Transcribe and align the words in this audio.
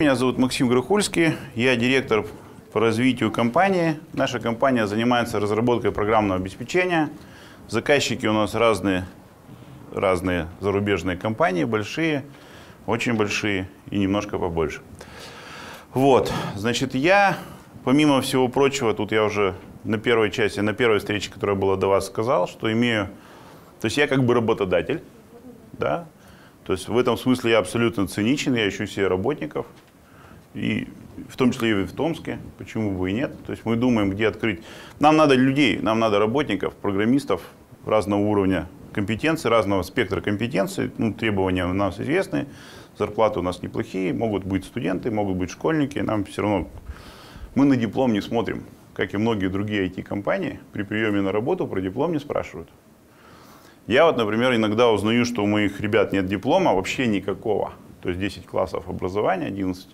Меня 0.00 0.14
зовут 0.14 0.38
Максим 0.38 0.68
Грохульский, 0.68 1.34
я 1.56 1.74
директор 1.74 2.24
по 2.72 2.78
развитию 2.78 3.32
компании. 3.32 3.98
Наша 4.12 4.38
компания 4.38 4.86
занимается 4.86 5.40
разработкой 5.40 5.90
программного 5.90 6.38
обеспечения. 6.38 7.10
Заказчики 7.66 8.24
у 8.24 8.32
нас 8.32 8.54
разные, 8.54 9.06
разные 9.92 10.46
зарубежные 10.60 11.16
компании, 11.16 11.64
большие, 11.64 12.24
очень 12.86 13.14
большие 13.14 13.68
и 13.90 13.98
немножко 13.98 14.38
побольше. 14.38 14.82
Вот, 15.94 16.32
значит, 16.54 16.94
я, 16.94 17.36
помимо 17.82 18.20
всего 18.20 18.46
прочего, 18.46 18.94
тут 18.94 19.10
я 19.10 19.24
уже 19.24 19.56
на 19.82 19.98
первой 19.98 20.30
части, 20.30 20.60
на 20.60 20.74
первой 20.74 21.00
встрече, 21.00 21.28
которая 21.28 21.56
была 21.56 21.74
до 21.74 21.88
вас, 21.88 22.06
сказал, 22.06 22.46
что 22.46 22.72
имею, 22.72 23.08
то 23.80 23.86
есть 23.86 23.96
я 23.96 24.06
как 24.06 24.24
бы 24.24 24.34
работодатель, 24.34 25.02
да, 25.72 26.06
то 26.64 26.72
есть 26.72 26.86
в 26.86 26.96
этом 26.96 27.16
смысле 27.16 27.52
я 27.52 27.58
абсолютно 27.58 28.06
циничен, 28.06 28.54
я 28.54 28.68
ищу 28.68 28.86
себе 28.86 29.08
работников, 29.08 29.66
и 30.54 30.88
в 31.28 31.36
том 31.36 31.52
числе 31.52 31.82
и 31.82 31.84
в 31.84 31.92
Томске, 31.92 32.38
почему 32.58 32.92
бы 32.92 33.10
и 33.10 33.12
нет. 33.12 33.32
То 33.44 33.52
есть 33.52 33.64
мы 33.64 33.76
думаем, 33.76 34.10
где 34.10 34.28
открыть. 34.28 34.60
Нам 35.00 35.16
надо 35.16 35.34
людей, 35.34 35.78
нам 35.78 35.98
надо 35.98 36.18
работников, 36.18 36.74
программистов 36.74 37.42
разного 37.84 38.20
уровня 38.20 38.68
компетенции, 38.92 39.48
разного 39.48 39.82
спектра 39.82 40.20
компетенций. 40.20 40.90
Ну, 40.98 41.12
требования 41.12 41.66
у 41.66 41.72
нас 41.72 42.00
известны, 42.00 42.46
зарплаты 42.98 43.40
у 43.40 43.42
нас 43.42 43.62
неплохие, 43.62 44.12
могут 44.12 44.44
быть 44.44 44.64
студенты, 44.64 45.10
могут 45.10 45.36
быть 45.36 45.50
школьники. 45.50 45.98
Нам 45.98 46.24
все 46.24 46.42
равно, 46.42 46.68
мы 47.54 47.64
на 47.64 47.76
диплом 47.76 48.12
не 48.12 48.20
смотрим, 48.20 48.64
как 48.94 49.14
и 49.14 49.16
многие 49.16 49.48
другие 49.48 49.88
IT-компании, 49.88 50.60
при 50.72 50.82
приеме 50.82 51.20
на 51.20 51.32
работу 51.32 51.66
про 51.66 51.80
диплом 51.80 52.12
не 52.12 52.18
спрашивают. 52.18 52.68
Я 53.86 54.04
вот, 54.04 54.18
например, 54.18 54.54
иногда 54.54 54.90
узнаю, 54.90 55.24
что 55.24 55.42
у 55.42 55.46
моих 55.46 55.80
ребят 55.80 56.12
нет 56.12 56.26
диплома, 56.26 56.74
вообще 56.74 57.06
никакого. 57.06 57.72
То 58.02 58.10
есть 58.10 58.20
10 58.20 58.46
классов 58.46 58.88
образования, 58.88 59.46
11 59.46 59.88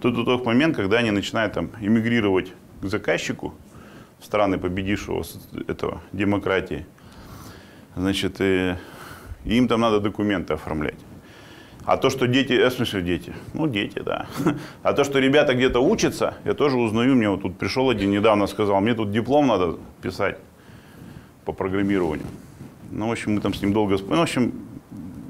то 0.00 0.10
до 0.10 0.24
тот 0.24 0.46
момент, 0.46 0.76
когда 0.76 0.98
они 0.98 1.10
начинают 1.10 1.52
там 1.52 1.70
эмигрировать 1.80 2.52
к 2.80 2.86
заказчику 2.86 3.54
страны 4.20 4.58
победившего 4.58 5.24
этого 5.68 6.00
демократии, 6.12 6.86
значит, 7.96 8.40
и 8.40 8.74
им 9.44 9.68
там 9.68 9.80
надо 9.80 10.00
документы 10.00 10.54
оформлять. 10.54 10.98
А 11.84 11.96
то, 11.96 12.10
что 12.10 12.26
дети, 12.26 12.52
э, 12.52 12.68
в 12.68 12.72
смысле 12.72 13.02
дети, 13.02 13.34
ну 13.54 13.66
дети, 13.66 14.00
да. 14.00 14.26
А 14.82 14.92
то, 14.92 15.04
что 15.04 15.18
ребята 15.18 15.54
где-то 15.54 15.80
учатся, 15.80 16.34
я 16.44 16.54
тоже 16.54 16.76
узнаю, 16.76 17.16
мне 17.16 17.28
вот 17.28 17.42
тут 17.42 17.58
пришел 17.58 17.88
один 17.88 18.10
недавно, 18.10 18.46
сказал, 18.46 18.80
мне 18.80 18.94
тут 18.94 19.10
диплом 19.10 19.46
надо 19.46 19.78
писать 20.02 20.38
по 21.44 21.52
программированию. 21.52 22.26
Ну, 22.90 23.08
в 23.08 23.12
общем, 23.12 23.34
мы 23.34 23.40
там 23.40 23.54
с 23.54 23.62
ним 23.62 23.72
долго, 23.72 23.96
ну, 23.98 24.16
в 24.16 24.22
общем, 24.22 24.52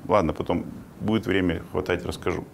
ладно, 0.08 0.32
потом 0.32 0.64
будет 1.00 1.26
время 1.26 1.62
хватать, 1.70 2.04
расскажу. 2.04 2.44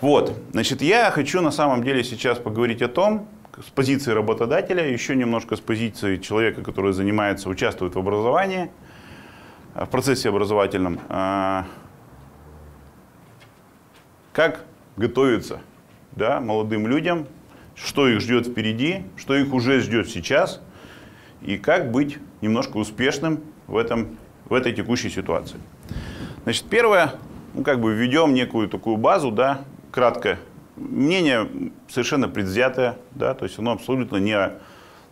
Вот, 0.00 0.32
значит, 0.52 0.80
я 0.80 1.10
хочу 1.10 1.40
на 1.40 1.50
самом 1.50 1.82
деле 1.82 2.04
сейчас 2.04 2.38
поговорить 2.38 2.82
о 2.82 2.88
том, 2.88 3.26
с 3.60 3.70
позиции 3.70 4.12
работодателя, 4.12 4.88
еще 4.88 5.16
немножко 5.16 5.56
с 5.56 5.60
позиции 5.60 6.18
человека, 6.18 6.62
который 6.62 6.92
занимается, 6.92 7.48
участвует 7.48 7.96
в 7.96 7.98
образовании, 7.98 8.70
в 9.74 9.86
процессе 9.86 10.28
образовательном. 10.28 11.00
А, 11.08 11.66
как 14.32 14.64
готовиться 14.96 15.60
да, 16.12 16.40
молодым 16.40 16.86
людям, 16.86 17.26
что 17.74 18.08
их 18.08 18.20
ждет 18.20 18.46
впереди, 18.46 19.02
что 19.16 19.34
их 19.34 19.52
уже 19.52 19.80
ждет 19.80 20.08
сейчас, 20.08 20.60
и 21.42 21.58
как 21.58 21.90
быть 21.90 22.18
немножко 22.40 22.76
успешным 22.76 23.40
в, 23.66 23.76
этом, 23.76 24.16
в 24.44 24.54
этой 24.54 24.72
текущей 24.72 25.10
ситуации. 25.10 25.58
Значит, 26.44 26.66
первое, 26.70 27.14
ну, 27.54 27.64
как 27.64 27.80
бы 27.80 27.92
введем 27.92 28.32
некую 28.32 28.68
такую 28.68 28.96
базу, 28.96 29.32
да, 29.32 29.64
кратко, 29.90 30.38
мнение 30.76 31.48
совершенно 31.88 32.28
предвзятое, 32.28 32.96
да, 33.12 33.34
то 33.34 33.44
есть 33.44 33.58
оно 33.58 33.72
абсолютно 33.72 34.16
не, 34.16 34.52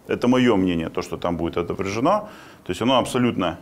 это 0.06 0.28
мое 0.28 0.56
мнение, 0.56 0.88
то, 0.88 1.02
что 1.02 1.16
там 1.16 1.36
будет 1.36 1.56
отображено, 1.56 2.28
то 2.64 2.70
есть 2.70 2.80
оно 2.82 2.98
абсолютно 2.98 3.58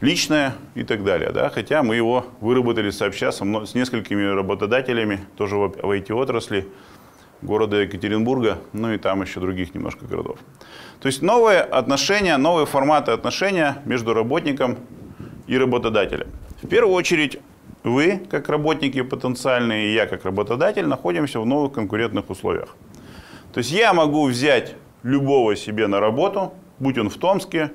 личное 0.00 0.54
и 0.74 0.84
так 0.84 1.04
далее, 1.04 1.30
да, 1.30 1.48
хотя 1.48 1.82
мы 1.82 1.96
его 1.96 2.26
выработали 2.40 2.90
сообща 2.90 3.32
со 3.32 3.44
мной, 3.44 3.66
с 3.66 3.74
несколькими 3.74 4.24
работодателями, 4.24 5.20
тоже 5.36 5.56
в, 5.56 5.68
в 5.68 5.90
IT-отрасли, 5.90 6.68
города 7.42 7.76
Екатеринбурга, 7.76 8.58
ну 8.72 8.92
и 8.92 8.98
там 8.98 9.22
еще 9.22 9.40
других 9.40 9.74
немножко 9.74 10.04
городов. 10.06 10.38
То 11.00 11.06
есть 11.06 11.22
новые 11.22 11.60
отношения, 11.60 12.36
новые 12.36 12.66
форматы 12.66 13.12
отношения 13.12 13.80
между 13.84 14.12
работником 14.12 14.78
и 15.46 15.56
работодателем. 15.56 16.28
В 16.62 16.66
первую 16.66 16.94
очередь 16.94 17.38
вы, 17.84 18.20
как 18.30 18.48
работники 18.48 19.00
потенциальные, 19.02 19.88
и 19.88 19.94
я, 19.94 20.06
как 20.06 20.24
работодатель, 20.24 20.86
находимся 20.86 21.40
в 21.40 21.46
новых 21.46 21.72
конкурентных 21.72 22.30
условиях. 22.30 22.76
То 23.52 23.58
есть 23.58 23.70
я 23.70 23.92
могу 23.92 24.26
взять 24.26 24.74
любого 25.02 25.56
себе 25.56 25.86
на 25.86 26.00
работу, 26.00 26.52
будь 26.78 26.98
он 26.98 27.08
в 27.08 27.16
Томске, 27.16 27.72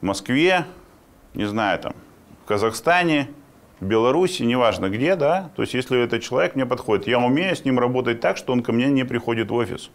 в 0.00 0.04
Москве, 0.04 0.66
не 1.34 1.44
знаю, 1.44 1.78
там, 1.78 1.94
в 2.44 2.48
Казахстане, 2.48 3.28
в 3.80 3.86
Беларуси, 3.86 4.42
неважно 4.42 4.88
где, 4.88 5.16
да, 5.16 5.50
то 5.56 5.62
есть 5.62 5.74
если 5.74 6.02
этот 6.02 6.22
человек 6.22 6.54
мне 6.54 6.66
подходит, 6.66 7.06
я 7.06 7.18
умею 7.18 7.54
с 7.54 7.64
ним 7.64 7.78
работать 7.78 8.20
так, 8.20 8.36
что 8.36 8.52
он 8.52 8.62
ко 8.62 8.72
мне 8.72 8.86
не 8.86 9.04
приходит 9.04 9.50
в 9.50 9.54
офис. 9.54 9.90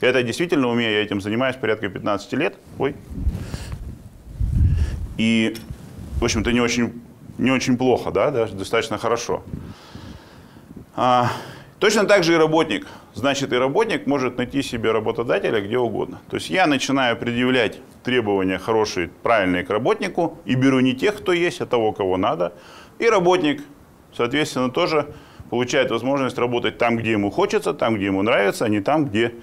Я 0.00 0.10
это 0.10 0.22
действительно 0.22 0.68
умею, 0.68 0.92
я 0.92 1.02
этим 1.02 1.20
занимаюсь 1.20 1.56
порядка 1.56 1.88
15 1.88 2.32
лет. 2.34 2.56
Ой. 2.78 2.94
И, 5.16 5.56
в 6.20 6.24
общем-то, 6.24 6.52
не 6.52 6.60
очень 6.60 7.02
не 7.38 7.50
очень 7.50 7.78
плохо, 7.78 8.10
да, 8.10 8.30
даже 8.30 8.54
достаточно 8.54 8.98
хорошо. 8.98 9.42
А, 10.96 11.30
точно 11.78 12.04
так 12.04 12.24
же 12.24 12.34
и 12.34 12.36
работник. 12.36 12.86
Значит, 13.14 13.52
и 13.52 13.56
работник 13.56 14.06
может 14.06 14.36
найти 14.36 14.62
себе 14.62 14.92
работодателя 14.92 15.60
где 15.60 15.78
угодно. 15.78 16.20
То 16.28 16.36
есть 16.36 16.50
я 16.50 16.66
начинаю 16.66 17.16
предъявлять 17.16 17.78
требования 18.04 18.58
хорошие, 18.58 19.08
правильные 19.22 19.64
к 19.64 19.70
работнику 19.70 20.38
и 20.44 20.54
беру 20.54 20.80
не 20.80 20.94
тех, 20.94 21.16
кто 21.16 21.32
есть, 21.32 21.60
а 21.60 21.66
того, 21.66 21.92
кого 21.92 22.16
надо. 22.16 22.52
И 22.98 23.08
работник, 23.08 23.62
соответственно, 24.16 24.70
тоже 24.70 25.14
получает 25.50 25.90
возможность 25.90 26.38
работать 26.38 26.78
там, 26.78 26.96
где 26.96 27.12
ему 27.12 27.30
хочется, 27.30 27.72
там, 27.74 27.96
где 27.96 28.06
ему 28.06 28.22
нравится, 28.22 28.64
а 28.64 28.68
не 28.68 28.80
там, 28.80 29.06
где 29.06 29.34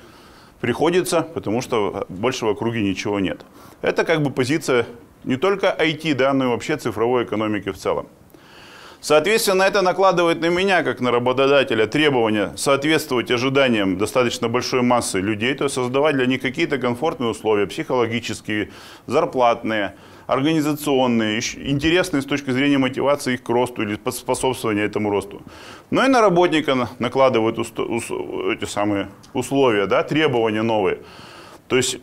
приходится, 0.62 1.22
потому 1.22 1.62
что 1.62 2.06
больше 2.10 2.46
в 2.46 2.50
округе 2.50 2.82
ничего 2.82 3.20
нет. 3.20 3.46
Это 3.82 4.04
как 4.04 4.22
бы 4.22 4.32
позиция 4.32 4.86
не 5.26 5.38
только 5.38 5.76
IT, 5.78 6.14
да, 6.14 6.34
но 6.34 6.46
и 6.46 6.48
вообще 6.48 6.78
цифровой 6.78 7.24
экономики 7.24 7.72
в 7.72 7.78
целом. 7.78 8.08
Соответственно, 9.02 9.64
это 9.64 9.84
накладывает 9.84 10.42
на 10.42 10.48
меня, 10.48 10.82
как 10.82 11.00
на 11.00 11.12
работодателя, 11.12 11.86
требования 11.86 12.54
соответствовать 12.56 13.30
ожиданиям 13.30 13.98
достаточно 13.98 14.50
большой 14.50 14.82
массы 14.82 15.20
людей, 15.20 15.54
то 15.54 15.66
есть 15.66 15.76
создавать 15.76 16.16
для 16.16 16.26
них 16.26 16.42
какие-то 16.42 16.80
комфортные 16.80 17.30
условия, 17.30 17.68
психологические, 17.68 18.72
зарплатные, 19.06 19.94
организационные, 20.26 21.38
интересные 21.38 22.24
с 22.24 22.26
точки 22.26 22.50
зрения 22.50 22.80
мотивации 22.80 23.36
их 23.36 23.44
к 23.44 23.50
росту 23.50 23.84
или 23.84 24.00
способствования 24.10 24.86
этому 24.86 25.12
росту. 25.12 25.44
Но 25.92 26.04
и 26.04 26.08
на 26.08 26.22
работника 26.22 26.90
накладывают 26.98 27.60
эти 27.60 28.66
самые 28.66 29.10
условия, 29.34 29.86
да, 29.86 30.02
требования 30.02 30.64
новые. 30.64 30.98
То 31.68 31.78
есть 31.78 32.00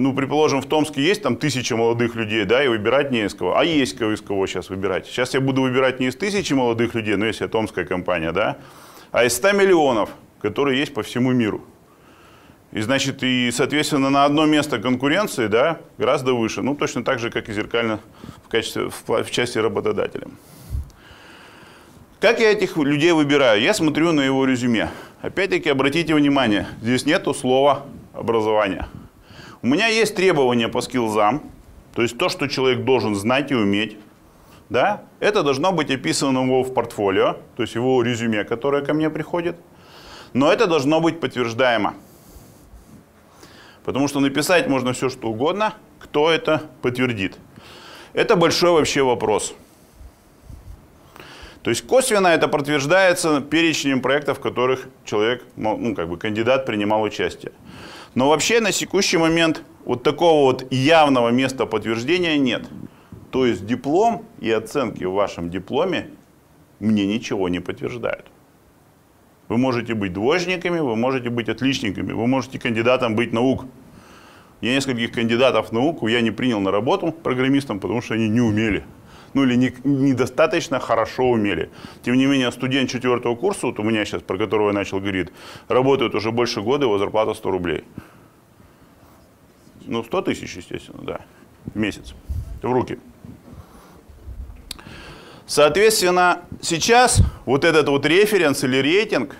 ну, 0.00 0.14
предположим, 0.14 0.62
в 0.62 0.66
Томске 0.66 1.02
есть 1.02 1.22
там 1.22 1.36
тысяча 1.36 1.76
молодых 1.76 2.14
людей, 2.14 2.46
да, 2.46 2.64
и 2.64 2.68
выбирать 2.68 3.10
не 3.10 3.26
из 3.26 3.34
кого. 3.34 3.58
А 3.58 3.64
есть 3.64 3.98
кого 3.98 4.14
из 4.14 4.22
кого 4.22 4.46
сейчас 4.46 4.70
выбирать. 4.70 5.06
Сейчас 5.06 5.34
я 5.34 5.40
буду 5.40 5.60
выбирать 5.60 6.00
не 6.00 6.06
из 6.06 6.16
тысячи 6.16 6.54
молодых 6.54 6.94
людей, 6.94 7.16
но 7.16 7.26
если 7.26 7.44
я 7.44 7.48
томская 7.48 7.84
компания, 7.84 8.32
да, 8.32 8.56
а 9.12 9.24
из 9.24 9.36
100 9.36 9.52
миллионов, 9.52 10.08
которые 10.40 10.80
есть 10.80 10.94
по 10.94 11.02
всему 11.02 11.32
миру. 11.32 11.62
И, 12.72 12.80
значит, 12.80 13.22
и, 13.22 13.50
соответственно, 13.52 14.08
на 14.08 14.24
одно 14.24 14.46
место 14.46 14.78
конкуренции, 14.78 15.48
да, 15.48 15.80
гораздо 15.98 16.32
выше. 16.32 16.62
Ну, 16.62 16.74
точно 16.74 17.04
так 17.04 17.18
же, 17.18 17.28
как 17.28 17.50
и 17.50 17.52
зеркально 17.52 18.00
в, 18.46 18.48
качестве, 18.48 18.88
в, 18.88 19.24
в 19.24 19.30
части 19.30 19.58
работодателя. 19.58 20.28
Как 22.20 22.40
я 22.40 22.52
этих 22.52 22.78
людей 22.78 23.12
выбираю? 23.12 23.60
Я 23.60 23.74
смотрю 23.74 24.12
на 24.12 24.22
его 24.22 24.46
резюме. 24.46 24.88
Опять-таки, 25.20 25.68
обратите 25.68 26.14
внимание, 26.14 26.68
здесь 26.80 27.04
нету 27.04 27.34
слова 27.34 27.84
образования. 28.14 28.88
У 29.62 29.66
меня 29.66 29.88
есть 29.88 30.14
требования 30.14 30.68
по 30.68 30.80
скиллзам, 30.80 31.42
то 31.94 32.00
есть 32.00 32.16
то, 32.16 32.30
что 32.30 32.46
человек 32.46 32.84
должен 32.84 33.14
знать 33.14 33.50
и 33.50 33.54
уметь. 33.54 33.98
Да? 34.70 35.02
Это 35.18 35.42
должно 35.42 35.72
быть 35.72 35.90
описано 35.90 36.38
его 36.38 36.62
в 36.62 36.72
портфолио, 36.72 37.36
то 37.56 37.62
есть 37.62 37.74
его 37.74 38.02
резюме, 38.02 38.44
которое 38.44 38.82
ко 38.82 38.94
мне 38.94 39.10
приходит. 39.10 39.56
Но 40.32 40.50
это 40.50 40.66
должно 40.66 41.00
быть 41.00 41.20
подтверждаемо. 41.20 41.94
Потому 43.84 44.08
что 44.08 44.20
написать 44.20 44.66
можно 44.66 44.92
все, 44.92 45.10
что 45.10 45.28
угодно. 45.28 45.74
Кто 45.98 46.30
это 46.30 46.62
подтвердит? 46.80 47.36
Это 48.14 48.36
большой 48.36 48.70
вообще 48.70 49.02
вопрос. 49.02 49.54
То 51.62 51.68
есть 51.68 51.86
косвенно 51.86 52.28
это 52.28 52.48
подтверждается 52.48 53.42
перечнем 53.42 54.00
проектов, 54.00 54.38
в 54.38 54.40
которых 54.40 54.88
человек, 55.04 55.44
ну, 55.56 55.94
как 55.94 56.08
бы 56.08 56.16
кандидат 56.16 56.64
принимал 56.64 57.02
участие. 57.02 57.52
Но 58.14 58.28
вообще 58.28 58.60
на 58.60 58.72
текущий 58.72 59.18
момент 59.18 59.62
вот 59.84 60.02
такого 60.02 60.44
вот 60.44 60.72
явного 60.72 61.30
места 61.30 61.66
подтверждения 61.66 62.38
нет. 62.38 62.68
То 63.30 63.46
есть 63.46 63.64
диплом 63.66 64.24
и 64.40 64.50
оценки 64.50 65.04
в 65.04 65.12
вашем 65.12 65.50
дипломе 65.50 66.10
мне 66.80 67.06
ничего 67.06 67.48
не 67.48 67.60
подтверждают. 67.60 68.26
Вы 69.48 69.58
можете 69.58 69.94
быть 69.94 70.12
двоечниками, 70.12 70.80
вы 70.80 70.96
можете 70.96 71.30
быть 71.30 71.48
отличниками, 71.48 72.12
вы 72.12 72.26
можете 72.26 72.58
кандидатом 72.58 73.16
быть 73.16 73.32
наук. 73.32 73.66
Я 74.60 74.74
нескольких 74.74 75.12
кандидатов 75.12 75.72
наук 75.72 76.08
я 76.08 76.20
не 76.20 76.30
принял 76.30 76.60
на 76.60 76.70
работу 76.70 77.12
программистом, 77.12 77.80
потому 77.80 78.02
что 78.02 78.14
они 78.14 78.28
не 78.28 78.40
умели. 78.40 78.84
Ну 79.34 79.44
или 79.44 79.54
не, 79.54 79.72
недостаточно 79.84 80.80
хорошо 80.80 81.24
умели. 81.30 81.70
Тем 82.02 82.16
не 82.16 82.26
менее, 82.26 82.50
студент 82.50 82.90
четвертого 82.90 83.36
курса, 83.36 83.66
вот 83.66 83.78
у 83.78 83.82
меня 83.82 84.04
сейчас, 84.04 84.22
про 84.22 84.36
которого 84.36 84.68
я 84.68 84.74
начал 84.74 84.98
говорить, 84.98 85.28
работает 85.68 86.14
уже 86.14 86.32
больше 86.32 86.62
года, 86.62 86.86
его 86.86 86.98
зарплата 86.98 87.34
100 87.34 87.50
рублей. 87.50 87.84
Ну, 89.86 90.02
100 90.02 90.22
тысяч, 90.22 90.56
естественно, 90.56 91.02
да, 91.02 91.20
в 91.64 91.76
месяц, 91.78 92.14
в 92.62 92.72
руки. 92.72 92.98
Соответственно, 95.46 96.42
сейчас 96.62 97.22
вот 97.44 97.64
этот 97.64 97.88
вот 97.88 98.06
референс 98.06 98.62
или 98.62 98.76
рейтинг 98.76 99.36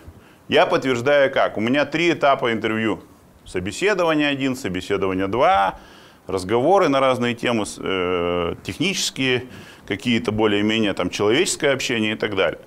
я 0.49 0.67
подтверждаю 0.67 1.33
как? 1.33 1.57
У 1.57 1.61
меня 1.61 1.85
три 1.85 2.11
этапа 2.11 2.53
интервью. 2.53 3.05
Собеседование 3.47 4.29
один, 4.29 4.57
собеседование 4.57 5.29
два, 5.29 5.79
разговоры 6.27 6.89
на 6.89 6.99
разные 6.99 7.35
темы, 7.35 7.65
э, 7.79 8.55
технические, 8.65 9.45
какие-то 9.91 10.31
более-менее 10.31 10.93
там 10.93 11.11
человеческое 11.11 11.73
общение 11.73 12.13
и 12.13 12.15
так 12.15 12.37
далее. 12.37 12.61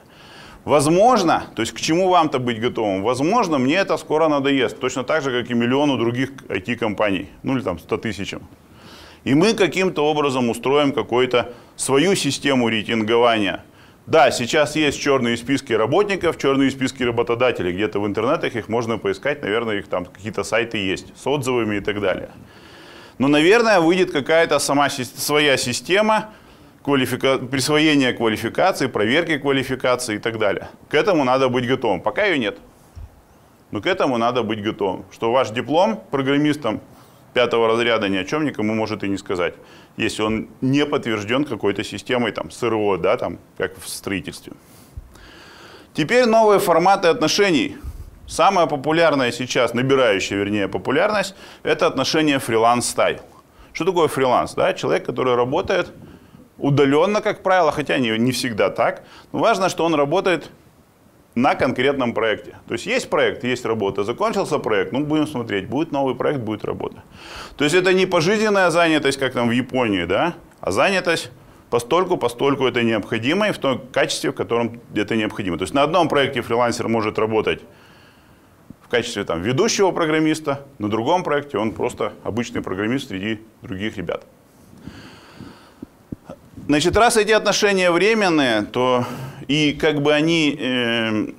Возможно, 0.66 1.44
то 1.56 1.62
есть 1.62 1.72
к 1.74 1.80
чему 1.80 2.10
вам-то 2.10 2.38
быть 2.40 2.60
готовым? 2.60 3.02
Возможно, 3.02 3.60
мне 3.60 3.76
это 3.76 3.98
скоро 3.98 4.28
надоест, 4.28 4.78
точно 4.80 5.04
так 5.04 5.24
же, 5.24 5.32
как 5.32 5.50
и 5.50 5.54
миллиону 5.54 5.98
других 5.98 6.32
IT-компаний, 6.50 7.30
ну 7.44 7.56
или 7.56 7.64
там 7.64 7.80
100 7.80 7.98
тысячам. 7.98 8.42
И 9.24 9.36
мы 9.36 9.54
каким-то 9.54 10.06
образом 10.06 10.50
устроим 10.50 10.92
какую-то 10.92 11.54
свою 11.78 12.16
систему 12.16 12.68
рейтингования. 12.68 13.64
Да, 14.06 14.32
сейчас 14.32 14.76
есть 14.76 15.00
черные 15.00 15.38
списки 15.38 15.72
работников, 15.72 16.38
черные 16.38 16.72
списки 16.72 17.04
работодателей. 17.04 17.72
Где-то 17.72 18.02
в 18.02 18.06
интернетах 18.06 18.56
их 18.58 18.68
можно 18.68 18.98
поискать, 18.98 19.42
наверное, 19.42 19.80
их 19.80 19.88
там 19.88 20.06
какие-то 20.06 20.44
сайты 20.44 20.78
есть 20.78 21.06
с 21.16 21.26
отзывами 21.26 21.78
и 21.78 21.80
так 21.80 22.02
далее. 22.02 22.30
Но, 23.18 23.30
наверное, 23.30 23.80
выйдет 23.80 24.12
какая-то 24.12 24.60
сама 24.60 24.90
своя 24.90 25.56
система 25.58 26.34
квалифика... 26.84 27.38
присвоения 27.38 28.14
квалификации, 28.14 28.88
проверки 28.88 29.38
квалификации 29.38 30.16
и 30.16 30.20
так 30.20 30.38
далее. 30.38 30.68
К 30.90 30.96
этому 30.96 31.24
надо 31.24 31.50
быть 31.50 31.68
готовым. 31.68 32.02
Пока 32.02 32.26
ее 32.26 32.38
нет. 32.38 32.58
Но 33.72 33.82
к 33.82 33.88
этому 33.88 34.18
надо 34.18 34.44
быть 34.44 34.62
готовым. 34.62 35.06
Что 35.12 35.32
ваш 35.32 35.50
диплом 35.50 36.00
программистом 36.12 36.82
пятого 37.34 37.68
разряда 37.68 38.10
ни 38.10 38.18
о 38.18 38.26
чем 38.26 38.46
никому 38.46 38.74
может 38.76 39.04
и 39.04 39.10
не 39.10 39.18
сказать, 39.18 39.56
если 39.98 40.22
он 40.22 40.48
не 40.62 40.86
подтвержден 40.86 41.46
какой-то 41.46 41.84
системой 41.84 42.32
там, 42.32 42.52
СРО, 42.52 42.98
да, 42.98 43.18
там, 43.18 43.40
как 43.58 43.80
в 43.80 43.90
строительстве. 43.90 44.54
Теперь 45.94 46.26
новые 46.26 46.60
форматы 46.60 47.08
отношений. 47.08 47.78
Самое 48.28 48.68
популярное 48.68 49.32
сейчас, 49.32 49.74
набирающее, 49.74 50.40
вернее, 50.40 50.68
популярность, 50.68 51.36
это 51.64 51.88
отношение 51.88 52.40
фриланс-стайл. 52.40 53.20
Что 53.74 53.86
такое 53.86 54.08
фриланс? 54.08 54.54
Да? 54.54 54.74
Человек, 54.74 55.06
который 55.06 55.36
работает 55.36 55.92
удаленно, 56.58 57.22
как 57.22 57.44
правило, 57.44 57.72
хотя 57.72 57.98
не, 57.98 58.18
не 58.18 58.32
всегда 58.32 58.70
так. 58.70 59.04
Но 59.32 59.40
важно, 59.40 59.70
что 59.70 59.86
он 59.86 59.96
работает 59.96 60.52
на 61.36 61.56
конкретном 61.56 62.14
проекте. 62.14 62.58
То 62.68 62.74
есть 62.74 62.86
есть 62.86 63.10
проект, 63.10 63.44
есть 63.44 63.66
работа, 63.66 64.04
закончился 64.04 64.60
проект, 64.60 64.92
ну 64.92 65.04
будем 65.04 65.28
смотреть, 65.28 65.68
будет 65.68 65.92
новый 65.92 66.16
проект, 66.16 66.40
будет 66.40 66.64
работа. 66.64 67.04
То 67.58 67.64
есть 67.64 67.76
это 67.76 67.94
не 67.94 68.06
пожизненная 68.06 68.70
занятость, 68.70 69.18
как 69.18 69.34
там 69.34 69.50
в 69.50 69.52
Японии, 69.52 70.06
да, 70.06 70.36
а 70.62 70.72
занятость 70.72 71.32
постольку, 71.70 72.18
постольку 72.18 72.68
это 72.68 72.84
необходимо 72.84 73.50
и 73.50 73.52
в 73.52 73.58
том 73.58 73.82
качестве, 73.92 74.32
в 74.32 74.36
котором 74.36 74.80
это 74.94 75.16
необходимо. 75.16 75.58
То 75.58 75.64
есть 75.64 75.74
на 75.74 75.82
одном 75.82 76.08
проекте 76.08 76.42
фрилансер 76.42 76.88
может 76.88 77.18
работать 77.18 77.62
в 78.82 78.90
качестве 78.90 79.24
там, 79.24 79.42
ведущего 79.42 79.90
программиста, 79.92 80.68
на 80.78 80.88
другом 80.88 81.24
проекте 81.24 81.58
он 81.58 81.72
просто 81.72 82.14
обычный 82.24 82.62
программист 82.62 83.08
среди 83.10 83.42
других 83.64 83.98
ребят. 83.98 84.24
Значит, 86.66 86.96
раз 86.96 87.18
эти 87.18 87.32
отношения 87.32 87.92
временные, 87.92 88.62
то 88.62 89.06
и 89.50 89.74
как 89.74 90.02
бы 90.02 90.14
они 90.14 90.58
э, 90.58 91.34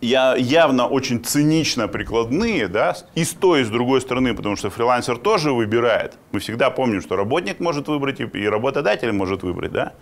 я, 0.00 0.36
явно 0.36 0.86
очень 0.86 1.24
цинично 1.24 1.88
прикладные, 1.88 2.68
да, 2.68 2.96
и 3.16 3.24
с 3.24 3.30
той, 3.30 3.62
и 3.62 3.64
с 3.64 3.68
другой 3.68 4.00
стороны, 4.00 4.32
потому 4.32 4.54
что 4.54 4.70
фрилансер 4.70 5.18
тоже 5.18 5.52
выбирает. 5.52 6.14
Мы 6.30 6.38
всегда 6.38 6.70
помним, 6.70 7.00
что 7.00 7.16
работник 7.16 7.58
может 7.58 7.88
выбрать, 7.88 8.20
и 8.20 8.48
работодатель 8.48 9.10
может 9.10 9.42
выбрать, 9.42 9.72
да, 9.72 9.92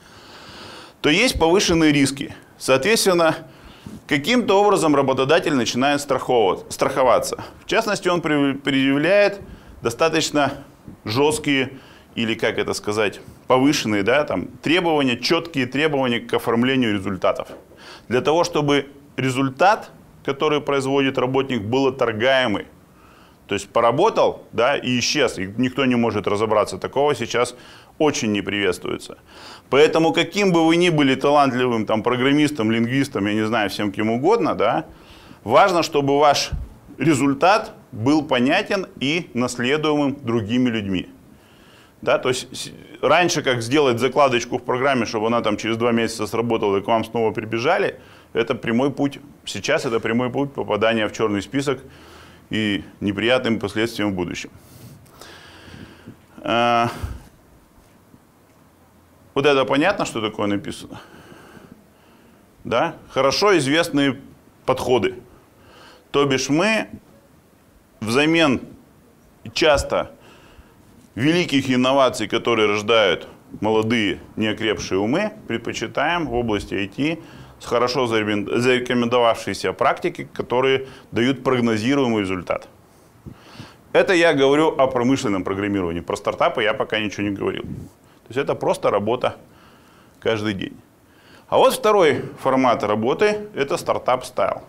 то 1.00 1.08
есть 1.08 1.38
повышенные 1.38 1.90
риски. 1.90 2.34
Соответственно, 2.58 3.36
каким-то 4.06 4.60
образом 4.60 4.94
работодатель 4.94 5.54
начинает 5.54 6.02
страховаться. 6.02 7.42
В 7.64 7.66
частности, 7.66 8.08
он 8.08 8.20
предъявляет 8.20 9.40
достаточно 9.80 10.52
жесткие 11.06 11.72
или, 12.14 12.34
как 12.34 12.58
это 12.58 12.74
сказать, 12.74 13.20
повышенные 13.46 14.02
да, 14.02 14.24
там, 14.24 14.48
требования, 14.62 15.16
четкие 15.16 15.66
требования 15.66 16.20
к 16.20 16.34
оформлению 16.34 16.94
результатов. 16.94 17.48
Для 18.08 18.20
того, 18.20 18.44
чтобы 18.44 18.88
результат, 19.16 19.90
который 20.24 20.60
производит 20.60 21.18
работник, 21.18 21.62
был 21.62 21.86
отторгаемый. 21.88 22.66
То 23.46 23.54
есть 23.54 23.68
поработал, 23.68 24.46
да, 24.52 24.76
и 24.76 24.98
исчез, 25.00 25.38
и 25.38 25.52
никто 25.56 25.84
не 25.84 25.96
может 25.96 26.28
разобраться. 26.28 26.78
Такого 26.78 27.14
сейчас 27.16 27.56
очень 27.98 28.30
не 28.30 28.42
приветствуется. 28.42 29.18
Поэтому 29.70 30.12
каким 30.12 30.52
бы 30.52 30.66
вы 30.66 30.76
ни 30.76 30.88
были 30.88 31.16
талантливым 31.16 31.84
там, 31.84 32.02
программистом, 32.02 32.70
лингвистом, 32.70 33.26
я 33.26 33.34
не 33.34 33.46
знаю, 33.46 33.68
всем 33.68 33.90
кем 33.90 34.10
угодно, 34.10 34.54
да, 34.54 34.86
важно, 35.42 35.82
чтобы 35.82 36.18
ваш 36.18 36.50
результат 36.96 37.72
был 37.92 38.22
понятен 38.22 38.86
и 39.00 39.30
наследуемым 39.34 40.16
другими 40.22 40.70
людьми. 40.70 41.08
Да, 42.02 42.18
то 42.18 42.30
есть 42.30 42.72
раньше, 43.02 43.42
как 43.42 43.60
сделать 43.60 43.98
закладочку 43.98 44.58
в 44.58 44.62
программе, 44.62 45.04
чтобы 45.04 45.26
она 45.26 45.42
там 45.42 45.56
через 45.56 45.76
два 45.76 45.92
месяца 45.92 46.26
сработала 46.26 46.78
и 46.78 46.80
к 46.80 46.86
вам 46.86 47.04
снова 47.04 47.30
прибежали, 47.30 48.00
это 48.32 48.54
прямой 48.54 48.90
путь. 48.90 49.18
Сейчас 49.44 49.84
это 49.84 50.00
прямой 50.00 50.30
путь 50.30 50.52
попадания 50.54 51.06
в 51.06 51.12
черный 51.12 51.42
список 51.42 51.80
и 52.48 52.84
неприятным 53.00 53.58
последствиям 53.58 54.12
в 54.12 54.14
будущем. 54.14 54.50
А, 56.38 56.90
вот 59.34 59.44
это 59.44 59.64
понятно, 59.66 60.06
что 60.06 60.22
такое 60.22 60.46
написано? 60.46 61.00
Да? 62.64 62.96
Хорошо 63.10 63.56
известные 63.58 64.18
подходы. 64.64 65.16
То 66.12 66.24
бишь 66.24 66.48
мы 66.48 66.88
взамен 68.00 68.62
часто 69.52 70.12
великих 71.20 71.70
инноваций, 71.70 72.26
которые 72.26 72.68
рождают 72.68 73.28
молодые 73.60 74.20
неокрепшие 74.36 74.98
умы, 74.98 75.32
предпочитаем 75.48 76.26
в 76.26 76.34
области 76.34 76.74
IT 76.74 77.22
с 77.58 77.66
хорошо 77.66 78.06
зарекомендовавшиеся 78.06 79.72
практики, 79.72 80.28
которые 80.32 80.86
дают 81.12 81.44
прогнозируемый 81.44 82.22
результат. 82.22 82.68
Это 83.92 84.14
я 84.14 84.32
говорю 84.32 84.68
о 84.68 84.86
промышленном 84.86 85.44
программировании. 85.44 86.00
Про 86.00 86.16
стартапы 86.16 86.62
я 86.62 86.74
пока 86.74 87.00
ничего 87.00 87.24
не 87.24 87.34
говорил. 87.34 87.62
То 87.62 88.28
есть 88.28 88.38
это 88.38 88.54
просто 88.54 88.90
работа 88.90 89.36
каждый 90.20 90.54
день. 90.54 90.76
А 91.48 91.58
вот 91.58 91.74
второй 91.74 92.22
формат 92.40 92.84
работы– 92.84 93.48
это 93.54 93.76
startup-style. 93.76 94.62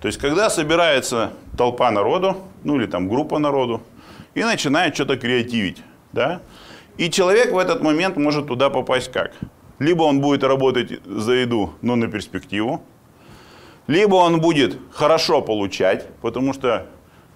То 0.00 0.08
есть 0.08 0.18
когда 0.18 0.48
собирается 0.50 1.34
толпа 1.56 1.90
народу, 1.90 2.36
ну 2.64 2.76
или 2.76 2.86
там 2.86 3.08
группа 3.08 3.38
народу, 3.38 3.82
и 4.34 4.42
начинает 4.42 4.94
что-то 4.94 5.16
креативить. 5.16 5.82
Да? 6.12 6.40
И 6.96 7.10
человек 7.10 7.52
в 7.52 7.58
этот 7.58 7.82
момент 7.82 8.16
может 8.16 8.46
туда 8.46 8.70
попасть 8.70 9.10
как? 9.10 9.32
Либо 9.78 10.02
он 10.04 10.20
будет 10.20 10.44
работать 10.44 11.00
за 11.04 11.32
еду, 11.32 11.72
но 11.82 11.96
на 11.96 12.06
перспективу, 12.06 12.82
либо 13.86 14.14
он 14.14 14.40
будет 14.40 14.78
хорошо 14.92 15.42
получать, 15.42 16.08
потому 16.20 16.52
что 16.52 16.86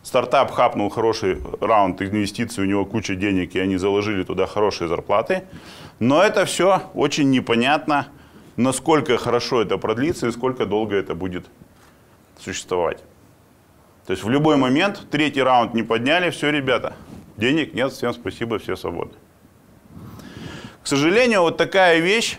стартап 0.03 0.53
хапнул 0.53 0.89
хороший 0.89 1.39
раунд 1.61 2.01
инвестиций, 2.01 2.65
у 2.65 2.67
него 2.67 2.87
куча 2.87 3.17
денег, 3.17 3.55
и 3.55 3.59
они 3.59 3.77
заложили 3.77 4.23
туда 4.23 4.47
хорошие 4.47 4.89
зарплаты. 4.89 5.45
Но 5.99 6.23
это 6.23 6.45
все 6.45 6.83
очень 6.95 7.31
непонятно, 7.31 8.07
насколько 8.57 9.19
хорошо 9.19 9.63
это 9.63 9.77
продлится 9.77 10.29
и 10.29 10.33
сколько 10.33 10.65
долго 10.65 10.97
это 10.97 11.15
будет 11.15 11.47
существовать. 12.39 13.03
То 14.09 14.13
есть 14.13 14.25
в 14.25 14.31
любой 14.31 14.57
момент, 14.57 15.07
третий 15.11 15.43
раунд 15.43 15.75
не 15.75 15.83
подняли, 15.83 16.31
все, 16.31 16.49
ребята, 16.49 16.95
денег 17.37 17.75
нет, 17.75 17.93
всем 17.93 18.15
спасибо, 18.15 18.59
все 18.59 18.75
свободны. 18.75 19.19
К 20.83 20.87
сожалению, 20.87 21.43
вот 21.43 21.59
такая 21.59 21.99
вещь 21.99 22.39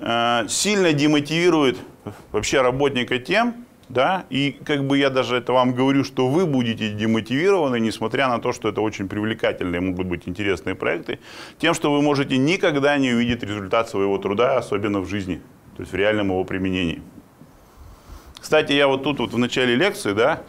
э, 0.00 0.46
сильно 0.48 0.92
демотивирует 0.92 1.78
вообще 2.32 2.62
работника 2.62 3.20
тем, 3.20 3.64
да, 3.88 4.24
и 4.28 4.58
как 4.64 4.88
бы 4.88 4.98
я 4.98 5.08
даже 5.08 5.36
это 5.36 5.52
вам 5.52 5.72
говорю, 5.72 6.02
что 6.02 6.26
вы 6.26 6.46
будете 6.46 6.90
демотивированы, 6.90 7.78
несмотря 7.78 8.26
на 8.26 8.40
то, 8.40 8.52
что 8.52 8.68
это 8.68 8.80
очень 8.80 9.08
привлекательные, 9.08 9.80
могут 9.80 10.08
быть 10.08 10.22
интересные 10.26 10.74
проекты, 10.74 11.20
тем, 11.58 11.74
что 11.74 11.92
вы 11.92 12.02
можете 12.02 12.38
никогда 12.38 12.98
не 12.98 13.12
увидеть 13.12 13.44
результат 13.44 13.88
своего 13.88 14.18
труда, 14.18 14.58
особенно 14.58 14.98
в 14.98 15.08
жизни, 15.08 15.40
то 15.76 15.82
есть 15.82 15.92
в 15.92 15.94
реальном 15.94 16.30
его 16.30 16.42
применении. 16.42 17.02
Кстати, 18.40 18.72
я 18.72 18.88
вот 18.88 19.04
тут 19.04 19.20
вот 19.20 19.32
в 19.32 19.38
начале 19.38 19.76
лекции, 19.76 20.12
да, 20.12 20.42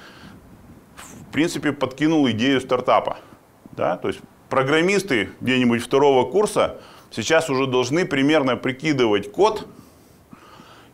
в 1.29 1.31
принципе, 1.31 1.71
подкинул 1.71 2.27
идею 2.31 2.59
стартапа. 2.59 3.19
Да? 3.71 3.97
То 3.97 4.07
есть 4.07 4.19
программисты 4.49 5.29
где-нибудь 5.41 5.81
второго 5.81 6.29
курса 6.29 6.77
сейчас 7.11 7.51
уже 7.51 7.67
должны 7.67 8.05
примерно 8.05 8.57
прикидывать 8.57 9.31
код 9.31 9.67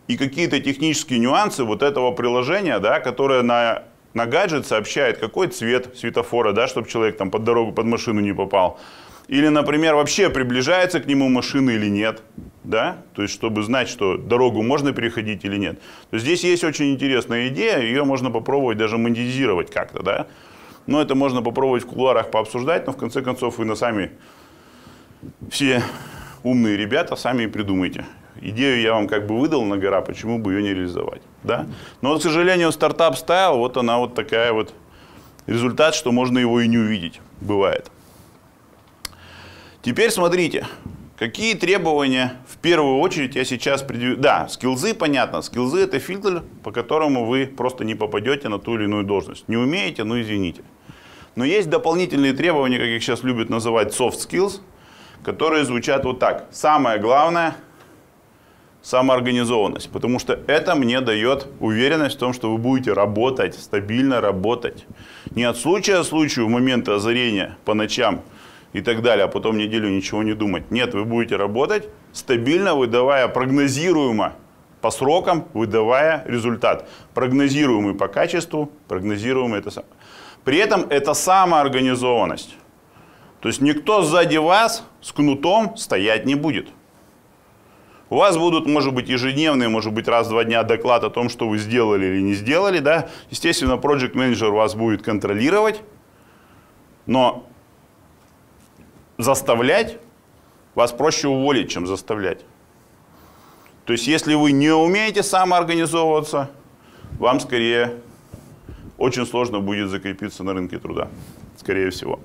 и 0.07 0.17
какие-то 0.17 0.59
технические 0.59 1.19
нюансы 1.19 1.63
вот 1.63 1.81
этого 1.81 2.11
приложения, 2.11 2.79
да, 2.79 2.99
которое 2.99 3.43
на, 3.43 3.83
на 4.13 4.25
гаджет 4.25 4.67
сообщает, 4.67 5.19
какой 5.19 5.47
цвет 5.47 5.97
светофора, 5.97 6.51
да, 6.51 6.67
чтобы 6.67 6.89
человек 6.89 7.17
там 7.17 7.31
под 7.31 7.45
дорогу, 7.45 7.71
под 7.71 7.85
машину 7.85 8.19
не 8.19 8.33
попал. 8.33 8.77
Или, 9.29 9.47
например, 9.47 9.95
вообще 9.95 10.29
приближается 10.29 10.99
к 10.99 11.07
нему 11.07 11.29
машина 11.29 11.71
или 11.71 11.87
нет, 11.87 12.21
да, 12.65 12.97
то 13.13 13.21
есть 13.21 13.33
чтобы 13.33 13.63
знать, 13.63 13.87
что 13.87 14.17
дорогу 14.17 14.61
можно 14.61 14.93
переходить 14.93 15.45
или 15.45 15.57
нет. 15.57 15.79
То 16.09 16.15
есть 16.15 16.25
здесь 16.25 16.43
есть 16.43 16.63
очень 16.63 16.93
интересная 16.93 17.47
идея, 17.47 17.79
ее 17.79 18.03
можно 18.03 18.31
попробовать 18.31 18.77
даже 18.77 18.97
монетизировать 18.97 19.71
как-то, 19.71 20.03
да. 20.03 20.27
Но 20.87 21.01
это 21.01 21.15
можно 21.15 21.41
попробовать 21.41 21.83
в 21.83 21.87
кулуарах 21.87 22.31
пообсуждать, 22.31 22.85
но 22.85 22.93
в 22.93 22.97
конце 22.97 23.21
концов 23.21 23.57
вы 23.57 23.65
на 23.65 23.75
сами 23.75 24.11
все 25.49 25.81
умные 26.43 26.77
ребята 26.77 27.15
сами 27.15 27.47
придумайте. 27.47 28.05
Идею 28.41 28.81
я 28.81 28.93
вам 28.93 29.07
как 29.07 29.27
бы 29.27 29.39
выдал 29.39 29.63
на 29.63 29.77
гора, 29.77 30.01
почему 30.01 30.37
бы 30.37 30.53
ее 30.53 30.61
не 30.61 30.73
реализовать. 30.73 31.21
Да? 31.43 31.65
Но, 32.01 32.17
к 32.17 32.21
сожалению, 32.21 32.71
стартап 32.71 33.17
стайл, 33.17 33.57
вот 33.57 33.77
она 33.77 33.97
вот 33.97 34.13
такая 34.13 34.51
вот 34.51 34.73
результат, 35.47 35.95
что 35.95 36.11
можно 36.11 36.37
его 36.37 36.59
и 36.59 36.67
не 36.67 36.77
увидеть. 36.77 37.21
Бывает. 37.41 37.89
Теперь 39.81 40.11
смотрите, 40.11 40.67
какие 41.17 41.53
требования 41.55 42.33
в 42.47 42.57
первую 42.57 42.99
очередь 42.99 43.35
я 43.35 43.45
сейчас 43.45 43.81
предъявляю. 43.81 44.17
Да, 44.17 44.47
скилзы, 44.47 44.93
понятно. 44.93 45.41
Скилзы 45.41 45.81
это 45.81 45.99
фильтр, 45.99 46.43
по 46.63 46.71
которому 46.71 47.25
вы 47.25 47.47
просто 47.47 47.83
не 47.83 47.95
попадете 47.95 48.49
на 48.49 48.59
ту 48.59 48.75
или 48.75 48.83
иную 48.83 49.03
должность. 49.03 49.47
Не 49.47 49.57
умеете, 49.57 50.03
ну 50.03 50.19
извините. 50.19 50.63
Но 51.35 51.43
есть 51.43 51.69
дополнительные 51.69 52.33
требования, 52.33 52.77
как 52.77 52.87
их 52.87 53.03
сейчас 53.03 53.23
любят 53.23 53.49
называть 53.49 53.93
soft 53.93 54.17
skills, 54.17 54.61
которые 55.23 55.65
звучат 55.65 56.05
вот 56.05 56.19
так. 56.19 56.47
Самое 56.51 56.99
главное– 56.99 57.55
самоорганизованность, 58.85 59.89
потому 59.89 60.19
что 60.19 60.39
это 60.45 60.75
мне 60.75 61.01
дает 61.01 61.47
уверенность 61.59 62.17
в 62.17 62.19
том, 62.19 62.33
что 62.33 62.51
вы 62.51 62.59
будете 62.59 62.93
работать, 62.93 63.55
стабильно 63.55 64.21
работать. 64.21 64.85
Не 65.31 65.43
от 65.43 65.57
случая 65.57 66.03
к 66.03 66.05
случаю, 66.05 66.45
в 66.45 66.49
моменты 66.49 66.91
озарения 66.91 67.57
по 67.65 67.73
ночам 67.73 68.21
и 68.75 68.81
так 68.81 69.01
далее, 69.01 69.23
а 69.23 69.27
потом 69.29 69.57
неделю 69.57 69.89
ничего 69.89 70.21
не 70.21 70.33
думать. 70.33 70.69
Нет, 70.69 70.93
вы 70.93 71.05
будете 71.05 71.37
работать 71.37 71.87
стабильно, 72.11 72.75
выдавая 72.75 73.29
прогнозируемо 73.29 74.33
по 74.81 74.91
срокам, 74.91 75.47
выдавая 75.53 76.23
результат. 76.27 76.89
Прогнозируемый 77.13 77.95
по 77.95 78.09
качеству, 78.09 78.69
прогнозируемый 78.89 79.59
это 79.59 79.71
самое. 79.71 79.93
При 80.43 80.57
этом 80.57 80.87
это 80.89 81.13
самоорганизованность. 81.13 82.57
То 83.39 83.47
есть 83.47 83.61
никто 83.61 84.01
сзади 84.01 84.35
вас 84.35 84.83
с 85.01 85.13
кнутом 85.13 85.77
стоять 85.77 86.25
не 86.25 86.35
будет. 86.35 86.67
У 88.09 88.17
вас 88.17 88.37
будут, 88.37 88.67
может 88.67 88.93
быть, 88.93 89.07
ежедневные, 89.07 89.69
может 89.69 89.93
быть, 89.93 90.09
раз 90.09 90.27
в 90.27 90.31
два 90.31 90.43
дня 90.43 90.63
доклад 90.63 91.05
о 91.05 91.09
том, 91.09 91.29
что 91.29 91.47
вы 91.47 91.59
сделали 91.59 92.07
или 92.07 92.21
не 92.21 92.33
сделали. 92.33 92.79
Да? 92.79 93.07
Естественно, 93.29 93.73
Project 93.75 94.15
Manager 94.15 94.51
вас 94.51 94.75
будет 94.75 95.01
контролировать, 95.01 95.81
но 97.05 97.47
заставлять 99.17 99.97
вас 100.75 100.91
проще 100.91 101.27
уволить, 101.27 101.69
чем 101.69 101.87
заставлять. 101.87 102.39
То 103.85 103.93
есть, 103.93 104.07
если 104.07 104.33
вы 104.33 104.51
не 104.51 104.71
умеете 104.71 105.23
самоорганизовываться, 105.23 106.49
вам 107.19 107.39
скорее 107.39 107.95
очень 108.97 109.25
сложно 109.25 109.59
будет 109.59 109.89
закрепиться 109.89 110.43
на 110.43 110.53
рынке 110.53 110.79
труда, 110.79 111.07
скорее 111.57 111.91
всего. 111.91 112.19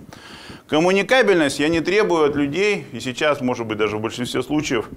Коммуникабельность 0.68 1.58
я 1.58 1.68
не 1.68 1.80
требую 1.80 2.30
от 2.30 2.36
людей, 2.36 2.86
и 2.92 3.00
сейчас, 3.00 3.40
может 3.40 3.66
быть, 3.66 3.76
даже 3.76 3.96
в 3.96 4.00
большинстве 4.00 4.42
случаев 4.42 4.88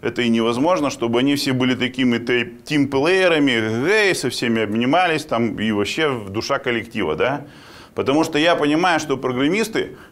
это 0.00 0.22
и 0.22 0.28
невозможно, 0.28 0.88
чтобы 0.88 1.18
они 1.18 1.34
все 1.34 1.52
были 1.52 1.74
такими 1.74 2.18
тимплеерами, 2.64 3.86
гей, 3.86 4.14
со 4.14 4.30
всеми 4.30 4.62
обнимались, 4.62 5.24
там, 5.24 5.58
и 5.58 5.72
вообще 5.72 6.16
душа 6.28 6.58
коллектива, 6.58 7.16
да. 7.16 7.46
Потому 7.94 8.24
что 8.24 8.38
я 8.38 8.56
понимаю, 8.56 9.00
что 9.00 9.16
программисты– 9.16 9.96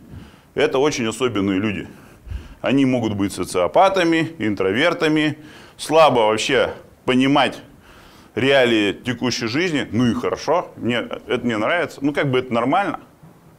это 0.55 0.79
очень 0.79 1.07
особенные 1.07 1.59
люди. 1.59 1.89
Они 2.61 2.85
могут 2.87 3.15
быть 3.15 3.33
социопатами, 3.33 4.33
интровертами, 4.39 5.39
слабо 5.77 6.21
вообще 6.21 6.75
понимать 7.05 7.61
реалии 8.35 8.93
текущей 8.93 9.47
жизни, 9.47 9.87
ну 9.91 10.07
и 10.07 10.15
хорошо, 10.15 10.73
мне, 10.77 11.07
это 11.27 11.45
мне 11.45 11.57
нравится, 11.57 11.99
ну 12.03 12.13
как 12.13 12.31
бы 12.31 12.39
это 12.39 12.53
нормально. 12.53 13.01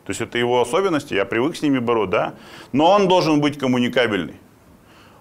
То 0.06 0.12
есть 0.12 0.22
это 0.22 0.38
его 0.38 0.62
особенности, 0.62 1.14
я 1.14 1.26
привык 1.26 1.56
с 1.56 1.62
ними 1.62 1.80
бороться, 1.80 2.12
да. 2.12 2.34
Но 2.72 2.92
он 2.92 3.08
должен 3.08 3.42
быть 3.42 3.58
коммуникабельный. 3.58 4.36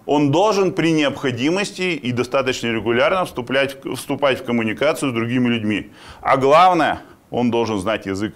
Он 0.05 0.31
должен 0.31 0.71
при 0.73 0.91
необходимости 0.91 1.81
и 1.81 2.11
достаточно 2.11 2.67
регулярно 2.67 3.25
вступлять, 3.25 3.77
вступать 3.95 4.39
в 4.39 4.45
коммуникацию 4.45 5.09
с 5.09 5.13
другими 5.13 5.47
людьми. 5.47 5.91
А 6.21 6.37
главное, 6.37 7.01
он 7.31 7.49
должен 7.49 7.79
знать 7.79 8.05
язык. 8.05 8.35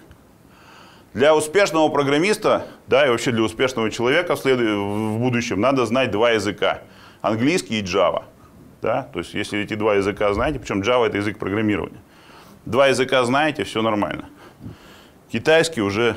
Для 1.12 1.34
успешного 1.34 1.88
программиста, 1.88 2.68
да, 2.86 3.06
и 3.06 3.10
вообще 3.10 3.32
для 3.32 3.42
успешного 3.42 3.90
человека 3.90 4.36
в, 4.36 4.38
след... 4.38 4.60
в 4.60 5.18
будущем 5.18 5.60
надо 5.60 5.84
знать 5.84 6.10
два 6.12 6.30
языка. 6.30 6.82
Английский 7.20 7.80
и 7.80 7.82
Java. 7.82 8.24
Да? 8.80 9.08
То 9.12 9.18
есть, 9.18 9.34
если 9.34 9.60
эти 9.60 9.74
два 9.74 9.96
языка 9.96 10.32
знаете, 10.32 10.60
причем 10.60 10.82
Java 10.82 11.06
это 11.06 11.16
язык 11.16 11.38
программирования. 11.38 12.00
Два 12.64 12.86
языка 12.88 13.24
знаете, 13.24 13.64
все 13.64 13.82
нормально. 13.82 14.28
Китайский 15.32 15.80
уже, 15.80 16.16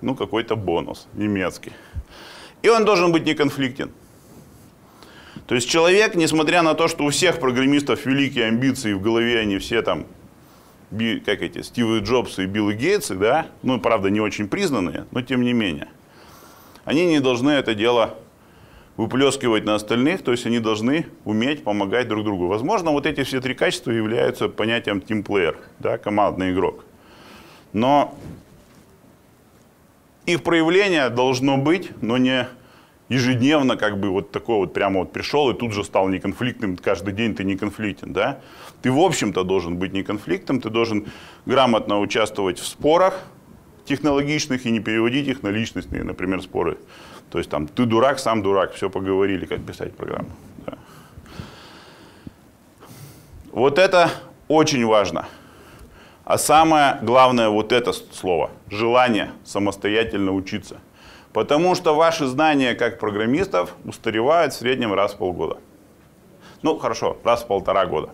ну, 0.00 0.14
какой-то 0.14 0.56
бонус, 0.56 1.06
немецкий. 1.12 1.72
И 2.62 2.68
он 2.70 2.86
должен 2.86 3.12
быть 3.12 3.26
неконфликтен. 3.26 3.90
То 5.46 5.54
есть 5.54 5.68
человек, 5.68 6.14
несмотря 6.14 6.62
на 6.62 6.74
то, 6.74 6.88
что 6.88 7.04
у 7.04 7.10
всех 7.10 7.38
программистов 7.40 8.06
великие 8.06 8.46
амбиции, 8.46 8.94
в 8.94 9.02
голове 9.02 9.38
они 9.38 9.58
все 9.58 9.82
там, 9.82 10.06
как 10.90 11.42
эти, 11.42 11.62
Стивы 11.62 12.00
Джобсы 12.00 12.44
и 12.44 12.46
Билл 12.46 12.70
Гейтсы, 12.72 13.14
да, 13.14 13.46
ну, 13.62 13.80
правда, 13.80 14.10
не 14.10 14.20
очень 14.20 14.48
признанные, 14.48 15.06
но 15.10 15.22
тем 15.22 15.42
не 15.42 15.52
менее, 15.52 15.88
они 16.84 17.06
не 17.06 17.20
должны 17.20 17.50
это 17.50 17.74
дело 17.74 18.16
выплескивать 18.96 19.64
на 19.64 19.74
остальных, 19.74 20.22
то 20.22 20.30
есть 20.30 20.46
они 20.46 20.60
должны 20.60 21.06
уметь 21.24 21.64
помогать 21.64 22.06
друг 22.06 22.24
другу. 22.24 22.46
Возможно, 22.46 22.92
вот 22.92 23.06
эти 23.06 23.24
все 23.24 23.40
три 23.40 23.54
качества 23.54 23.90
являются 23.90 24.48
понятием 24.48 25.00
тимплеер, 25.00 25.58
да, 25.80 25.98
командный 25.98 26.52
игрок. 26.52 26.84
Но 27.72 28.16
их 30.26 30.42
проявление 30.42 31.08
должно 31.10 31.56
быть, 31.56 31.90
но 32.02 32.18
не 32.18 32.46
ежедневно, 33.08 33.76
как 33.76 33.98
бы 33.98 34.10
вот 34.10 34.30
такой 34.30 34.56
вот 34.56 34.72
прямо 34.72 35.00
вот 35.00 35.12
пришел 35.12 35.50
и 35.50 35.54
тут 35.54 35.72
же 35.72 35.84
стал 35.84 36.08
неконфликтным, 36.08 36.76
каждый 36.76 37.12
день 37.12 37.34
ты 37.34 37.44
не 37.44 37.56
конфликтен, 37.56 38.12
да? 38.12 38.40
Ты 38.84 38.92
в 38.92 38.98
общем-то 38.98 39.44
должен 39.44 39.78
быть 39.78 39.94
неконфликтным, 39.94 40.60
ты 40.60 40.68
должен 40.68 41.06
грамотно 41.46 42.00
участвовать 42.00 42.58
в 42.58 42.66
спорах 42.66 43.18
технологичных 43.86 44.66
и 44.66 44.70
не 44.70 44.80
переводить 44.80 45.26
их 45.26 45.42
на 45.42 45.48
личностные, 45.48 46.04
например, 46.04 46.42
споры. 46.42 46.76
То 47.30 47.38
есть 47.38 47.48
там 47.48 47.66
ты 47.66 47.86
дурак, 47.86 48.18
сам 48.18 48.42
дурак, 48.42 48.74
все 48.74 48.90
поговорили, 48.90 49.46
как 49.46 49.64
писать 49.64 49.96
программу. 49.96 50.28
Да. 50.66 50.74
Вот 53.52 53.78
это 53.78 54.10
очень 54.48 54.84
важно. 54.84 55.28
А 56.26 56.36
самое 56.36 56.98
главное 57.00 57.48
вот 57.48 57.72
это 57.72 57.94
слово– 57.94 58.50
желание 58.68 59.32
самостоятельно 59.44 60.32
учиться. 60.32 60.76
Потому 61.32 61.74
что 61.74 61.94
ваши 61.94 62.26
знания 62.26 62.74
как 62.74 62.98
программистов 62.98 63.76
устаревают 63.86 64.52
в 64.52 64.58
среднем 64.58 64.92
раз 64.92 65.14
в 65.14 65.16
полгода. 65.16 65.56
Ну, 66.60 66.78
хорошо, 66.78 67.16
раз 67.24 67.44
в 67.44 67.46
полтора 67.46 67.86
года. 67.86 68.10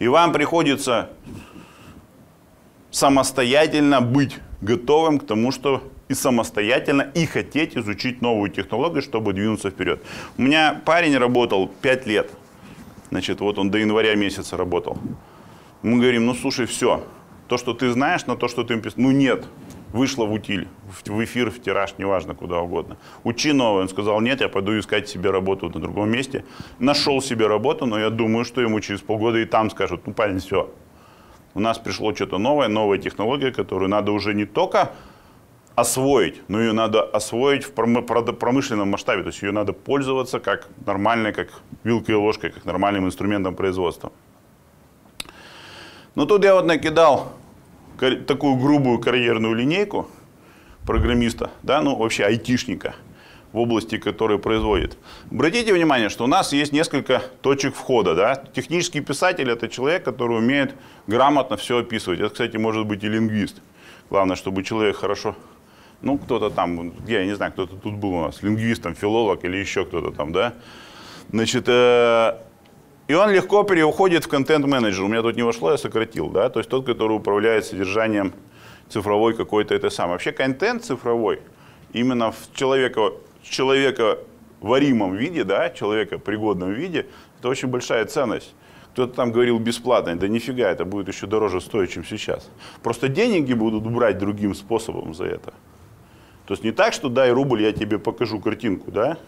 И 0.00 0.08
вам 0.08 0.32
приходится 0.32 1.10
самостоятельно 2.90 4.00
быть 4.00 4.38
готовым 4.60 5.20
к 5.20 5.26
тому, 5.26 5.52
что 5.52 5.84
и 6.08 6.14
самостоятельно, 6.14 7.02
и 7.14 7.24
хотеть 7.24 7.76
изучить 7.76 8.20
новую 8.20 8.50
технологию, 8.50 9.02
чтобы 9.02 9.32
двинуться 9.32 9.70
вперед. 9.70 10.02
У 10.36 10.42
меня 10.42 10.80
парень 10.84 11.16
работал 11.16 11.68
5 11.68 12.06
лет. 12.06 12.30
Значит, 13.10 13.40
вот 13.40 13.58
он 13.58 13.70
до 13.70 13.78
января 13.78 14.16
месяца 14.16 14.56
работал. 14.56 14.98
Мы 15.82 16.00
говорим, 16.00 16.26
ну 16.26 16.34
слушай, 16.34 16.66
все, 16.66 17.04
то, 17.46 17.58
что 17.58 17.74
ты 17.74 17.90
знаешь, 17.92 18.26
на 18.26 18.36
то, 18.36 18.48
что 18.48 18.64
ты 18.64 18.82
ну 18.96 19.12
нет, 19.12 19.44
вышло 19.92 20.24
в 20.24 20.32
утиль, 20.32 20.68
в 21.06 21.24
эфир, 21.24 21.50
в 21.50 21.60
тираж, 21.60 21.94
неважно, 21.98 22.34
куда 22.34 22.60
угодно. 22.60 22.96
Учи 23.24 23.52
новое. 23.52 23.82
Он 23.82 23.88
сказал, 23.88 24.20
нет, 24.20 24.40
я 24.40 24.48
пойду 24.48 24.78
искать 24.78 25.08
себе 25.08 25.30
работу 25.30 25.68
на 25.68 25.80
другом 25.80 26.10
месте. 26.10 26.44
Нашел 26.78 27.22
себе 27.22 27.46
работу, 27.46 27.86
но 27.86 27.98
я 27.98 28.10
думаю, 28.10 28.44
что 28.44 28.60
ему 28.60 28.80
через 28.80 29.00
полгода 29.00 29.38
и 29.38 29.44
там 29.44 29.70
скажут, 29.70 30.06
ну 30.06 30.12
парень, 30.12 30.38
все. 30.38 30.70
У 31.54 31.60
нас 31.60 31.78
пришло 31.78 32.14
что-то 32.14 32.38
новое, 32.38 32.68
новая 32.68 32.98
технология, 32.98 33.50
которую 33.50 33.88
надо 33.88 34.12
уже 34.12 34.34
не 34.34 34.44
только 34.44 34.92
освоить, 35.74 36.42
но 36.48 36.60
ее 36.60 36.72
надо 36.72 37.02
освоить 37.02 37.64
в 37.64 37.72
промышленном 37.72 38.88
масштабе. 38.90 39.22
То 39.22 39.28
есть 39.28 39.42
ее 39.42 39.52
надо 39.52 39.72
пользоваться 39.72 40.38
как 40.38 40.68
нормальной, 40.86 41.32
как 41.32 41.48
вилкой 41.84 42.14
и 42.14 42.18
ложкой, 42.18 42.50
как 42.50 42.64
нормальным 42.64 43.06
инструментом 43.06 43.54
производства. 43.54 44.12
Но 46.14 46.26
тут 46.26 46.44
я 46.44 46.54
вот 46.54 46.66
накидал 46.66 47.32
такую 48.00 48.56
грубую 48.56 48.98
карьерную 48.98 49.54
линейку 49.54 50.08
программиста, 50.86 51.50
да, 51.62 51.80
ну 51.82 51.96
вообще 51.96 52.24
айтишника 52.24 52.94
в 53.52 53.58
области, 53.58 53.98
который 53.98 54.38
производит. 54.38 54.96
Обратите 55.30 55.72
внимание, 55.72 56.08
что 56.08 56.24
у 56.24 56.28
нас 56.28 56.52
есть 56.52 56.72
несколько 56.72 57.20
точек 57.42 57.74
входа. 57.74 58.14
Да? 58.14 58.36
Технический 58.54 59.00
писатель– 59.00 59.50
это 59.50 59.68
человек, 59.68 60.04
который 60.04 60.38
умеет 60.38 60.74
грамотно 61.08 61.56
все 61.56 61.78
описывать. 61.78 62.20
Это, 62.20 62.30
кстати, 62.30 62.56
может 62.56 62.86
быть 62.86 63.02
и 63.02 63.08
лингвист. 63.08 63.60
Главное, 64.08 64.36
чтобы 64.36 64.62
человек 64.62 64.96
хорошо 64.96 65.34
ну, 66.02 66.18
кто-то 66.18 66.50
там, 66.50 66.92
я 67.06 67.24
не 67.24 67.34
знаю, 67.34 67.52
кто-то 67.52 67.76
тут 67.76 67.94
был 67.94 68.14
у 68.14 68.22
нас, 68.22 68.42
лингвистом, 68.42 68.94
филолог 68.94 69.44
или 69.44 69.56
еще 69.56 69.84
кто-то 69.84 70.10
там, 70.10 70.32
да. 70.32 70.54
Значит, 71.30 71.64
э, 71.68 72.38
и 73.10 73.14
он 73.14 73.32
легко 73.32 73.64
переходит 73.64 74.24
в 74.24 74.28
контент-менеджер. 74.28 75.02
У 75.02 75.08
меня 75.08 75.22
тут 75.22 75.34
не 75.34 75.42
вошло, 75.42 75.72
я 75.72 75.78
сократил, 75.78 76.28
да, 76.28 76.48
то 76.48 76.60
есть 76.60 76.70
тот, 76.70 76.86
который 76.86 77.16
управляет 77.16 77.64
содержанием 77.64 78.32
цифровой 78.88 79.34
какой-то 79.34 79.74
это 79.74 79.90
самое. 79.90 80.12
Вообще 80.12 80.30
контент 80.30 80.84
цифровой 80.84 81.40
именно 81.92 82.30
в 82.30 82.36
человека, 82.54 83.14
человека 83.42 84.20
варимом 84.60 85.16
виде, 85.16 85.42
да, 85.42 85.70
человека 85.70 86.18
пригодном 86.18 86.70
виде, 86.72 87.08
это 87.40 87.48
очень 87.48 87.66
большая 87.66 88.04
ценность. 88.04 88.54
Кто-то 88.92 89.12
там 89.12 89.32
говорил 89.32 89.58
бесплатно, 89.58 90.14
да 90.14 90.28
нифига, 90.28 90.70
это 90.70 90.84
будет 90.84 91.08
еще 91.08 91.26
дороже 91.26 91.60
стоить, 91.60 91.90
чем 91.90 92.04
сейчас. 92.04 92.48
Просто 92.80 93.08
деньги 93.08 93.54
будут 93.54 93.82
брать 93.82 94.18
другим 94.18 94.54
способом 94.54 95.14
за 95.14 95.24
это. 95.24 95.52
То 96.46 96.54
есть 96.54 96.62
не 96.62 96.70
так, 96.70 96.92
что 96.92 97.08
дай 97.08 97.32
рубль, 97.32 97.62
я 97.62 97.72
тебе 97.72 97.98
покажу 97.98 98.38
картинку, 98.38 98.92
да? 98.92 99.18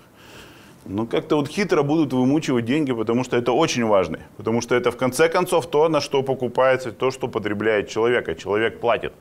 Ну, 0.85 1.07
как-то 1.07 1.37
вот 1.37 1.49
хитро 1.49 1.83
будут 1.83 2.13
вымучивать 2.13 2.65
деньги, 2.65 2.93
потому 2.93 3.23
что 3.23 3.37
это 3.37 3.53
очень 3.53 3.85
важно. 3.85 4.19
Потому 4.37 4.61
что 4.61 4.75
это 4.75 4.91
в 4.91 4.97
конце 4.97 5.29
концов 5.29 5.71
то, 5.71 5.89
на 5.89 6.01
что 6.01 6.23
покупается, 6.23 6.91
то, 6.91 7.11
что 7.11 7.29
потребляет 7.29 7.89
человек, 7.89 8.29
а 8.29 8.35
человек 8.35 8.81
платит. 8.81 9.13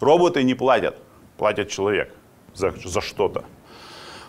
Роботы 0.00 0.42
не 0.42 0.54
платят, 0.54 0.96
платят 1.38 1.70
человек 1.70 2.12
за, 2.54 2.74
за 2.84 3.00
что-то. 3.00 3.44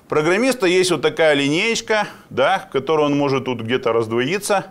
Программиста 0.07 0.65
есть 0.65 0.91
вот 0.91 1.01
такая 1.01 1.33
линеечка, 1.33 2.07
да, 2.29 2.59
в 2.59 2.69
которой 2.69 3.07
он 3.07 3.17
может 3.17 3.45
тут 3.45 3.61
где-то 3.61 3.91
раздвоиться. 3.91 4.67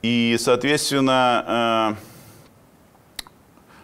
И, 0.00 0.36
соответственно, 0.38 1.96
э, 1.98 2.18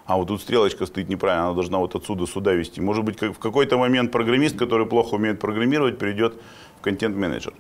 а 0.07 0.17
вот 0.17 0.29
тут 0.29 0.41
стрелочка 0.41 0.87
стоит 0.87 1.09
неправильно, 1.09 1.47
она 1.47 1.55
должна 1.55 1.79
вот 1.79 1.95
отсюда 1.95 2.27
сюда 2.27 2.53
вести. 2.53 2.81
Может 2.81 3.05
быть, 3.05 3.21
в 3.21 3.39
какой-то 3.39 3.79
момент 3.79 4.13
программист, 4.13 4.57
который 4.57 4.87
плохо 4.87 5.15
умеет 5.15 5.41
программировать, 5.41 5.99
перейдет 5.99 6.41
контент-менеджер. 6.85 7.55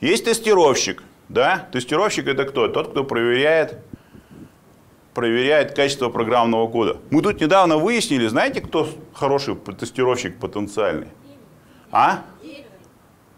Есть 0.00 0.24
тестировщик. 0.24 1.02
Да? 1.28 1.68
Тестировщик 1.72 2.26
это 2.26 2.44
кто? 2.44 2.66
Тот, 2.68 2.90
кто 2.90 3.04
проверяет, 3.04 3.78
проверяет 5.14 5.76
качество 5.76 6.08
программного 6.08 6.66
кода. 6.68 6.96
Мы 7.10 7.22
тут 7.22 7.40
недавно 7.40 7.76
выяснили, 7.76 8.26
знаете, 8.26 8.60
кто 8.60 8.88
хороший 9.14 9.54
тестировщик 9.54 10.38
потенциальный? 10.40 11.08
А? 11.92 12.24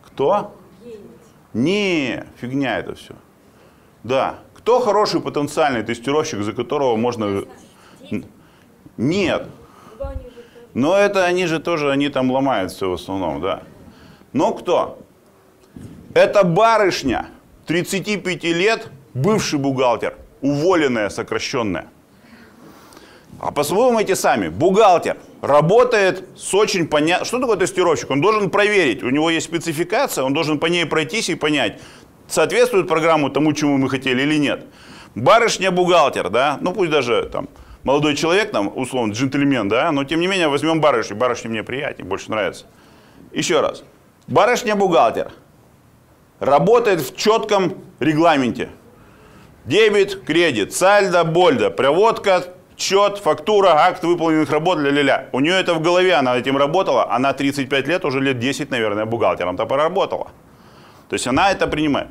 Кто? 0.07 0.57
Не, 1.53 2.25
фигня 2.41 2.79
это 2.79 2.95
все. 2.95 3.15
Да. 4.05 4.39
Кто 4.55 4.81
хороший 4.81 5.21
потенциальный 5.21 5.83
тестировщик, 5.83 6.43
за 6.43 6.53
которого 6.53 6.97
можно... 6.97 7.45
Нет. 8.97 9.49
Но 10.75 10.97
это 10.97 11.25
они 11.25 11.47
же 11.47 11.59
тоже, 11.59 11.91
они 11.91 12.09
там 12.09 12.31
ломают 12.31 12.73
все 12.73 12.89
в 12.89 12.93
основном, 12.93 13.41
да. 13.41 13.63
Но 14.33 14.55
кто? 14.55 15.02
Это 16.15 16.45
барышня, 16.45 17.29
35 17.67 18.45
лет, 18.45 18.91
бывший 19.15 19.59
бухгалтер, 19.59 20.15
уволенная, 20.43 21.09
сокращенная. 21.09 21.87
А 23.41 23.51
посмотрите 23.51 24.15
сами, 24.15 24.49
бухгалтер 24.49 25.17
работает 25.41 26.25
с 26.37 26.53
очень 26.53 26.87
понятным... 26.87 27.27
Что 27.27 27.41
такое 27.41 27.57
тестировщик? 27.57 28.11
Он 28.11 28.21
должен 28.21 28.51
проверить, 28.51 29.03
у 29.03 29.09
него 29.09 29.31
есть 29.31 29.47
спецификация, 29.47 30.23
он 30.23 30.35
должен 30.35 30.59
по 30.59 30.67
ней 30.67 30.85
пройтись 30.85 31.31
и 31.31 31.35
понять, 31.35 31.81
соответствует 32.29 32.89
программу 32.89 33.31
тому, 33.31 33.55
чему 33.55 33.79
мы 33.79 33.89
хотели 33.89 34.21
или 34.21 34.37
нет. 34.37 34.67
Барышня-бухгалтер, 35.15 36.29
да, 36.29 36.59
ну 36.61 36.75
пусть 36.75 36.91
даже 36.91 37.31
там 37.33 37.49
молодой 37.85 38.17
человек, 38.17 38.51
там, 38.53 38.71
условно, 38.77 39.13
джентльмен, 39.13 39.69
да, 39.69 39.91
но 39.93 40.05
тем 40.05 40.21
не 40.21 40.27
менее 40.27 40.49
возьмем 40.49 40.83
барышню, 40.83 41.17
барышня 41.17 41.51
мне 41.51 41.63
приятнее, 41.63 42.07
больше 42.07 42.31
нравится. 42.31 42.67
Еще 43.33 43.61
раз. 43.61 43.83
Барышня-бухгалтер 44.29 45.33
работает 46.43 47.01
в 47.01 47.17
четком 47.17 47.75
регламенте. 48.01 48.71
Дебет, 49.65 50.25
кредит, 50.25 50.73
сальдо, 50.73 51.23
больдо, 51.23 51.71
проводка, 51.71 52.45
счет, 52.77 53.19
фактура, 53.19 53.69
акт 53.69 54.03
выполненных 54.03 54.51
работ, 54.51 54.79
ля-ля-ля. 54.79 55.29
У 55.31 55.39
нее 55.39 55.55
это 55.55 55.73
в 55.75 55.81
голове, 55.81 56.15
она 56.15 56.37
этим 56.37 56.57
работала, 56.57 57.13
она 57.13 57.33
35 57.33 57.87
лет, 57.87 58.05
уже 58.05 58.21
лет 58.21 58.41
10, 58.41 58.71
наверное, 58.71 59.05
бухгалтером-то 59.05 59.67
поработала. 59.67 60.33
То 61.09 61.15
есть 61.15 61.29
она 61.29 61.53
это 61.53 61.69
принимает. 61.69 62.09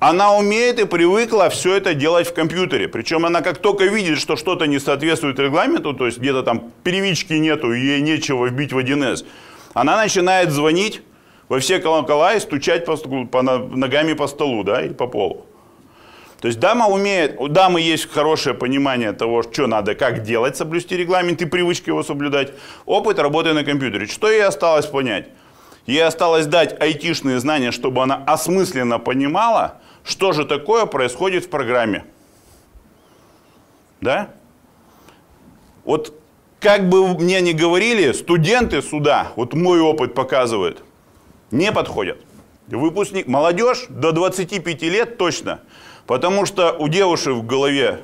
Она 0.00 0.34
умеет 0.34 0.80
и 0.80 0.86
привыкла 0.86 1.50
все 1.50 1.76
это 1.76 1.92
делать 1.92 2.26
в 2.26 2.32
компьютере. 2.32 2.88
Причем 2.88 3.26
она 3.26 3.42
как 3.42 3.58
только 3.58 3.84
видит, 3.84 4.18
что 4.18 4.36
что-то 4.36 4.66
не 4.66 4.78
соответствует 4.78 5.38
регламенту, 5.38 5.92
то 5.92 6.06
есть 6.06 6.18
где-то 6.18 6.42
там 6.42 6.72
первички 6.82 7.34
нету, 7.34 7.72
ей 7.72 8.00
нечего 8.00 8.46
вбить 8.46 8.72
в 8.72 8.78
1С, 8.78 9.26
она 9.74 9.96
начинает 9.98 10.50
звонить 10.50 11.02
во 11.54 11.60
все 11.60 11.78
колокола 11.78 12.34
и 12.34 12.40
стучать 12.40 12.84
по, 12.84 12.96
по, 12.96 13.42
ногами 13.42 14.14
по 14.14 14.26
столу, 14.26 14.64
да, 14.64 14.82
или 14.84 14.92
по 14.92 15.06
полу. 15.06 15.46
То 16.40 16.48
есть 16.48 16.58
дама 16.58 16.88
умеет, 16.88 17.36
у 17.38 17.46
дамы 17.46 17.80
есть 17.80 18.10
хорошее 18.10 18.56
понимание 18.56 19.12
того, 19.12 19.44
что 19.44 19.68
надо, 19.68 19.94
как 19.94 20.24
делать, 20.24 20.56
соблюсти 20.56 20.96
регламент 20.96 21.42
и 21.42 21.44
привычки 21.44 21.90
его 21.90 22.02
соблюдать. 22.02 22.52
Опыт 22.86 23.20
работы 23.20 23.52
на 23.52 23.62
компьютере. 23.62 24.06
Что 24.06 24.32
ей 24.32 24.44
осталось 24.44 24.86
понять? 24.86 25.28
Ей 25.86 26.04
осталось 26.04 26.46
дать 26.46 26.74
айтишные 26.80 27.38
знания, 27.38 27.70
чтобы 27.70 28.02
она 28.02 28.16
осмысленно 28.26 28.98
понимала, 28.98 29.80
что 30.02 30.32
же 30.32 30.44
такое 30.44 30.86
происходит 30.86 31.44
в 31.44 31.50
программе. 31.50 32.04
Да? 34.00 34.30
Вот 35.84 36.18
как 36.58 36.88
бы 36.88 37.06
мне 37.16 37.40
ни 37.40 37.52
говорили, 37.52 38.10
студенты 38.10 38.82
сюда, 38.82 39.28
вот 39.36 39.54
мой 39.54 39.78
опыт 39.78 40.14
показывает– 40.14 40.82
не 41.54 41.72
подходят. 41.72 42.18
Выпускник, 42.66 43.26
молодежь 43.26 43.86
до 43.88 44.12
25 44.12 44.82
лет 44.82 45.16
точно, 45.18 45.60
потому 46.06 46.46
что 46.46 46.72
у 46.72 46.88
девушек 46.88 47.34
в 47.34 47.46
голове 47.46 48.00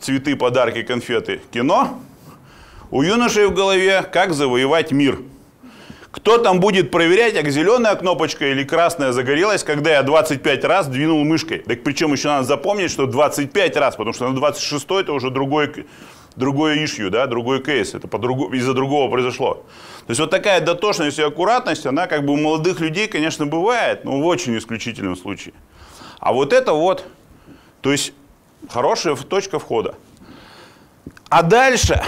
цветы, 0.00 0.34
подарки, 0.34 0.82
конфеты, 0.82 1.42
кино, 1.52 2.00
у 2.90 3.02
юношей 3.02 3.46
в 3.46 3.54
голове 3.54 4.02
как 4.02 4.32
завоевать 4.32 4.92
мир. 4.92 5.20
Кто 6.10 6.38
там 6.38 6.58
будет 6.58 6.90
проверять, 6.90 7.34
как 7.34 7.50
зеленая 7.50 7.94
кнопочка 7.94 8.50
или 8.50 8.64
красная 8.64 9.12
загорелась, 9.12 9.62
когда 9.62 9.90
я 9.90 10.02
25 10.02 10.64
раз 10.64 10.88
двинул 10.88 11.22
мышкой? 11.24 11.58
Так 11.58 11.84
причем 11.84 12.12
еще 12.12 12.28
надо 12.28 12.44
запомнить, 12.44 12.90
что 12.90 13.06
25 13.06 13.76
раз, 13.76 13.94
потому 13.94 14.12
что 14.14 14.28
на 14.28 14.34
26 14.34 14.86
это 14.90 15.12
уже 15.12 15.30
другой 15.30 15.86
другое 16.36 16.84
ишью, 16.84 17.10
да, 17.10 17.26
другой 17.26 17.62
кейс, 17.62 17.94
это 17.94 18.06
из-за 18.06 18.74
другого 18.74 19.10
произошло. 19.10 19.64
То 20.06 20.10
есть 20.10 20.20
вот 20.20 20.30
такая 20.30 20.60
дотошность 20.60 21.18
и 21.18 21.22
аккуратность, 21.22 21.86
она 21.86 22.06
как 22.06 22.24
бы 22.24 22.32
у 22.32 22.36
молодых 22.36 22.80
людей, 22.80 23.06
конечно, 23.06 23.46
бывает, 23.46 24.04
но 24.04 24.20
в 24.20 24.26
очень 24.26 24.56
исключительном 24.58 25.16
случае. 25.16 25.54
А 26.18 26.32
вот 26.32 26.52
это 26.52 26.72
вот, 26.72 27.04
то 27.80 27.92
есть 27.92 28.12
хорошая 28.68 29.16
точка 29.16 29.58
входа. 29.58 29.94
А 31.28 31.42
дальше 31.42 32.02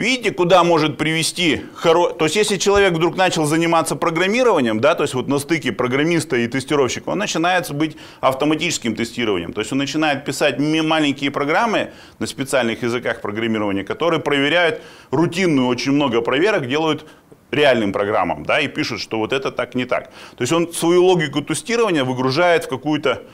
Видите, 0.00 0.30
куда 0.30 0.64
может 0.64 0.96
привести, 0.96 1.60
хоро... 1.74 2.08
то 2.14 2.24
есть 2.24 2.34
если 2.34 2.56
человек 2.56 2.94
вдруг 2.94 3.18
начал 3.18 3.44
заниматься 3.44 3.96
программированием, 3.96 4.80
да, 4.80 4.94
то 4.94 5.02
есть 5.02 5.12
вот 5.12 5.28
на 5.28 5.38
стыке 5.38 5.72
программиста 5.72 6.36
и 6.36 6.48
тестировщика, 6.48 7.10
он 7.10 7.18
начинает 7.18 7.70
быть 7.70 7.98
автоматическим 8.22 8.96
тестированием. 8.96 9.52
То 9.52 9.60
есть 9.60 9.72
он 9.72 9.76
начинает 9.76 10.24
писать 10.24 10.58
маленькие 10.58 11.30
программы 11.30 11.90
на 12.18 12.26
специальных 12.26 12.82
языках 12.82 13.20
программирования, 13.20 13.84
которые 13.84 14.20
проверяют 14.20 14.80
рутинную, 15.10 15.68
очень 15.68 15.92
много 15.92 16.22
проверок 16.22 16.66
делают 16.66 17.04
реальным 17.50 17.92
программам, 17.92 18.46
да, 18.46 18.58
и 18.58 18.68
пишут, 18.68 19.02
что 19.02 19.18
вот 19.18 19.34
это 19.34 19.50
так 19.50 19.74
не 19.74 19.84
так. 19.84 20.04
То 20.36 20.40
есть 20.40 20.52
он 20.54 20.72
свою 20.72 21.04
логику 21.04 21.42
тестирования 21.42 22.04
выгружает 22.04 22.64
в 22.64 22.68
какую-то 22.68 23.24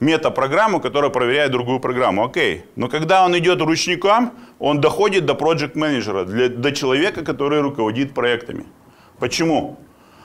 метапрограмму, 0.00 0.80
которая 0.80 1.10
проверяет 1.10 1.52
другую 1.52 1.80
программу. 1.80 2.24
Окей. 2.24 2.64
Но 2.76 2.88
когда 2.88 3.24
он 3.24 3.36
идет 3.38 3.60
ручникам, 3.60 4.32
он 4.58 4.80
доходит 4.80 5.26
до 5.26 5.34
проект 5.34 5.76
менеджера 5.76 6.24
до 6.24 6.72
человека, 6.72 7.24
который 7.24 7.60
руководит 7.60 8.14
проектами. 8.14 8.64
Почему? 9.18 9.78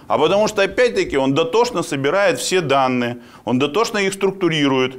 А 0.08 0.18
потому 0.18 0.48
что, 0.48 0.64
опять-таки, 0.64 1.18
он 1.18 1.36
дотошно 1.36 1.84
собирает 1.84 2.40
все 2.40 2.62
данные, 2.62 3.20
он 3.46 3.60
дотошно 3.60 4.00
их 4.00 4.14
структурирует, 4.14 4.98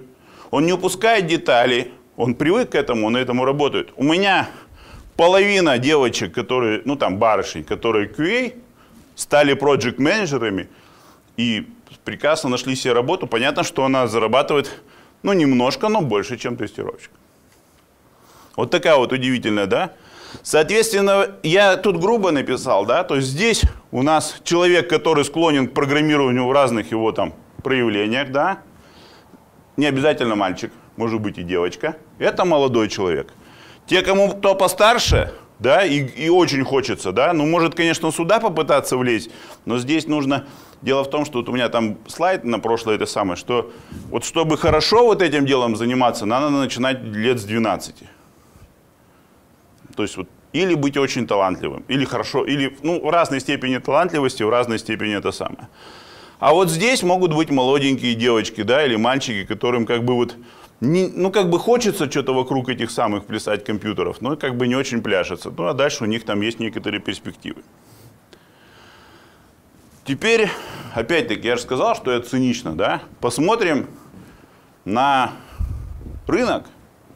он 0.52 0.66
не 0.66 0.72
упускает 0.72 1.26
детали, 1.26 1.90
он 2.16 2.34
привык 2.34 2.70
к 2.70 2.74
этому, 2.76 3.08
он 3.08 3.16
этому 3.16 3.44
работает. 3.44 3.92
У 3.96 4.04
меня 4.04 4.48
половина 5.16 5.78
девочек, 5.78 6.32
которые, 6.32 6.82
ну 6.84 6.94
там 6.94 7.18
барышень, 7.18 7.64
которые 7.64 8.08
QA, 8.08 8.54
стали 9.16 9.54
проект 9.54 9.98
менеджерами 9.98 10.68
и 11.36 11.66
прекрасно 12.04 12.50
нашли 12.50 12.76
себе 12.76 12.92
работу. 12.92 13.26
Понятно, 13.26 13.62
что 13.62 13.84
она 13.84 14.06
зарабатывает, 14.06 14.80
ну, 15.22 15.32
немножко, 15.32 15.88
но 15.88 16.00
больше, 16.00 16.36
чем 16.36 16.56
тестировщик. 16.56 17.10
Вот 18.56 18.70
такая 18.70 18.96
вот 18.96 19.12
удивительная, 19.12 19.66
да? 19.66 19.92
Соответственно, 20.42 21.36
я 21.42 21.76
тут 21.76 22.00
грубо 22.00 22.30
написал, 22.30 22.86
да, 22.86 23.02
то 23.04 23.16
есть 23.16 23.28
здесь 23.28 23.62
у 23.90 24.02
нас 24.02 24.36
человек, 24.44 24.88
который 24.88 25.24
склонен 25.24 25.68
к 25.68 25.74
программированию 25.74 26.46
в 26.46 26.52
разных 26.52 26.92
его 26.92 27.10
там 27.12 27.34
проявлениях, 27.62 28.30
да, 28.30 28.58
не 29.76 29.86
обязательно 29.86 30.36
мальчик, 30.36 30.72
может 30.96 31.20
быть 31.20 31.38
и 31.38 31.42
девочка, 31.42 31.96
это 32.18 32.44
молодой 32.44 32.88
человек. 32.88 33.32
Те, 33.86 34.02
кому 34.02 34.30
кто 34.30 34.54
постарше, 34.54 35.32
да, 35.60 35.84
и, 35.84 36.00
и 36.00 36.28
очень 36.28 36.64
хочется, 36.64 37.12
да, 37.12 37.32
ну, 37.32 37.46
может, 37.46 37.74
конечно, 37.74 38.10
сюда 38.10 38.40
попытаться 38.40 38.96
влезть, 38.96 39.30
но 39.64 39.78
здесь 39.78 40.06
нужно... 40.06 40.46
Дело 40.82 41.04
в 41.04 41.10
том, 41.10 41.26
что 41.26 41.40
вот 41.40 41.48
у 41.50 41.52
меня 41.52 41.68
там 41.68 41.98
слайд 42.06 42.42
на 42.42 42.58
прошлое 42.58 42.94
это 42.94 43.04
самое, 43.04 43.36
что 43.36 43.70
вот 44.08 44.24
чтобы 44.24 44.56
хорошо 44.56 45.04
вот 45.04 45.20
этим 45.20 45.44
делом 45.44 45.76
заниматься, 45.76 46.24
надо 46.24 46.48
начинать 46.48 47.02
лет 47.02 47.38
с 47.38 47.44
12. 47.44 47.96
То 49.94 50.02
есть 50.02 50.16
вот 50.16 50.26
или 50.54 50.74
быть 50.74 50.96
очень 50.96 51.26
талантливым, 51.26 51.84
или 51.86 52.06
хорошо, 52.06 52.46
или 52.46 52.78
ну, 52.82 52.98
в 53.04 53.10
разной 53.10 53.40
степени 53.40 53.76
талантливости, 53.76 54.42
в 54.42 54.48
разной 54.48 54.78
степени 54.78 55.14
это 55.14 55.32
самое. 55.32 55.68
А 56.38 56.54
вот 56.54 56.70
здесь 56.70 57.02
могут 57.02 57.34
быть 57.34 57.50
молоденькие 57.50 58.14
девочки, 58.14 58.62
да, 58.62 58.82
или 58.84 58.96
мальчики, 58.96 59.44
которым 59.44 59.84
как 59.84 60.02
бы 60.04 60.14
вот 60.14 60.34
не, 60.80 61.08
ну, 61.08 61.30
как 61.30 61.50
бы 61.50 61.58
хочется 61.58 62.10
что-то 62.10 62.32
вокруг 62.32 62.68
этих 62.70 62.90
самых 62.90 63.26
плясать 63.26 63.64
компьютеров, 63.64 64.20
но 64.20 64.36
как 64.36 64.56
бы 64.56 64.66
не 64.66 64.74
очень 64.74 65.02
пляшется. 65.02 65.50
Ну, 65.50 65.66
а 65.66 65.74
дальше 65.74 66.04
у 66.04 66.06
них 66.06 66.24
там 66.24 66.40
есть 66.40 66.58
некоторые 66.58 67.00
перспективы. 67.00 67.62
Теперь, 70.04 70.48
опять-таки, 70.94 71.46
я 71.46 71.56
же 71.56 71.62
сказал, 71.62 71.94
что 71.94 72.10
это 72.10 72.28
цинично, 72.28 72.74
да? 72.74 73.02
Посмотрим 73.20 73.86
на 74.86 75.32
рынок, 76.26 76.64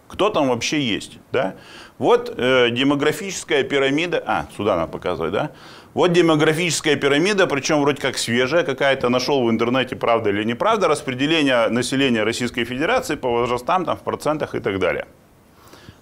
кто 0.09 0.29
там 0.29 0.49
вообще 0.49 0.83
есть, 0.83 1.19
да? 1.33 1.55
Вот 1.99 2.35
э, 2.37 2.69
демографическая 2.71 3.63
пирамида, 3.63 4.23
а, 4.27 4.47
сюда 4.57 4.77
надо 4.77 4.93
показывать, 4.93 5.33
да? 5.33 5.53
Вот 5.95 6.13
демографическая 6.13 6.97
пирамида, 6.97 7.47
причем 7.47 7.81
вроде 7.81 8.03
как 8.03 8.19
свежая 8.19 8.65
какая-то, 8.65 9.09
нашел 9.09 9.45
в 9.45 9.51
интернете, 9.51 9.95
правда 9.95 10.31
или 10.31 10.43
неправда, 10.43 10.89
распределение 10.89 11.69
населения 11.69 12.25
Российской 12.25 12.65
Федерации 12.65 13.15
по 13.15 13.29
возрастам, 13.29 13.85
там, 13.85 13.97
в 13.97 14.01
процентах 14.01 14.57
и 14.57 14.61
так 14.61 14.81
далее. 14.81 15.07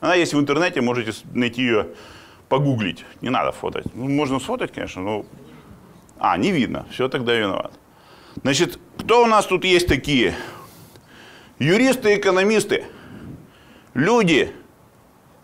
Она 0.01 0.15
есть 0.15 0.33
в 0.33 0.41
интернете, 0.41 0.81
можете 0.81 1.13
найти 1.35 1.61
ее, 1.63 1.89
погуглить. 2.49 3.05
Не 3.21 3.29
надо 3.29 3.53
фотать. 3.53 3.85
Ну, 3.95 4.09
можно 4.09 4.41
сфотать, 4.41 4.73
конечно, 4.73 5.03
но... 5.03 5.27
А, 6.19 6.39
не 6.39 6.53
видно, 6.53 6.87
все 6.91 7.09
тогда 7.09 7.35
виноват. 7.35 7.73
Значит, 8.43 8.79
кто 8.99 9.25
у 9.25 9.27
нас 9.27 9.45
тут 9.47 9.65
есть 9.65 9.89
такие? 9.89 10.35
Юристы, 11.59 12.17
экономисты, 12.17 12.85
люди 13.93 14.53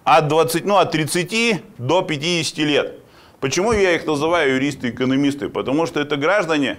от, 0.05 0.29
20, 0.29 0.65
ну, 0.65 0.77
от 0.77 0.91
30 0.91 1.63
до 1.77 2.01
50 2.01 2.59
лет. 2.59 2.99
Почему 3.40 3.72
я 3.72 3.94
их 3.94 4.07
называю 4.07 4.55
юристы-экономисты? 4.55 5.48
Потому 5.48 5.87
что 5.87 6.01
это 6.01 6.16
граждане, 6.16 6.79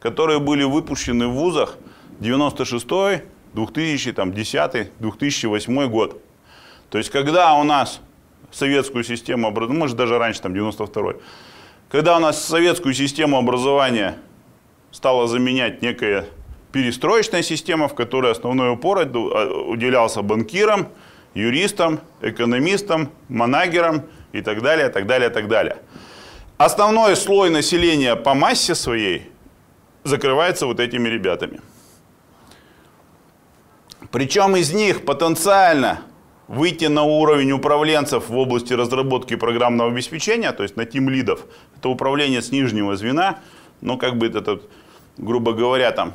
которые 0.00 0.38
были 0.38 0.64
выпущены 0.64 1.28
в 1.28 1.32
вузах 1.32 1.78
96 2.20 2.86
2010 3.54 4.90
2008 4.98 5.88
год. 5.88 6.22
То 6.90 6.98
есть, 6.98 7.10
когда 7.10 7.54
у 7.54 7.64
нас 7.64 8.00
советскую 8.50 9.04
систему 9.04 9.48
образования, 9.48 9.78
может 9.78 9.96
даже 9.96 10.18
раньше, 10.18 10.40
там 10.42 10.54
92 10.54 11.14
когда 11.90 12.18
у 12.18 12.20
нас 12.20 12.44
советскую 12.44 12.92
систему 12.92 13.38
образования 13.38 14.18
стала 14.90 15.26
заменять 15.26 15.80
некая 15.80 16.26
перестроечная 16.70 17.42
система, 17.42 17.88
в 17.88 17.94
которой 17.94 18.30
основной 18.30 18.72
упор 18.72 18.98
уделялся 18.98 20.20
банкирам, 20.20 20.88
юристам, 21.32 22.00
экономистам, 22.20 23.10
манагерам 23.28 24.02
и 24.32 24.40
так 24.42 24.62
далее, 24.62 24.88
так 24.88 25.06
далее, 25.06 25.30
так 25.30 25.48
далее. 25.48 25.76
Основной 26.56 27.16
слой 27.16 27.50
населения 27.50 28.16
по 28.16 28.34
массе 28.34 28.74
своей 28.74 29.30
закрывается 30.04 30.66
вот 30.66 30.80
этими 30.80 31.08
ребятами. 31.08 31.60
Причем 34.10 34.56
из 34.56 34.72
них 34.72 35.04
потенциально 35.04 36.00
выйти 36.48 36.86
на 36.86 37.02
уровень 37.02 37.52
управленцев 37.52 38.28
в 38.28 38.36
области 38.36 38.72
разработки 38.72 39.36
программного 39.36 39.90
обеспечения, 39.90 40.50
то 40.52 40.62
есть 40.62 40.76
на 40.76 40.86
тим 40.86 41.10
лидов, 41.10 41.44
это 41.76 41.90
управление 41.90 42.40
с 42.40 42.50
нижнего 42.50 42.96
звена, 42.96 43.38
ну 43.82 43.98
как 43.98 44.16
бы 44.16 44.26
это, 44.26 44.60
грубо 45.18 45.52
говоря, 45.52 45.92
там 45.92 46.14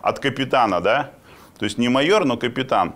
от 0.00 0.20
капитана, 0.20 0.80
да, 0.80 1.10
то 1.58 1.66
есть 1.66 1.76
не 1.76 1.88
майор, 1.88 2.24
но 2.24 2.38
капитан 2.38 2.94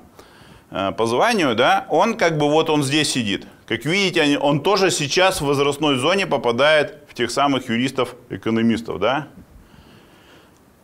э, 0.70 0.92
по 0.92 1.06
званию, 1.06 1.54
да, 1.54 1.86
он 1.90 2.16
как 2.16 2.38
бы 2.38 2.50
вот 2.50 2.70
он 2.70 2.82
здесь 2.82 3.10
сидит. 3.12 3.46
Как 3.68 3.84
видите, 3.84 4.38
он 4.38 4.62
тоже 4.62 4.90
сейчас 4.90 5.42
в 5.42 5.44
возрастной 5.44 5.98
зоне 5.98 6.26
попадает 6.26 7.04
в 7.06 7.12
тех 7.12 7.30
самых 7.30 7.68
юристов-экономистов, 7.68 8.98
да. 8.98 9.28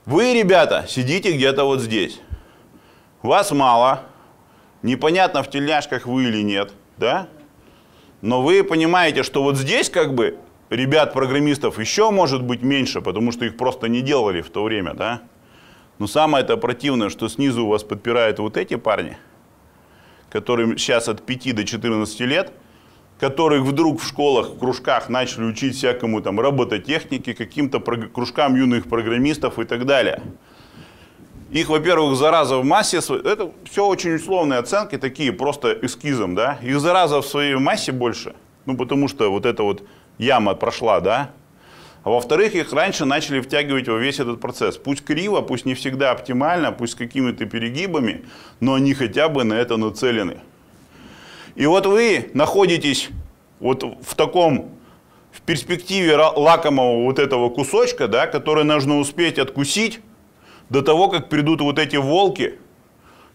Вы, 0.05 0.35
ребята, 0.35 0.85
сидите 0.87 1.33
где-то 1.33 1.65
вот 1.65 1.81
здесь. 1.81 2.21
Вас 3.23 3.53
мало, 3.53 4.03
непонятно 4.83 5.43
в 5.43 5.49
тельняшках 5.49 6.05
вы 6.05 6.25
или 6.25 6.43
нет, 6.43 6.75
да? 6.99 7.29
Но 8.21 8.43
вы 8.43 8.63
понимаете, 8.63 9.23
что 9.23 9.43
вот 9.43 9.57
здесь 9.57 9.89
как 9.89 10.15
бы 10.15 10.37
ребят-программистов 10.69 11.79
еще 11.79 12.11
может 12.11 12.43
быть 12.43 12.61
меньше, 12.61 13.01
потому 13.01 13.33
что 13.33 13.47
их 13.47 13.57
просто 13.57 13.89
не 13.89 14.03
делали 14.03 14.43
в 14.43 14.51
то 14.51 14.63
время, 14.63 14.93
да? 14.93 15.23
Но 15.99 16.07
самое 16.07 16.45
это 16.45 16.59
противное, 16.59 17.09
что 17.09 17.31
снизу 17.31 17.67
вас 17.67 17.83
подпирают 17.83 18.41
вот 18.41 18.59
эти 18.59 18.75
парни, 18.75 19.17
которым 20.29 20.77
сейчас 20.77 21.09
от 21.09 21.25
5 21.25 21.55
до 21.55 21.65
14 21.65 22.21
лет, 22.21 22.53
которых 23.25 23.63
вдруг 23.63 24.03
в 24.03 24.07
школах, 24.07 24.51
в 24.51 24.59
кружках 24.59 25.09
начали 25.09 25.45
учить 25.45 25.77
всякому 25.77 26.21
там 26.21 26.39
робототехнике, 26.39 27.33
каким-то 27.33 27.81
кружкам 27.81 28.55
юных 28.55 28.87
программистов 28.87 29.59
и 29.59 29.65
так 29.65 29.87
далее. 29.87 30.21
Их, 31.51 31.71
во-первых, 31.71 32.19
зараза 32.19 32.59
в 32.59 32.65
массе, 32.67 32.99
это 32.99 33.51
все 33.65 33.87
очень 33.87 34.17
условные 34.17 34.59
оценки, 34.59 34.99
такие 34.99 35.33
просто 35.33 35.73
эскизом, 35.73 36.35
да. 36.35 36.59
Их 36.61 36.79
зараза 36.81 37.23
в 37.23 37.27
своей 37.27 37.55
массе 37.55 37.93
больше, 37.93 38.35
ну 38.67 38.77
потому 38.77 39.09
что 39.09 39.31
вот 39.31 39.47
эта 39.47 39.63
вот 39.63 39.85
яма 40.19 40.55
прошла, 40.55 41.01
да. 41.01 41.31
А 42.03 42.11
во-вторых, 42.11 42.55
их 42.55 42.75
раньше 42.75 43.07
начали 43.07 43.41
втягивать 43.41 43.89
во 43.89 43.97
весь 43.97 44.21
этот 44.21 44.39
процесс. 44.39 44.77
Пусть 44.77 45.03
криво, 45.03 45.41
пусть 45.41 45.65
не 45.65 45.73
всегда 45.73 46.11
оптимально, 46.11 46.73
пусть 46.73 46.93
с 46.93 46.97
какими-то 46.97 47.47
перегибами, 47.47 48.27
но 48.61 48.75
они 48.75 48.93
хотя 48.93 49.31
бы 49.31 49.45
на 49.45 49.55
это 49.55 49.79
нацелены. 49.79 50.41
И 51.55 51.67
вот 51.67 51.87
вы 51.87 52.31
находитесь 52.35 53.11
вот 53.61 53.83
в 53.83 54.15
таком, 54.17 54.71
в 55.31 55.41
перспективе 55.43 56.17
лакомого 56.17 57.05
вот 57.05 57.19
этого 57.19 57.49
кусочка, 57.51 58.09
да, 58.09 58.27
который 58.27 58.65
нужно 58.65 58.99
успеть 58.99 59.39
откусить, 59.39 60.01
до 60.69 60.83
того, 60.83 61.09
как 61.09 61.29
придут 61.29 61.61
вот 61.61 61.79
эти 61.79 61.97
волки 61.97 62.59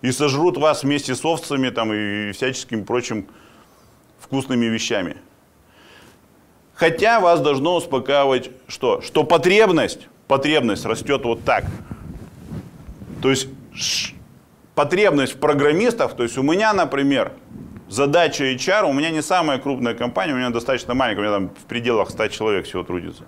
и 0.02 0.12
сожрут 0.12 0.58
вас 0.58 0.84
вместе 0.84 1.16
с 1.16 1.24
овцами 1.24 1.70
там, 1.70 1.94
и 1.94 2.32
всяческими 2.32 2.84
прочим 2.84 3.28
вкусными 4.20 4.66
вещами. 4.66 5.18
Хотя 6.74 7.20
вас 7.20 7.42
должно 7.42 7.76
успокаивать 7.76 8.52
что? 8.68 9.02
Что 9.02 9.24
потребность, 9.24 10.08
потребность 10.28 10.86
растет 10.86 11.24
вот 11.26 11.44
так. 11.44 11.66
То 13.22 13.30
есть 13.30 13.48
потребность 14.76 15.34
в 15.34 15.40
программистах, 15.40 16.16
то 16.16 16.24
есть 16.24 16.38
у 16.38 16.44
меня, 16.44 16.74
например, 16.74 17.34
задача 17.90 18.46
HR, 18.46 18.90
у 18.90 18.94
меня 18.94 19.10
не 19.10 19.22
самая 19.22 19.58
крупная 19.58 19.94
компания, 19.94 20.34
у 20.34 20.38
меня 20.38 20.50
достаточно 20.50 20.94
маленькая, 20.94 21.22
у 21.22 21.24
меня 21.24 21.34
там 21.34 21.50
в 21.50 21.66
пределах 21.66 22.10
100 22.10 22.28
человек 22.30 22.66
всего 22.66 22.84
трудится. 22.84 23.24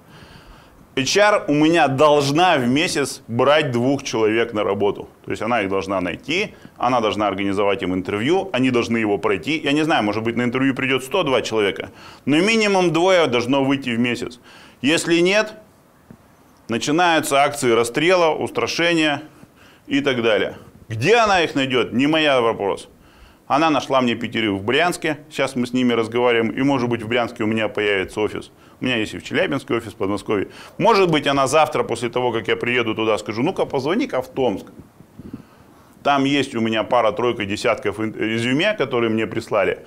HR 0.95 1.45
у 1.47 1.53
меня 1.53 1.87
должна 1.87 2.57
в 2.57 2.67
месяц 2.67 3.21
брать 3.27 3.71
двух 3.71 4.03
человек 4.03 4.53
на 4.53 4.63
работу. 4.63 5.07
То 5.23 5.31
есть 5.31 5.41
она 5.41 5.61
их 5.61 5.69
должна 5.69 6.01
найти, 6.01 6.53
она 6.77 6.99
должна 6.99 7.27
организовать 7.27 7.81
им 7.81 7.93
интервью, 7.93 8.49
они 8.51 8.71
должны 8.71 8.97
его 8.97 9.17
пройти. 9.17 9.57
Я 9.57 9.71
не 9.71 9.83
знаю, 9.83 10.03
может 10.03 10.23
быть 10.23 10.35
на 10.35 10.43
интервью 10.43 10.75
придет 10.75 11.03
102 11.03 11.41
человека, 11.43 11.91
но 12.25 12.37
минимум 12.37 12.91
двое 12.91 13.27
должно 13.27 13.63
выйти 13.63 13.91
в 13.91 13.99
месяц. 13.99 14.39
Если 14.81 15.19
нет, 15.19 15.53
начинаются 16.67 17.41
акции 17.41 17.71
расстрела, 17.71 18.35
устрашения 18.35 19.21
и 19.87 20.01
так 20.01 20.21
далее. 20.21 20.57
Где 20.89 21.15
она 21.15 21.41
их 21.41 21.55
найдет, 21.55 21.93
не 21.93 22.07
моя 22.07 22.41
вопрос. 22.41 22.89
Она 23.51 23.69
нашла 23.69 23.99
мне 23.99 24.15
пятерых 24.15 24.61
в 24.61 24.63
Брянске, 24.63 25.17
сейчас 25.29 25.57
мы 25.57 25.67
с 25.67 25.73
ними 25.73 25.91
разговариваем, 25.91 26.51
и 26.51 26.61
может 26.61 26.87
быть 26.87 27.01
в 27.01 27.09
Брянске 27.09 27.43
у 27.43 27.47
меня 27.47 27.67
появится 27.67 28.21
офис. 28.21 28.49
У 28.79 28.85
меня 28.85 28.95
есть 28.95 29.13
и 29.13 29.17
в 29.17 29.23
Челябинске 29.23 29.73
офис, 29.73 29.91
в 29.91 29.97
Подмосковье. 29.97 30.47
Может 30.77 31.11
быть 31.11 31.27
она 31.27 31.47
завтра, 31.47 31.83
после 31.83 32.07
того, 32.07 32.31
как 32.31 32.47
я 32.47 32.55
приеду 32.55 32.95
туда, 32.95 33.17
скажу, 33.17 33.43
ну-ка 33.43 33.65
позвони-ка 33.65 34.21
в 34.21 34.29
Томск. 34.29 34.67
Там 36.01 36.23
есть 36.23 36.55
у 36.55 36.61
меня 36.61 36.85
пара-тройка 36.85 37.43
десятков 37.43 37.99
резюме, 37.99 38.73
которые 38.73 39.09
мне 39.09 39.27
прислали. 39.27 39.79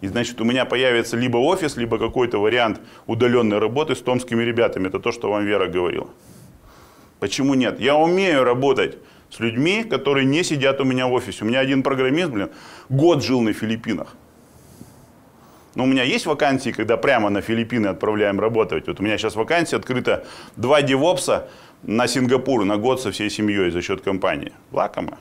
И 0.00 0.08
значит, 0.08 0.40
у 0.40 0.44
меня 0.44 0.64
появится 0.64 1.18
либо 1.18 1.36
офис, 1.36 1.76
либо 1.76 1.98
какой-то 1.98 2.38
вариант 2.38 2.80
удаленной 3.06 3.58
работы 3.58 3.94
с 3.94 4.00
томскими 4.00 4.42
ребятами. 4.42 4.88
Это 4.88 5.00
то, 5.00 5.12
что 5.12 5.30
вам 5.30 5.44
Вера 5.44 5.66
говорила. 5.66 6.08
Почему 7.20 7.52
нет? 7.52 7.78
Я 7.78 7.94
умею 7.94 8.42
работать 8.42 8.96
с 9.32 9.40
людьми, 9.40 9.82
которые 9.84 10.26
не 10.26 10.44
сидят 10.44 10.80
у 10.80 10.84
меня 10.84 11.06
в 11.06 11.12
офисе. 11.12 11.44
У 11.44 11.46
меня 11.46 11.60
один 11.60 11.82
программист, 11.82 12.30
блин, 12.30 12.50
год 12.90 13.24
жил 13.24 13.40
на 13.40 13.52
Филиппинах. 13.52 14.14
Но 15.74 15.84
у 15.84 15.86
меня 15.86 16.02
есть 16.02 16.26
вакансии, 16.26 16.70
когда 16.70 16.98
прямо 16.98 17.30
на 17.30 17.40
Филиппины 17.40 17.86
отправляем 17.86 18.38
работать. 18.38 18.86
Вот 18.86 19.00
у 19.00 19.02
меня 19.02 19.16
сейчас 19.16 19.34
вакансия 19.34 19.76
открыта 19.76 20.26
два 20.56 20.82
девопса 20.82 21.48
на 21.82 22.06
Сингапур 22.06 22.64
на 22.64 22.76
год 22.76 23.00
со 23.00 23.10
всей 23.10 23.30
семьей 23.30 23.70
за 23.70 23.80
счет 23.80 24.02
компании. 24.02 24.52
Лакомо. 24.70 25.16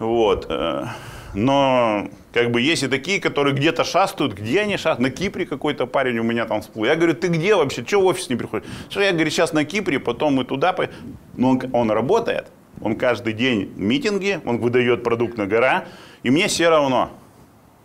Вот. 0.00 0.46
э, 0.48 0.86
Но 1.34 2.08
как 2.32 2.50
бы 2.50 2.60
есть 2.60 2.82
и 2.82 2.88
такие, 2.88 3.20
которые 3.20 3.54
где-то 3.54 3.84
шастают. 3.84 4.34
Где 4.34 4.62
они 4.62 4.76
шастают? 4.76 4.98
На 4.98 5.10
Кипре 5.10 5.46
какой-то 5.46 5.86
парень 5.86 6.18
у 6.18 6.24
меня 6.24 6.44
там 6.46 6.60
всплыл. 6.60 6.86
Я 6.86 6.96
говорю, 6.96 7.14
ты 7.14 7.28
где 7.28 7.54
вообще? 7.54 7.84
Чего 7.84 8.02
в 8.02 8.06
офис 8.06 8.28
не 8.28 8.34
приходишь? 8.34 8.66
Что 8.90 9.00
я 9.00 9.12
говорю, 9.12 9.30
сейчас 9.30 9.52
на 9.52 9.64
Кипре, 9.64 10.00
потом 10.00 10.34
мы 10.34 10.44
туда. 10.44 10.72
по-». 10.72 10.88
Но 11.36 11.50
он, 11.50 11.62
он 11.72 11.90
работает. 11.92 12.48
Он 12.80 12.96
каждый 12.96 13.32
день 13.32 13.72
митинги, 13.76 14.40
он 14.44 14.58
выдает 14.58 15.02
продукт 15.02 15.36
на 15.38 15.46
гора. 15.46 15.84
И 16.22 16.30
мне 16.30 16.48
все 16.48 16.68
равно, 16.68 17.10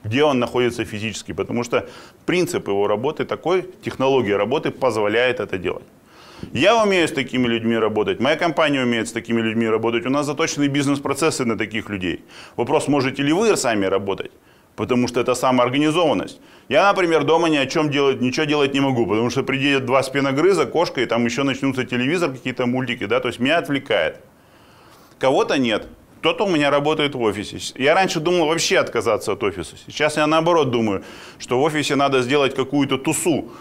где 0.04 0.24
он 0.24 0.40
находится 0.40 0.86
физически. 0.86 1.32
Потому 1.32 1.64
что 1.64 1.88
принцип 2.26 2.68
его 2.68 2.88
работы 2.88 3.26
такой, 3.26 3.70
технология 3.84 4.36
работы 4.38 4.72
позволяет 4.72 5.40
это 5.40 5.58
делать. 5.58 5.86
Я 6.54 6.84
умею 6.84 7.08
с 7.08 7.12
такими 7.12 7.48
людьми 7.48 7.78
работать, 7.78 8.20
моя 8.20 8.36
компания 8.36 8.82
умеет 8.82 9.08
с 9.08 9.12
такими 9.12 9.42
людьми 9.42 9.68
работать, 9.68 10.06
у 10.08 10.10
нас 10.10 10.26
заточены 10.26 10.68
бизнес-процессы 10.68 11.46
на 11.46 11.56
таких 11.56 11.90
людей. 11.90 12.24
Вопрос, 12.58 12.88
можете 12.88 13.22
ли 13.22 13.32
вы 13.32 13.56
сами 13.56 13.86
работать? 13.86 14.32
Потому 14.76 15.08
что 15.08 15.20
это 15.20 15.36
самоорганизованность. 15.36 16.42
Я, 16.68 16.88
например, 16.88 17.26
дома 17.26 17.48
ни 17.50 17.58
о 17.58 17.68
чем 17.68 17.92
делать, 17.92 18.22
ничего 18.22 18.46
делать 18.46 18.74
не 18.74 18.80
могу, 18.80 19.06
потому 19.06 19.30
что 19.30 19.44
приедет 19.44 19.86
два 19.86 20.02
спиногрыза, 20.02 20.66
кошка, 20.66 21.02
и 21.02 21.06
там 21.06 21.26
еще 21.26 21.44
начнутся 21.44 21.84
телевизор, 21.84 22.32
какие-то 22.32 22.66
мультики, 22.66 23.06
да, 23.06 23.20
то 23.20 23.28
есть 23.28 23.40
меня 23.40 23.60
отвлекает. 23.60 24.20
Кого-то 25.22 25.60
нет. 25.60 25.88
Кто-то 26.20 26.46
у 26.46 26.50
меня 26.50 26.72
работает 26.72 27.14
в 27.14 27.22
офисе. 27.22 27.60
Я 27.76 27.94
раньше 27.94 28.20
думал 28.20 28.48
вообще 28.48 28.80
отказаться 28.80 29.34
от 29.34 29.44
офиса. 29.44 29.76
Сейчас 29.86 30.18
я 30.18 30.26
наоборот 30.26 30.72
думаю, 30.72 31.04
что 31.38 31.60
в 31.60 31.62
офисе 31.62 31.96
надо 31.96 32.24
сделать 32.24 32.56
какую-то 32.56 32.98
тусу, 32.98 33.52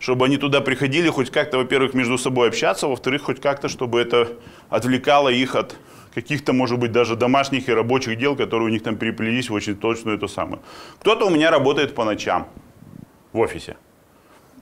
чтобы 0.00 0.26
они 0.26 0.36
туда 0.36 0.60
приходили, 0.60 1.08
хоть 1.08 1.30
как-то, 1.30 1.58
во-первых, 1.58 1.94
между 1.94 2.18
собой 2.18 2.48
общаться, 2.48 2.88
во-вторых, 2.88 3.22
хоть 3.22 3.40
как-то, 3.40 3.68
чтобы 3.68 4.00
это 4.00 4.32
отвлекало 4.68 5.28
их 5.28 5.54
от 5.54 5.76
каких-то, 6.12 6.52
может 6.52 6.80
быть, 6.80 6.90
даже 6.90 7.14
домашних 7.14 7.68
и 7.68 7.72
рабочих 7.72 8.18
дел, 8.18 8.34
которые 8.34 8.66
у 8.66 8.72
них 8.72 8.82
там 8.82 8.96
переплелись 8.96 9.48
в 9.48 9.52
очень 9.52 9.76
точную 9.76 10.16
эту 10.16 10.26
самую. 10.26 10.60
Кто-то 11.00 11.26
у 11.26 11.30
меня 11.30 11.52
работает 11.52 11.94
по 11.94 12.04
ночам 12.04 12.48
в 13.32 13.38
офисе. 13.38 13.76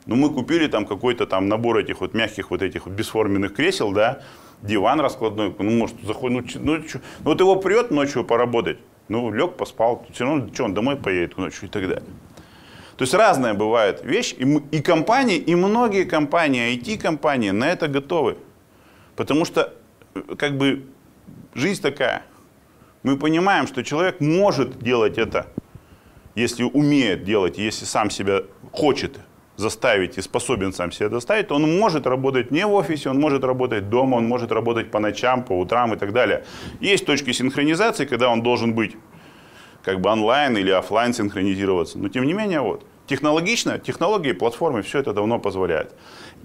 Ну, 0.06 0.16
мы 0.16 0.30
купили 0.30 0.66
там 0.66 0.84
какой-то 0.84 1.26
там 1.26 1.48
набор 1.48 1.78
этих 1.78 2.00
вот 2.00 2.14
мягких 2.14 2.50
вот 2.50 2.62
этих 2.62 2.86
вот 2.86 2.94
бесформенных 2.94 3.54
кресел, 3.54 3.92
да, 3.92 4.20
диван 4.62 5.00
раскладной, 5.00 5.54
ну, 5.58 5.70
может, 5.70 5.96
заходит, 6.02 6.54
ну, 6.56 6.76
ну, 6.76 6.82
ну, 6.82 7.00
вот 7.22 7.40
его 7.40 7.56
прет 7.56 7.90
ночью 7.90 8.24
поработать, 8.24 8.78
ну, 9.08 9.32
лег, 9.32 9.56
поспал, 9.56 10.06
все 10.12 10.24
равно, 10.24 10.48
что, 10.52 10.64
он 10.64 10.74
домой 10.74 10.96
поедет 10.96 11.38
ночью 11.38 11.68
и 11.68 11.68
так 11.68 11.82
далее. 11.88 12.08
То 12.96 13.02
есть 13.02 13.14
разная 13.14 13.54
бывает 13.54 14.04
вещь, 14.04 14.34
и, 14.38 14.44
и 14.70 14.80
компании, 14.80 15.36
и 15.36 15.54
многие 15.54 16.04
компании, 16.04 16.74
IT-компании 16.76 17.50
на 17.50 17.64
это 17.64 17.88
готовы. 17.88 18.36
Потому 19.16 19.44
что, 19.44 19.72
э, 20.14 20.20
как 20.38 20.56
бы, 20.56 20.84
жизнь 21.54 21.82
такая. 21.82 22.22
Мы 23.02 23.16
понимаем, 23.18 23.66
что 23.66 23.82
человек 23.82 24.20
может 24.20 24.78
делать 24.78 25.18
это, 25.18 25.46
если 26.34 26.62
умеет 26.62 27.24
делать, 27.24 27.58
если 27.58 27.84
сам 27.84 28.10
себя 28.10 28.42
хочет 28.72 29.18
заставить 29.56 30.18
и 30.18 30.22
способен 30.22 30.72
сам 30.72 30.90
себя 30.90 31.08
доставить, 31.08 31.50
он 31.50 31.78
может 31.78 32.06
работать 32.06 32.50
не 32.50 32.66
в 32.66 32.72
офисе, 32.72 33.10
он 33.10 33.20
может 33.20 33.44
работать 33.44 33.88
дома, 33.88 34.16
он 34.16 34.26
может 34.26 34.50
работать 34.52 34.90
по 34.90 34.98
ночам, 34.98 35.44
по 35.44 35.58
утрам 35.58 35.94
и 35.94 35.96
так 35.96 36.12
далее. 36.12 36.44
Есть 36.80 37.06
точки 37.06 37.32
синхронизации, 37.32 38.04
когда 38.04 38.30
он 38.30 38.42
должен 38.42 38.74
быть 38.74 38.96
как 39.82 40.00
бы 40.00 40.10
онлайн 40.10 40.56
или 40.56 40.70
офлайн 40.70 41.12
синхронизироваться. 41.12 41.98
Но 41.98 42.08
тем 42.08 42.24
не 42.24 42.32
менее, 42.32 42.60
вот, 42.60 42.84
технологично, 43.06 43.78
технологии, 43.78 44.32
платформы, 44.32 44.82
все 44.82 44.98
это 44.98 45.12
давно 45.12 45.38
позволяет. 45.38 45.94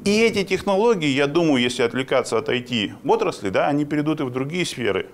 И 0.06 0.22
эти 0.22 0.44
технологии, 0.44 1.08
я 1.08 1.28
думаю, 1.28 1.62
если 1.62 1.84
отвлекаться 1.84 2.38
от 2.38 2.50
IT 2.50 2.94
отрасли, 3.06 3.50
да, 3.50 3.68
они 3.68 3.86
перейдут 3.86 4.20
и 4.20 4.24
в 4.24 4.30
другие 4.30 4.66
сферы. 4.66 5.08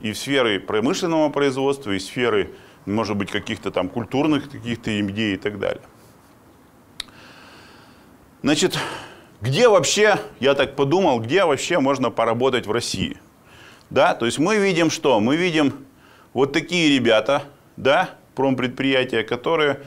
И 0.00 0.12
в 0.12 0.18
сферы 0.18 0.60
промышленного 0.60 1.30
производства, 1.30 1.92
и 1.92 1.98
в 1.98 2.02
сферы, 2.02 2.50
может 2.84 3.16
быть, 3.16 3.30
каких-то 3.30 3.70
там 3.70 3.88
культурных 3.88 4.50
каких-то 4.50 5.00
идей 5.00 5.34
и 5.34 5.38
так 5.38 5.58
далее. 5.58 5.82
Значит, 8.46 8.78
где 9.40 9.68
вообще, 9.68 10.20
я 10.38 10.54
так 10.54 10.76
подумал, 10.76 11.18
где 11.18 11.44
вообще 11.44 11.80
можно 11.80 12.10
поработать 12.10 12.68
в 12.68 12.70
России? 12.70 13.16
Да, 13.90 14.14
то 14.14 14.24
есть 14.24 14.38
мы 14.38 14.58
видим 14.58 14.88
что? 14.88 15.18
Мы 15.18 15.34
видим 15.34 15.84
вот 16.32 16.52
такие 16.52 16.96
ребята, 16.96 17.42
да, 17.76 18.10
промпредприятия, 18.36 19.24
которые 19.24 19.80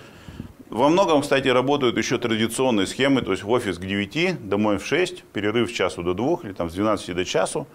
во 0.69 0.89
многом, 0.89 1.21
кстати, 1.21 1.47
работают 1.47 1.97
еще 1.97 2.17
традиционной 2.17 2.85
схемы, 2.85 3.21
то 3.21 3.31
есть 3.31 3.43
в 3.43 3.49
офис 3.49 3.77
к 3.77 3.85
9, 3.85 4.49
домой 4.49 4.77
в 4.77 4.85
6, 4.85 5.23
перерыв 5.23 5.69
с 5.69 5.73
часу 5.73 6.03
до 6.03 6.13
2 6.13 6.39
или 6.43 6.51
там 6.51 6.69
с 6.69 6.73
12 6.73 7.15
до 7.15 7.23
часу. 7.23 7.65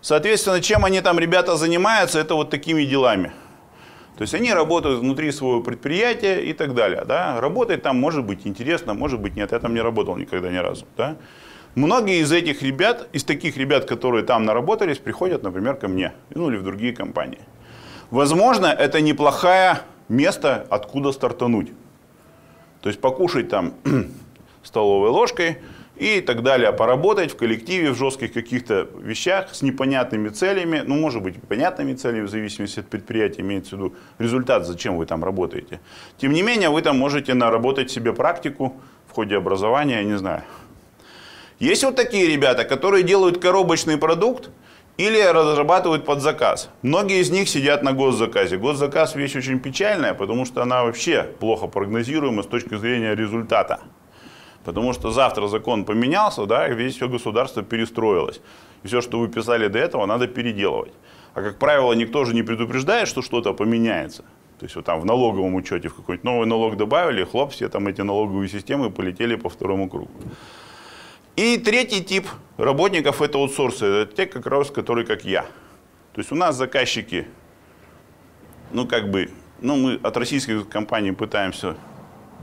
Соответственно, 0.00 0.62
чем 0.62 0.86
они 0.86 1.02
там, 1.02 1.18
ребята, 1.18 1.58
занимаются, 1.58 2.18
это 2.18 2.34
вот 2.34 2.48
такими 2.48 2.84
делами. 2.84 3.34
То 4.16 4.22
есть 4.22 4.34
они 4.34 4.52
работают 4.52 5.00
внутри 5.00 5.32
своего 5.32 5.60
предприятия 5.60 6.40
и 6.40 6.52
так 6.52 6.74
далее. 6.74 7.04
Да? 7.04 7.40
Работать 7.40 7.82
там 7.82 7.98
может 7.98 8.24
быть 8.24 8.46
интересно, 8.46 8.94
может 8.94 9.20
быть 9.20 9.34
нет. 9.34 9.52
Я 9.52 9.58
там 9.58 9.74
не 9.74 9.80
работал 9.80 10.16
никогда 10.16 10.50
ни 10.50 10.56
разу. 10.56 10.86
Да? 10.96 11.16
Многие 11.74 12.20
из 12.20 12.30
этих 12.30 12.62
ребят, 12.62 13.08
из 13.12 13.24
таких 13.24 13.56
ребят, 13.56 13.86
которые 13.86 14.24
там 14.24 14.44
наработались, 14.44 14.98
приходят, 14.98 15.42
например, 15.42 15.74
ко 15.74 15.88
мне, 15.88 16.12
ну 16.30 16.48
или 16.48 16.56
в 16.56 16.62
другие 16.62 16.94
компании. 16.94 17.40
Возможно, 18.10 18.66
это 18.66 19.00
неплохое 19.00 19.80
место, 20.08 20.64
откуда 20.70 21.10
стартануть. 21.10 21.72
То 22.80 22.88
есть 22.88 23.00
покушать 23.00 23.48
там 23.48 23.74
столовой 24.62 25.08
ложкой 25.08 25.58
и 25.96 26.20
так 26.20 26.42
далее, 26.42 26.72
поработать 26.72 27.32
в 27.32 27.36
коллективе, 27.36 27.90
в 27.90 27.96
жестких 27.96 28.32
каких-то 28.32 28.88
вещах 28.98 29.54
с 29.54 29.62
непонятными 29.62 30.28
целями, 30.28 30.82
ну, 30.84 30.96
может 30.96 31.22
быть, 31.22 31.40
понятными 31.42 31.94
целями, 31.94 32.26
в 32.26 32.30
зависимости 32.30 32.80
от 32.80 32.88
предприятия, 32.88 33.42
имеется 33.42 33.76
в 33.76 33.78
виду 33.78 33.94
результат, 34.18 34.66
зачем 34.66 34.96
вы 34.96 35.06
там 35.06 35.24
работаете. 35.24 35.80
Тем 36.18 36.32
не 36.32 36.42
менее, 36.42 36.70
вы 36.70 36.82
там 36.82 36.98
можете 36.98 37.34
наработать 37.34 37.90
себе 37.90 38.12
практику 38.12 38.76
в 39.08 39.12
ходе 39.12 39.36
образования, 39.36 39.96
я 39.96 40.04
не 40.04 40.18
знаю. 40.18 40.42
Есть 41.60 41.84
вот 41.84 41.94
такие 41.94 42.26
ребята, 42.26 42.64
которые 42.64 43.04
делают 43.04 43.40
коробочный 43.40 43.96
продукт, 43.96 44.50
или 44.96 45.20
разрабатывают 45.20 46.04
под 46.04 46.20
заказ. 46.20 46.70
Многие 46.82 47.20
из 47.20 47.30
них 47.30 47.48
сидят 47.48 47.82
на 47.82 47.92
госзаказе. 47.92 48.58
Госзаказ 48.58 49.16
вещь 49.16 49.34
очень 49.34 49.58
печальная, 49.58 50.14
потому 50.14 50.44
что 50.44 50.62
она 50.62 50.84
вообще 50.84 51.24
плохо 51.40 51.66
прогнозируема 51.66 52.42
с 52.42 52.46
точки 52.46 52.76
зрения 52.76 53.14
результата. 53.14 53.80
Потому 54.64 54.94
что 54.94 55.10
завтра 55.10 55.46
закон 55.48 55.84
поменялся, 55.84 56.46
да, 56.46 56.68
и 56.68 56.74
весь 56.74 56.96
все 56.96 57.08
государство 57.08 57.62
перестроилось. 57.62 58.40
И 58.82 58.88
все, 58.88 59.00
что 59.00 59.18
вы 59.18 59.28
писали 59.28 59.68
до 59.68 59.78
этого, 59.78 60.06
надо 60.06 60.26
переделывать. 60.26 60.92
А 61.34 61.42
как 61.42 61.58
правило, 61.58 61.92
никто 61.92 62.24
же 62.24 62.34
не 62.34 62.42
предупреждает, 62.42 63.08
что 63.08 63.22
что-то 63.22 63.52
поменяется. 63.52 64.22
То 64.58 64.66
есть 64.66 64.76
вот 64.76 64.84
там 64.84 65.00
в 65.00 65.04
налоговом 65.04 65.54
учете 65.54 65.88
в 65.88 65.94
какой-нибудь 65.94 66.24
новый 66.24 66.46
налог 66.46 66.76
добавили, 66.76 67.24
хлоп, 67.24 67.52
все 67.52 67.68
там 67.68 67.88
эти 67.88 68.02
налоговые 68.02 68.48
системы 68.48 68.90
полетели 68.90 69.34
по 69.36 69.48
второму 69.48 69.90
кругу. 69.90 70.10
И 71.36 71.58
третий 71.58 72.02
тип 72.02 72.28
работников 72.56 73.20
это 73.20 73.38
аутсорсы. 73.38 73.84
Это 73.84 74.14
те, 74.14 74.26
как 74.26 74.46
раз, 74.46 74.70
которые 74.70 75.04
как 75.04 75.24
я. 75.24 75.42
То 76.12 76.20
есть 76.20 76.30
у 76.30 76.36
нас 76.36 76.54
заказчики, 76.54 77.26
ну 78.70 78.86
как 78.86 79.10
бы, 79.10 79.30
ну 79.60 79.76
мы 79.76 80.00
от 80.02 80.16
российских 80.16 80.68
компаний 80.68 81.10
пытаемся 81.10 81.76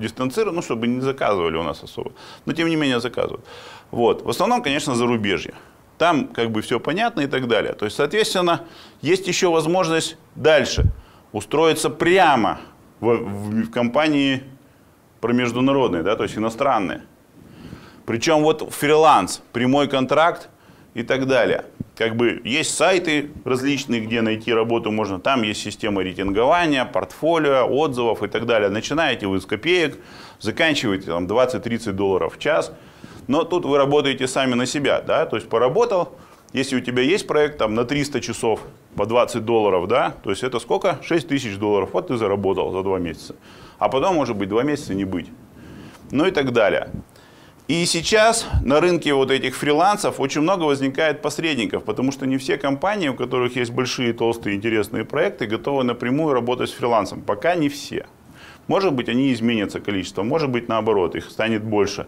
дистанцировать, 0.02 0.56
ну 0.56 0.62
чтобы 0.62 0.88
не 0.88 1.02
заказывали 1.02 1.56
у 1.58 1.64
нас 1.64 1.84
особо. 1.84 2.12
Но 2.46 2.54
тем 2.54 2.68
не 2.68 2.76
менее 2.76 3.00
заказывают. 3.00 3.46
Вот. 3.92 4.24
В 4.24 4.30
основном, 4.30 4.62
конечно, 4.62 4.96
зарубежье. 4.96 5.54
Там 5.98 6.28
как 6.28 6.50
бы 6.52 6.62
все 6.62 6.80
понятно 6.80 7.22
и 7.22 7.28
так 7.28 7.48
далее. 7.48 7.74
То 7.74 7.86
есть, 7.86 7.96
соответственно, 7.98 8.62
есть 9.02 9.28
еще 9.28 9.50
возможность 9.50 10.18
дальше 10.36 10.86
устроиться 11.32 11.90
прямо 11.90 12.60
в, 13.00 13.06
в- 13.16 13.64
в 13.66 13.72
компании 13.72 14.44
промеждународные, 15.22 16.04
да, 16.04 16.16
то 16.16 16.24
есть 16.24 16.38
иностранные. 16.38 17.02
Причем 18.06 18.42
вот 18.42 18.74
фриланс, 18.74 19.42
прямой 19.54 19.88
контракт 19.88 20.50
и 20.96 21.04
так 21.04 21.28
далее. 21.28 21.66
Как 22.02 22.16
бы 22.16 22.42
есть 22.44 22.76
сайты 22.76 23.30
различные, 23.46 24.02
где 24.02 24.22
найти 24.22 24.52
работу 24.52 24.90
можно. 24.90 25.20
Там 25.20 25.44
есть 25.44 25.62
система 25.62 26.02
рейтингования, 26.02 26.84
портфолио, 26.84 27.68
отзывов 27.68 28.24
и 28.24 28.28
так 28.28 28.48
далее. 28.48 28.70
Начинаете 28.72 29.28
вы 29.28 29.40
с 29.40 29.46
копеек, 29.46 30.00
заканчиваете 30.40 31.06
там 31.06 31.28
20-30 31.28 31.92
долларов 31.92 32.38
в 32.38 32.40
час. 32.40 32.74
Но 33.28 33.44
тут 33.44 33.66
вы 33.66 33.78
работаете 33.78 34.28
сами 34.28 34.56
на 34.56 34.66
себя, 34.66 35.02
да, 35.02 35.28
то 35.28 35.36
есть 35.36 35.48
поработал, 35.48 36.18
если 36.54 36.76
у 36.76 36.80
тебя 36.80 37.04
есть 37.04 37.28
проект 37.28 37.60
там 37.60 37.76
на 37.76 37.86
300 37.86 38.20
часов 38.20 38.62
по 38.96 39.06
20 39.06 39.46
долларов, 39.46 39.88
да, 39.88 40.16
то 40.24 40.32
есть 40.32 40.42
это 40.42 40.58
сколько? 40.58 40.98
6 41.04 41.28
тысяч 41.28 41.56
долларов, 41.58 41.92
вот 41.94 42.08
ты 42.08 42.18
заработал 42.18 42.72
за 42.72 42.82
2 42.82 42.98
месяца. 42.98 43.36
А 43.78 43.90
потом, 43.90 44.16
может 44.16 44.36
быть, 44.36 44.50
2 44.50 44.64
месяца 44.64 44.96
не 44.96 45.06
быть. 45.06 45.28
Ну 46.10 46.26
и 46.26 46.32
так 46.32 46.52
далее. 46.52 46.90
И 47.72 47.86
сейчас 47.86 48.48
на 48.66 48.82
рынке 48.82 49.14
вот 49.14 49.32
этих 49.32 49.56
фрилансов 49.56 50.20
очень 50.20 50.42
много 50.42 50.64
возникает 50.64 51.22
посредников, 51.22 51.86
потому 51.86 52.12
что 52.12 52.28
не 52.28 52.38
все 52.38 52.58
компании, 52.58 53.08
у 53.08 53.14
которых 53.14 53.56
есть 53.56 53.72
большие, 53.72 54.12
толстые, 54.12 54.58
интересные 54.58 55.06
проекты, 55.06 55.46
готовы 55.46 55.86
напрямую 55.86 56.34
работать 56.34 56.70
с 56.70 56.74
фрилансом. 56.74 57.22
Пока 57.22 57.56
не 57.56 57.70
все. 57.70 58.08
Может 58.68 58.92
быть, 58.92 59.08
они 59.08 59.32
изменятся 59.32 59.80
количество, 59.80 60.22
может 60.22 60.50
быть, 60.50 60.68
наоборот, 60.68 61.16
их 61.16 61.32
станет 61.32 61.64
больше. 61.64 62.08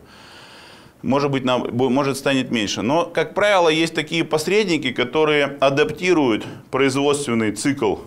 Может 1.02 1.32
быть, 1.32 1.46
на, 1.46 1.60
может 1.60 2.18
станет 2.18 2.52
меньше. 2.52 2.82
Но, 2.82 3.06
как 3.06 3.34
правило, 3.34 3.70
есть 3.70 3.96
такие 3.96 4.26
посредники, 4.26 4.92
которые 4.92 5.46
адаптируют 5.62 6.46
производственный 6.72 7.54
цикл 7.54 8.00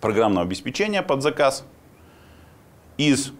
программного 0.00 0.46
обеспечения 0.46 1.02
под 1.02 1.20
заказ 1.22 1.66
из 2.96 3.34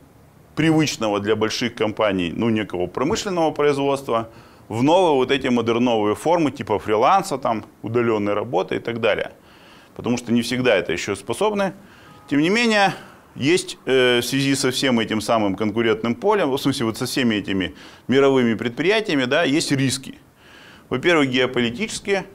привычного 0.58 1.20
для 1.20 1.36
больших 1.36 1.76
компаний, 1.76 2.32
ну, 2.34 2.48
некого 2.48 2.88
промышленного 2.88 3.52
производства, 3.52 4.28
в 4.68 4.82
новые 4.82 5.14
вот 5.14 5.30
эти 5.30 5.46
модерновые 5.46 6.16
формы, 6.16 6.50
типа 6.50 6.80
фриланса, 6.80 7.38
там, 7.38 7.64
удаленной 7.82 8.34
работы 8.34 8.74
и 8.74 8.78
так 8.80 9.00
далее. 9.00 9.30
Потому 9.94 10.16
что 10.16 10.32
не 10.32 10.42
всегда 10.42 10.74
это 10.74 10.92
еще 10.92 11.14
способны. 11.14 11.74
Тем 12.28 12.40
не 12.40 12.50
менее, 12.50 12.92
есть 13.36 13.78
э, 13.86 14.18
в 14.18 14.24
связи 14.24 14.56
со 14.56 14.72
всем 14.72 14.98
этим 14.98 15.20
самым 15.20 15.54
конкурентным 15.54 16.16
полем, 16.16 16.50
в 16.50 16.58
смысле 16.58 16.86
вот 16.86 16.98
со 16.98 17.06
всеми 17.06 17.36
этими 17.36 17.76
мировыми 18.08 18.54
предприятиями, 18.54 19.26
да, 19.26 19.44
есть 19.44 19.70
риски. 19.70 20.18
Во-первых, 20.88 21.30
геополитические, 21.30 22.26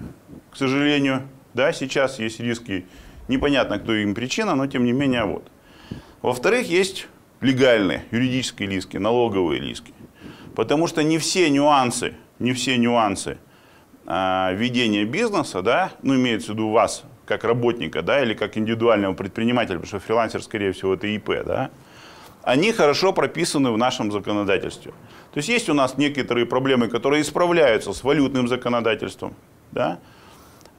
к 0.50 0.56
сожалению, 0.56 1.24
да, 1.54 1.74
сейчас 1.74 2.20
есть 2.20 2.40
риски, 2.40 2.86
непонятно, 3.28 3.80
кто 3.80 3.94
им 3.94 4.16
причина, 4.16 4.56
но 4.56 4.68
тем 4.68 4.86
не 4.86 4.94
менее 4.94 5.26
вот. 5.26 5.52
Во-вторых, 6.22 6.70
есть 6.70 7.08
легальные, 7.44 8.06
юридические 8.12 8.70
риски, 8.70 8.98
налоговые 8.98 9.62
риски. 9.62 9.94
Потому 10.56 10.88
что 10.88 11.04
не 11.04 11.18
все 11.18 11.50
нюансы, 11.50 12.16
не 12.40 12.54
все 12.54 12.78
нюансы 12.78 13.38
а, 14.06 14.52
ведения 14.54 15.06
бизнеса, 15.06 15.62
да, 15.62 15.92
ну 16.02 16.16
имеется 16.16 16.52
в 16.52 16.56
виду 16.56 16.70
вас, 16.70 17.04
как 17.26 17.44
работника, 17.44 18.02
да, 18.02 18.22
или 18.22 18.34
как 18.34 18.58
индивидуального 18.58 19.14
предпринимателя, 19.14 19.76
потому 19.76 19.88
что 19.88 20.00
фрилансер, 20.00 20.42
скорее 20.42 20.72
всего, 20.72 20.94
это 20.94 21.08
ИП, 21.08 21.44
да, 21.46 21.72
они 22.44 22.72
хорошо 22.72 23.14
прописаны 23.14 23.72
в 23.72 23.78
нашем 23.78 24.12
законодательстве. 24.12 24.92
То 25.34 25.38
есть 25.38 25.50
есть 25.50 25.70
у 25.70 25.74
нас 25.74 25.98
некоторые 25.98 26.46
проблемы, 26.46 26.88
которые 26.88 27.22
исправляются 27.22 27.94
с 27.94 28.04
валютным 28.04 28.48
законодательством, 28.48 29.34
да, 29.72 30.00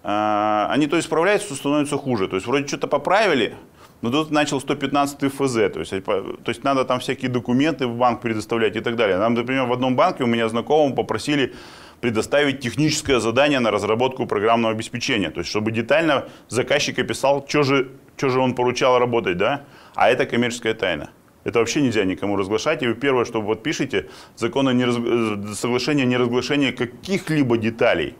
а, 0.02 0.68
они 0.70 0.86
то 0.86 0.98
исправляются, 0.98 1.48
то 1.48 1.54
становятся 1.54 1.96
хуже. 1.96 2.28
То 2.28 2.36
есть 2.36 2.46
вроде 2.46 2.66
что-то 2.66 2.86
поправили, 2.86 3.56
но 4.04 4.10
тут 4.10 4.30
начал 4.30 4.60
115 4.60 5.32
ФЗ, 5.32 5.54
то 5.72 5.80
есть, 5.80 6.04
то 6.04 6.48
есть 6.48 6.62
надо 6.62 6.84
там 6.84 7.00
всякие 7.00 7.30
документы 7.30 7.86
в 7.86 7.96
банк 7.96 8.20
предоставлять 8.20 8.76
и 8.76 8.80
так 8.80 8.96
далее. 8.96 9.16
Нам, 9.16 9.32
например, 9.32 9.64
в 9.64 9.72
одном 9.72 9.96
банке 9.96 10.24
у 10.24 10.26
меня 10.26 10.46
знакомым 10.46 10.94
попросили 10.94 11.54
предоставить 12.02 12.60
техническое 12.60 13.18
задание 13.18 13.60
на 13.60 13.70
разработку 13.70 14.26
программного 14.26 14.74
обеспечения. 14.74 15.30
То 15.30 15.40
есть, 15.40 15.48
чтобы 15.48 15.72
детально 15.72 16.28
заказчик 16.48 16.98
описал, 16.98 17.46
что 17.48 17.62
же, 17.62 17.92
что 18.18 18.28
же 18.28 18.40
он 18.40 18.54
поручал 18.54 18.98
работать, 18.98 19.38
да? 19.38 19.64
А 19.94 20.10
это 20.10 20.26
коммерческая 20.26 20.74
тайна. 20.74 21.08
Это 21.44 21.60
вообще 21.60 21.80
нельзя 21.80 22.04
никому 22.04 22.36
разглашать. 22.36 22.82
И 22.82 22.86
вы 22.86 22.94
первое, 22.94 23.24
что 23.24 23.40
вы 23.40 23.54
подпишете, 23.54 24.10
закон 24.36 24.68
о 24.68 24.74
неразг... 24.74 25.00
Э, 25.02 25.54
соглашение 25.54 26.04
о 26.04 26.08
неразглашении 26.08 26.72
каких-либо 26.72 27.56
деталей. 27.56 28.16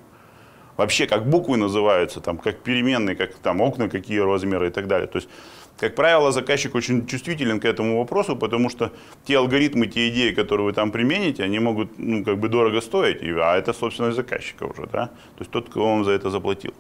Вообще, 0.79 1.07
как 1.07 1.29
буквы 1.29 1.57
называются, 1.57 2.21
там, 2.21 2.39
как 2.39 2.59
переменные, 2.61 3.15
как 3.15 3.35
там 3.35 3.61
окна, 3.61 3.89
какие 3.89 4.19
размеры 4.19 4.69
и 4.69 4.71
так 4.71 4.89
далее. 4.89 5.07
То 5.07 5.19
есть 5.19 5.29
как 5.79 5.95
правило, 5.95 6.31
заказчик 6.33 6.75
очень 6.75 7.07
чувствителен 7.07 7.61
к 7.61 7.65
этому 7.65 7.99
вопросу, 7.99 8.37
потому 8.37 8.71
что 8.71 8.93
те 9.25 9.37
алгоритмы, 9.37 9.87
те 9.87 10.09
идеи, 10.09 10.33
которые 10.33 10.67
вы 10.67 10.73
там 10.73 10.91
примените, 10.91 11.43
они 11.43 11.59
могут 11.59 11.99
ну, 11.99 12.25
как 12.25 12.39
бы 12.39 12.49
дорого 12.49 12.81
стоить, 12.81 13.23
а 13.23 13.57
это 13.57 13.73
собственность 13.73 14.17
заказчика 14.17 14.65
уже, 14.65 14.87
да? 14.87 15.07
то 15.07 15.41
есть 15.41 15.51
тот, 15.51 15.69
кто 15.69 15.85
вам 15.85 16.05
за 16.05 16.13
это 16.13 16.31
заплатил. 16.31 16.73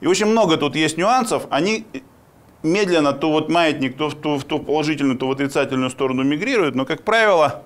И 0.00 0.06
очень 0.06 0.26
много 0.26 0.56
тут 0.56 0.76
есть 0.76 0.98
нюансов, 0.98 1.46
они 1.50 1.86
медленно 2.62 3.12
то 3.12 3.30
вот 3.30 3.48
маятник 3.48 3.96
то 3.96 4.10
в 4.10 4.14
ту, 4.14 4.36
в 4.36 4.44
ту 4.44 4.58
положительную, 4.58 5.18
то 5.18 5.26
в 5.26 5.32
отрицательную 5.32 5.90
сторону 5.90 6.22
мигрируют, 6.22 6.74
но, 6.74 6.84
как 6.84 7.02
правило, 7.02 7.62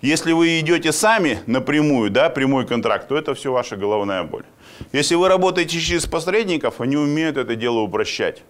если 0.00 0.32
вы 0.32 0.60
идете 0.60 0.92
сами 0.92 1.38
напрямую, 1.46 2.10
да, 2.10 2.30
прямой 2.30 2.66
контракт, 2.66 3.08
то 3.08 3.16
это 3.16 3.34
все 3.34 3.52
ваша 3.52 3.76
головная 3.76 4.22
боль. 4.24 4.44
Если 4.92 5.14
вы 5.14 5.28
работаете 5.28 5.78
через 5.78 6.04
посредников, 6.06 6.80
они 6.80 6.96
умеют 6.96 7.36
это 7.36 7.54
дело 7.54 7.78
упрощать. 7.78 8.42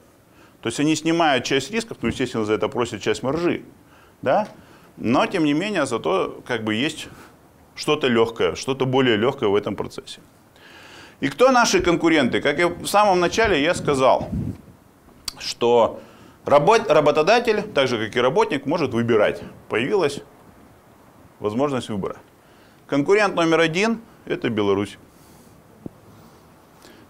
То 0.64 0.68
есть 0.68 0.81
они 0.81 0.96
снимают 0.96 1.44
часть 1.44 1.70
рисков, 1.70 1.98
ну, 2.00 2.09
естественно, 2.09 2.46
за 2.46 2.55
это 2.55 2.68
просят 2.68 3.03
часть 3.03 3.22
маржи, 3.22 3.64
да? 4.22 4.48
Но, 4.96 5.27
тем 5.27 5.44
не 5.44 5.53
менее, 5.53 5.85
зато 5.85 6.42
как 6.46 6.64
бы 6.64 6.74
есть 6.74 7.09
что-то 7.74 8.09
легкое, 8.09 8.55
что-то 8.55 8.87
более 8.87 9.18
легкое 9.18 9.50
в 9.50 9.57
этом 9.57 9.77
процессе. 9.77 10.20
И 11.20 11.29
кто 11.29 11.50
наши 11.50 11.81
конкуренты? 11.81 12.40
Как 12.40 12.59
и 12.59 12.64
в 12.64 12.87
самом 12.87 13.20
начале 13.20 13.62
я 13.62 13.74
сказал, 13.74 14.31
что 15.38 16.00
работ, 16.46 16.90
работодатель, 16.90 17.61
так 17.74 17.87
же 17.87 17.98
как 17.98 18.16
и 18.16 18.20
работник, 18.20 18.64
может 18.64 18.94
выбирать. 18.94 19.42
Появилась 19.68 20.22
возможность 21.40 21.90
выбора. 21.90 22.16
Конкурент 22.87 23.35
номер 23.35 23.61
один– 23.61 24.00
это 24.24 24.48
Беларусь. 24.48 24.96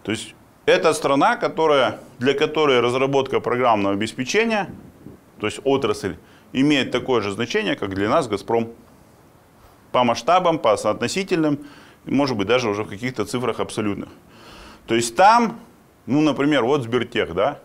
То 0.02 0.10
есть 0.10 0.34
это 0.66 0.92
страна, 0.92 1.36
которая, 1.36 2.00
для 2.24 2.32
которой 2.32 2.80
разработка 2.80 3.38
программного 3.38 3.94
обеспечения, 3.94 4.70
то 5.38 5.46
есть 5.46 5.60
отрасль, 5.62 6.16
имеет 6.54 6.90
такое 6.90 7.20
же 7.20 7.30
значение, 7.30 7.76
как 7.76 7.94
для 7.94 8.08
нас 8.08 8.28
«Газпром». 8.28 8.72
По 9.92 10.04
масштабам, 10.04 10.58
по 10.58 10.76
соотносительным, 10.76 11.58
может 12.06 12.36
быть, 12.36 12.48
даже 12.48 12.70
уже 12.70 12.82
в 12.84 12.88
каких-то 12.88 13.26
цифрах 13.26 13.60
абсолютных. 13.60 14.08
То 14.86 14.94
есть 14.94 15.16
там, 15.16 15.60
ну, 16.06 16.22
например, 16.22 16.64
вот 16.64 16.82
Сбертех, 16.82 17.34
да, 17.34 17.60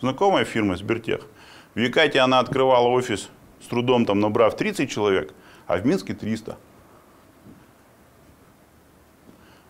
знакомая 0.00 0.44
фирма 0.44 0.76
Сбертех. 0.76 1.20
В 1.74 1.78
Якате 1.78 2.18
она 2.18 2.40
открывала 2.40 2.88
офис 2.88 3.30
с 3.62 3.66
трудом, 3.68 4.04
там, 4.04 4.18
набрав 4.18 4.56
30 4.56 4.90
человек, 4.90 5.32
а 5.68 5.76
в 5.76 5.86
Минске 5.86 6.12
300. 6.12 6.56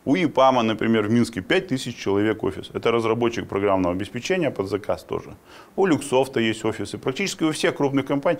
У 0.06 0.14
ИПАМа, 0.14 0.62
например, 0.62 1.08
в 1.08 1.10
Минске 1.10 1.40
5000 1.40 1.96
человек 1.96 2.44
офис. 2.44 2.70
Это 2.72 2.92
разработчик 2.92 3.48
программного 3.48 3.92
обеспечения 3.92 4.52
под 4.52 4.68
заказ 4.68 5.02
тоже. 5.02 5.34
У 5.74 5.84
Люксофта 5.84 6.38
есть 6.38 6.64
офисы. 6.64 6.96
Практически 6.96 7.42
у 7.42 7.50
всех 7.50 7.76
крупных 7.76 8.06
компаний. 8.06 8.38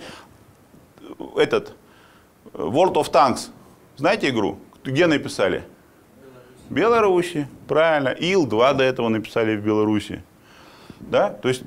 Этот 1.37 1.75
World 2.53 2.95
of 2.95 3.11
Tanks. 3.11 3.51
Знаете 3.97 4.29
игру? 4.29 4.59
Где 4.85 5.09
написали? 5.09 5.65
Беларуси. 6.71 7.49
Правильно. 7.67 8.11
Ил-2 8.11 8.75
до 8.75 8.85
этого 8.85 9.09
написали 9.09 9.57
в 9.57 9.65
Беларуси. 9.65 10.23
Да? 11.01 11.31
То 11.31 11.49
есть 11.49 11.65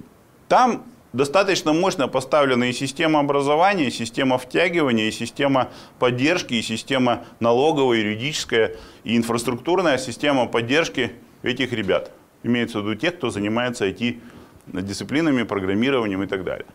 там 0.47 0.85
достаточно 1.13 1.73
мощно 1.73 2.07
поставлена 2.07 2.65
и 2.65 2.73
система 2.73 3.19
образования, 3.19 3.87
и 3.87 3.91
система 3.91 4.37
втягивания, 4.37 5.07
и 5.07 5.11
система 5.11 5.69
поддержки, 5.97 6.53
и 6.53 6.61
система 6.61 7.25
налоговая, 7.39 7.99
юридическая, 7.99 8.75
и 9.03 9.17
инфраструктурная 9.17 9.97
система 9.97 10.45
поддержки 10.45 11.13
этих 11.43 11.73
ребят. 11.73 12.11
Имеется 12.43 12.79
в 12.79 12.83
виду 12.83 12.95
тех, 12.95 13.17
кто 13.17 13.29
занимается 13.29 13.87
IT-дисциплинами, 13.87 15.43
программированием 15.43 16.23
и 16.23 16.27
так 16.27 16.43
далее. 16.43 16.65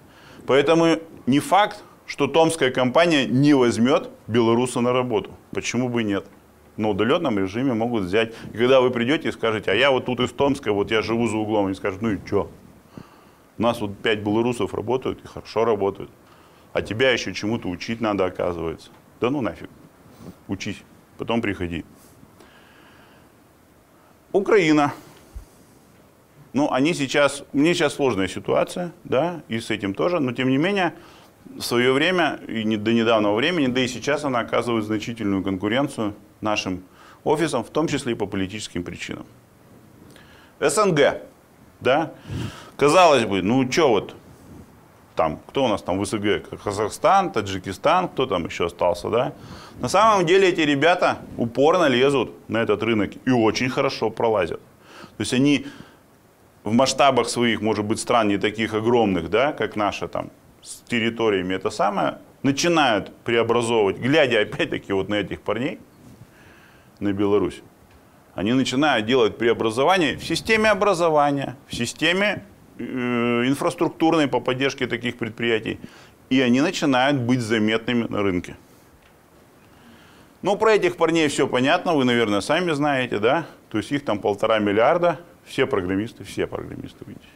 Поэтому 0.46 0.98
не 1.26 1.40
факт, 1.40 1.82
что 2.06 2.26
томская 2.26 2.70
компания 2.70 3.24
не 3.26 3.54
возьмет 3.54 4.10
белоруса 4.26 4.80
на 4.80 4.92
работу. 4.92 5.30
Почему 5.52 5.88
бы 5.88 6.02
и 6.02 6.04
нет? 6.04 6.26
На 6.76 6.90
удаленном 6.90 7.38
режиме 7.38 7.72
могут 7.72 8.04
взять. 8.04 8.34
И 8.52 8.58
когда 8.58 8.80
вы 8.80 8.90
придете 8.90 9.28
и 9.28 9.32
скажете, 9.32 9.70
а 9.70 9.74
я 9.74 9.90
вот 9.90 10.06
тут 10.06 10.20
из 10.20 10.32
Томска, 10.32 10.72
вот 10.72 10.90
я 10.90 11.02
живу 11.02 11.28
за 11.28 11.36
углом, 11.36 11.66
они 11.66 11.74
скажут, 11.76 12.02
ну 12.02 12.10
и 12.10 12.18
что? 12.26 12.50
У 13.58 13.62
нас 13.62 13.80
вот 13.80 13.96
пять 13.98 14.20
белорусов 14.20 14.74
работают 14.74 15.24
и 15.24 15.26
хорошо 15.26 15.64
работают. 15.64 16.10
А 16.72 16.82
тебя 16.82 17.10
еще 17.10 17.32
чему-то 17.32 17.68
учить 17.68 18.00
надо, 18.00 18.24
оказывается. 18.24 18.90
Да 19.20 19.30
ну 19.30 19.40
нафиг. 19.40 19.70
Учись, 20.48 20.82
потом 21.18 21.40
приходи. 21.40 21.84
Украина. 24.32 24.92
Ну, 26.52 26.70
они 26.70 26.94
сейчас, 26.94 27.44
мне 27.52 27.74
сейчас 27.74 27.94
сложная 27.94 28.28
ситуация, 28.28 28.92
да, 29.02 29.42
и 29.48 29.58
с 29.58 29.70
этим 29.70 29.92
тоже, 29.92 30.20
но 30.20 30.32
тем 30.32 30.50
не 30.50 30.56
менее, 30.56 30.94
в 31.44 31.62
свое 31.62 31.92
время, 31.92 32.40
и 32.46 32.64
не, 32.64 32.76
до 32.76 32.92
недавнего 32.92 33.34
времени, 33.34 33.66
да 33.66 33.80
и 33.80 33.88
сейчас 33.88 34.24
она 34.24 34.40
оказывает 34.40 34.84
значительную 34.84 35.42
конкуренцию 35.42 36.14
нашим 36.40 36.84
офисам, 37.24 37.64
в 37.64 37.70
том 37.70 37.88
числе 37.88 38.12
и 38.12 38.14
по 38.14 38.26
политическим 38.26 38.84
причинам. 38.84 39.26
СНГ, 40.60 41.22
да, 41.84 42.10
Казалось 42.76 43.24
бы, 43.24 43.40
ну 43.40 43.70
что 43.70 43.88
вот, 43.88 44.16
там, 45.14 45.38
кто 45.46 45.64
у 45.64 45.68
нас 45.68 45.80
там 45.82 46.00
в 46.00 46.04
СГ, 46.04 46.58
Казахстан, 46.64 47.30
Таджикистан, 47.30 48.08
кто 48.08 48.26
там 48.26 48.46
еще 48.46 48.66
остался, 48.66 49.10
да? 49.10 49.32
На 49.78 49.88
самом 49.88 50.26
деле 50.26 50.48
эти 50.48 50.62
ребята 50.62 51.18
упорно 51.36 51.86
лезут 51.86 52.32
на 52.48 52.58
этот 52.58 52.82
рынок 52.82 53.12
и 53.24 53.30
очень 53.30 53.68
хорошо 53.68 54.10
пролазят. 54.10 54.60
То 55.16 55.20
есть 55.20 55.32
они 55.32 55.66
в 56.64 56.72
масштабах 56.72 57.28
своих, 57.28 57.60
может 57.60 57.84
быть, 57.84 58.00
стран 58.00 58.28
не 58.28 58.38
таких 58.38 58.74
огромных, 58.74 59.30
да, 59.30 59.52
как 59.52 59.76
наша 59.76 60.08
там, 60.08 60.30
с 60.62 60.80
территориями 60.88 61.54
это 61.54 61.70
самое, 61.70 62.18
начинают 62.42 63.14
преобразовывать, 63.24 63.98
глядя 63.98 64.40
опять-таки 64.40 64.92
вот 64.92 65.08
на 65.08 65.14
этих 65.14 65.42
парней, 65.42 65.78
на 66.98 67.12
Беларусь, 67.12 67.62
они 68.34 68.52
начинают 68.52 69.06
делать 69.06 69.38
преобразование 69.38 70.16
в 70.16 70.24
системе 70.24 70.70
образования, 70.70 71.56
в 71.68 71.74
системе 71.74 72.44
э, 72.78 72.82
инфраструктурной 72.82 74.28
по 74.28 74.40
поддержке 74.40 74.86
таких 74.86 75.16
предприятий, 75.18 75.78
и 76.30 76.40
они 76.40 76.60
начинают 76.60 77.18
быть 77.18 77.40
заметными 77.40 78.06
на 78.08 78.22
рынке. 78.22 78.56
Ну, 80.42 80.56
про 80.56 80.74
этих 80.74 80.96
парней 80.96 81.28
все 81.28 81.46
понятно, 81.46 81.94
вы, 81.94 82.04
наверное, 82.04 82.40
сами 82.40 82.72
знаете, 82.72 83.18
да? 83.18 83.46
То 83.70 83.78
есть 83.78 83.90
их 83.92 84.04
там 84.04 84.18
полтора 84.18 84.58
миллиарда, 84.58 85.20
все 85.44 85.66
программисты, 85.66 86.24
все 86.24 86.46
программисты, 86.46 87.04
видите. 87.06 87.26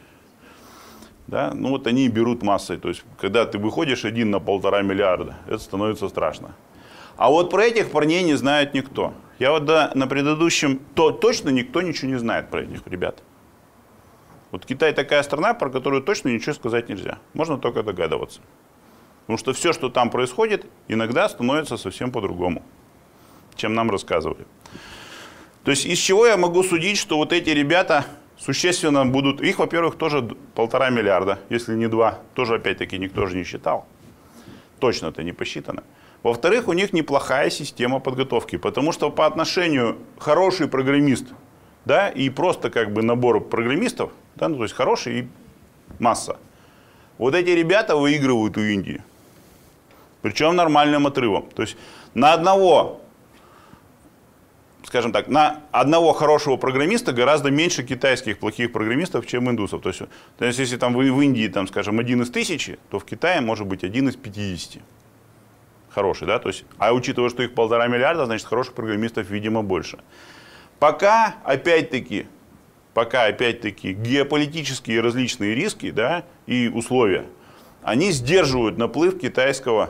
Да? 1.27 1.51
Ну 1.53 1.69
вот 1.69 1.87
они 1.87 2.07
берут 2.07 2.43
массой. 2.43 2.77
То 2.77 2.89
есть, 2.89 3.03
когда 3.19 3.45
ты 3.45 3.57
выходишь 3.57 4.03
один 4.03 4.31
на 4.31 4.39
полтора 4.39 4.81
миллиарда, 4.81 5.37
это 5.47 5.59
становится 5.59 6.09
страшно. 6.09 6.55
А 7.19 7.29
вот 7.29 7.49
про 7.49 7.65
этих 7.65 7.91
парней 7.91 8.23
не 8.23 8.35
знает 8.35 8.73
никто. 8.73 9.13
Я 9.39 9.51
вот 9.51 9.65
да, 9.65 9.91
на 9.93 10.07
предыдущем, 10.07 10.79
то 10.95 11.11
точно 11.11 11.49
никто 11.49 11.81
ничего 11.81 12.07
не 12.07 12.17
знает 12.17 12.49
про 12.49 12.61
этих 12.61 12.87
ребят. 12.87 13.21
Вот 14.51 14.65
Китай 14.65 14.93
такая 14.93 15.21
страна, 15.23 15.53
про 15.53 15.69
которую 15.69 16.01
точно 16.01 16.29
ничего 16.29 16.53
сказать 16.53 16.87
нельзя. 16.87 17.19
Можно 17.33 17.57
только 17.57 17.83
догадываться. 17.83 18.39
Потому 19.23 19.37
что 19.37 19.51
все, 19.51 19.73
что 19.73 19.89
там 19.89 20.11
происходит, 20.11 20.65
иногда 20.87 21.27
становится 21.27 21.75
совсем 21.75 22.09
по-другому, 22.13 22.63
чем 23.55 23.73
нам 23.73 23.91
рассказывали. 23.91 24.45
То 25.65 25.71
есть 25.71 25.85
из 25.85 25.97
чего 25.97 26.25
я 26.25 26.37
могу 26.37 26.63
судить, 26.63 26.97
что 26.97 27.17
вот 27.17 27.33
эти 27.33 27.49
ребята 27.49 28.05
существенно 28.37 29.05
будут... 29.05 29.41
Их, 29.41 29.59
во-первых, 29.59 29.97
тоже 29.97 30.21
полтора 30.55 30.89
миллиарда, 30.89 31.39
если 31.49 31.75
не 31.75 31.87
два. 31.87 32.19
Тоже, 32.33 32.55
опять-таки, 32.55 32.97
никто 32.97 33.25
же 33.25 33.35
не 33.35 33.43
считал. 33.43 33.85
Точно 34.79 35.07
это 35.07 35.21
не 35.21 35.33
посчитано. 35.33 35.83
Во-вторых, 36.23 36.67
у 36.67 36.73
них 36.73 36.91
неплохая 36.91 37.49
система 37.49 37.99
подготовки, 37.99 38.57
потому 38.57 38.91
что 38.91 39.09
по 39.09 39.25
отношению 39.25 39.97
хороший 40.17 40.67
программист, 40.67 41.25
да, 41.85 42.09
и 42.09 42.29
просто 42.29 42.69
как 42.69 42.91
бы 42.91 43.01
набор 43.03 43.39
программистов, 43.41 44.11
да, 44.35 44.49
ну, 44.49 44.57
то 44.57 44.63
есть 44.63 44.75
хороший 44.75 45.19
и 45.19 45.27
масса. 45.99 46.37
Вот 47.17 47.35
эти 47.35 47.49
ребята 47.49 47.95
выигрывают 47.95 48.57
у 48.57 48.61
Индии. 48.61 49.01
Причем 50.21 50.55
нормальным 50.55 51.07
отрывом. 51.07 51.49
То 51.55 51.61
есть 51.61 51.77
на 52.13 52.33
одного 52.33 53.01
скажем 54.83 55.11
так, 55.11 55.27
на 55.27 55.61
одного 55.71 56.13
хорошего 56.13 56.57
программиста 56.57 57.13
гораздо 57.13 57.51
меньше 57.51 57.83
китайских 57.83 58.39
плохих 58.39 58.71
программистов, 58.71 59.27
чем 59.27 59.49
индусов. 59.49 59.81
То 59.81 59.89
есть, 59.89 60.01
то 60.37 60.45
есть 60.45 60.57
если 60.57 60.77
там 60.77 60.93
в, 60.93 60.97
в 60.97 61.21
Индии, 61.21 61.47
там, 61.47 61.67
скажем, 61.67 61.99
один 61.99 62.23
из 62.23 62.31
тысячи, 62.31 62.79
то 62.89 62.97
в 62.97 63.05
Китае 63.05 63.41
может 63.41 63.67
быть 63.67 63.83
один 63.83 64.09
из 64.09 64.15
50. 64.15 64.81
Хороший, 65.89 66.27
да? 66.27 66.39
То 66.39 66.49
есть, 66.49 66.65
а 66.77 66.93
учитывая, 66.93 67.29
что 67.29 67.43
их 67.43 67.53
полтора 67.53 67.87
миллиарда, 67.87 68.25
значит, 68.25 68.47
хороших 68.47 68.73
программистов, 68.73 69.29
видимо, 69.29 69.63
больше. 69.63 69.99
Пока, 70.79 71.35
опять-таки, 71.43 72.27
пока, 72.93 73.25
опять-таки, 73.25 73.93
геополитические 73.93 75.01
различные 75.01 75.55
риски, 75.55 75.91
да, 75.91 76.23
и 76.45 76.69
условия, 76.73 77.25
они 77.83 78.11
сдерживают 78.11 78.77
наплыв 78.77 79.19
китайского 79.19 79.89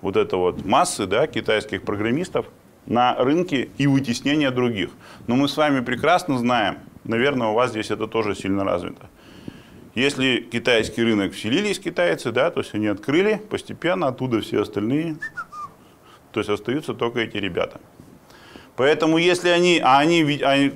вот 0.00 0.16
это 0.16 0.36
вот 0.36 0.64
массы, 0.64 1.06
да, 1.06 1.26
китайских 1.26 1.82
программистов 1.82 2.46
на 2.86 3.14
рынке 3.14 3.70
и 3.78 3.86
вытеснение 3.86 4.50
других. 4.50 4.90
Но 5.26 5.36
мы 5.36 5.48
с 5.48 5.56
вами 5.56 5.80
прекрасно 5.80 6.38
знаем, 6.38 6.78
наверное, 7.04 7.48
у 7.48 7.54
вас 7.54 7.70
здесь 7.70 7.90
это 7.90 8.06
тоже 8.06 8.34
сильно 8.34 8.64
развито. 8.64 9.08
Если 9.94 10.40
китайский 10.40 11.02
рынок 11.02 11.32
вселились 11.32 11.78
китайцы, 11.78 12.32
да, 12.32 12.50
то 12.50 12.60
есть 12.60 12.74
они 12.74 12.86
открыли, 12.86 13.40
постепенно 13.50 14.08
оттуда 14.08 14.40
все 14.40 14.62
остальные, 14.62 15.16
то 16.32 16.40
есть 16.40 16.50
остаются 16.50 16.94
только 16.94 17.20
эти 17.20 17.36
ребята. 17.36 17.80
Поэтому 18.76 19.18
если 19.18 19.50
они, 19.50 19.80
а 19.84 19.98
они, 19.98 20.40
они 20.42 20.72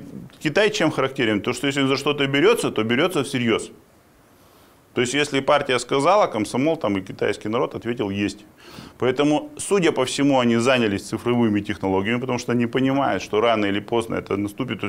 Китай 0.46 0.70
чем 0.70 0.90
характерен? 0.90 1.40
То, 1.40 1.52
что 1.52 1.66
если 1.66 1.86
за 1.86 1.96
что-то 1.96 2.26
берется, 2.26 2.70
то 2.70 2.84
берется 2.84 3.24
всерьез. 3.24 3.70
То 4.94 5.00
есть, 5.00 5.12
если 5.12 5.40
партия 5.40 5.78
сказала, 5.78 6.26
комсомол 6.26 6.76
там 6.76 6.96
и 6.96 7.02
китайский 7.02 7.48
народ 7.48 7.74
ответил 7.74 8.08
«есть». 8.08 8.44
Поэтому, 8.98 9.50
судя 9.58 9.92
по 9.92 10.04
всему, 10.04 10.38
они 10.38 10.56
занялись 10.56 11.02
цифровыми 11.02 11.60
технологиями, 11.60 12.20
потому 12.20 12.38
что 12.38 12.52
они 12.52 12.66
понимают, 12.66 13.22
что 13.22 13.40
рано 13.40 13.66
или 13.66 13.80
поздно 13.80 14.14
это 14.14 14.36
наступит. 14.36 14.80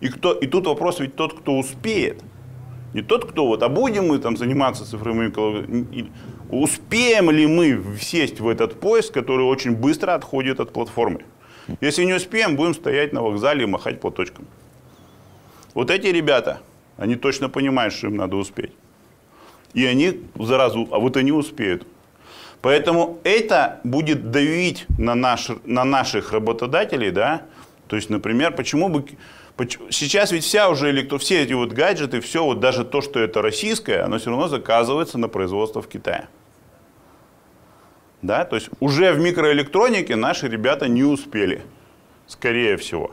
И, 0.00 0.08
кто, 0.08 0.32
и 0.32 0.46
тут 0.46 0.66
вопрос 0.66 1.00
ведь 1.00 1.16
тот, 1.16 1.40
кто 1.40 1.58
успеет. 1.58 2.22
Не 2.94 3.02
тот, 3.02 3.30
кто 3.30 3.46
вот, 3.46 3.62
а 3.62 3.68
будем 3.68 4.08
мы 4.08 4.18
там 4.18 4.36
заниматься 4.36 4.84
цифровыми 4.84 5.28
технологиями. 5.28 6.10
Успеем 6.50 7.30
ли 7.30 7.46
мы 7.46 7.98
сесть 8.00 8.40
в 8.40 8.48
этот 8.48 8.80
поезд, 8.80 9.12
который 9.12 9.44
очень 9.44 9.76
быстро 9.76 10.14
отходит 10.14 10.60
от 10.60 10.72
платформы? 10.72 11.24
Если 11.82 12.04
не 12.04 12.14
успеем, 12.14 12.56
будем 12.56 12.74
стоять 12.74 13.12
на 13.12 13.22
вокзале 13.22 13.64
и 13.64 13.66
махать 13.66 14.00
платочком. 14.00 14.46
Вот 15.74 15.90
эти 15.90 16.06
ребята, 16.06 16.60
они 16.96 17.16
точно 17.16 17.50
понимают, 17.50 17.92
что 17.92 18.06
им 18.06 18.16
надо 18.16 18.36
успеть 18.36 18.72
и 19.74 19.84
они 19.84 20.20
заразу, 20.38 20.88
а 20.90 20.98
вот 20.98 21.16
они 21.16 21.32
успеют. 21.32 21.86
Поэтому 22.60 23.18
это 23.22 23.80
будет 23.84 24.30
давить 24.30 24.86
на, 24.98 25.14
наш, 25.14 25.48
на 25.64 25.84
наших 25.84 26.32
работодателей, 26.32 27.10
да, 27.10 27.42
то 27.86 27.96
есть, 27.96 28.10
например, 28.10 28.52
почему 28.52 28.88
бы, 28.88 29.04
сейчас 29.90 30.32
ведь 30.32 30.44
вся 30.44 30.68
уже 30.68 30.90
электро, 30.90 31.18
все 31.18 31.42
эти 31.42 31.52
вот 31.52 31.72
гаджеты, 31.72 32.20
все 32.20 32.44
вот 32.44 32.60
даже 32.60 32.84
то, 32.84 33.00
что 33.00 33.20
это 33.20 33.42
российское, 33.42 34.02
оно 34.02 34.18
все 34.18 34.30
равно 34.30 34.48
заказывается 34.48 35.18
на 35.18 35.28
производство 35.28 35.82
в 35.82 35.88
Китае. 35.88 36.28
Да, 38.22 38.44
то 38.44 38.56
есть 38.56 38.68
уже 38.80 39.12
в 39.12 39.20
микроэлектронике 39.20 40.16
наши 40.16 40.48
ребята 40.48 40.88
не 40.88 41.04
успели, 41.04 41.62
скорее 42.26 42.76
всего. 42.76 43.12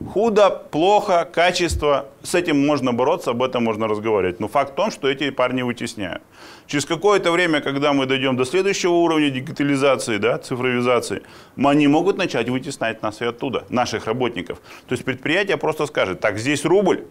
Худо, 0.00 0.50
плохо, 0.50 1.28
качество, 1.32 2.08
с 2.22 2.34
этим 2.34 2.66
можно 2.66 2.92
бороться, 2.92 3.30
об 3.30 3.42
этом 3.42 3.62
можно 3.62 3.86
разговаривать. 3.86 4.40
Но 4.40 4.48
факт 4.48 4.72
в 4.72 4.74
том, 4.74 4.90
что 4.90 5.08
эти 5.08 5.30
парни 5.30 5.62
вытесняют. 5.62 6.22
Через 6.66 6.84
какое-то 6.84 7.30
время, 7.30 7.60
когда 7.60 7.92
мы 7.92 8.06
дойдем 8.06 8.36
до 8.36 8.44
следующего 8.44 8.92
уровня 8.92 9.30
дигитализации, 9.30 10.16
да, 10.18 10.38
цифровизации, 10.38 11.22
они 11.56 11.86
могут 11.86 12.16
начать 12.16 12.48
вытеснять 12.48 13.02
нас 13.02 13.20
и 13.20 13.24
оттуда, 13.24 13.64
наших 13.68 14.06
работников. 14.06 14.58
То 14.88 14.94
есть 14.94 15.04
предприятие 15.04 15.58
просто 15.58 15.86
скажет, 15.86 16.18
так, 16.20 16.38
здесь 16.38 16.64
рубль, 16.64 17.04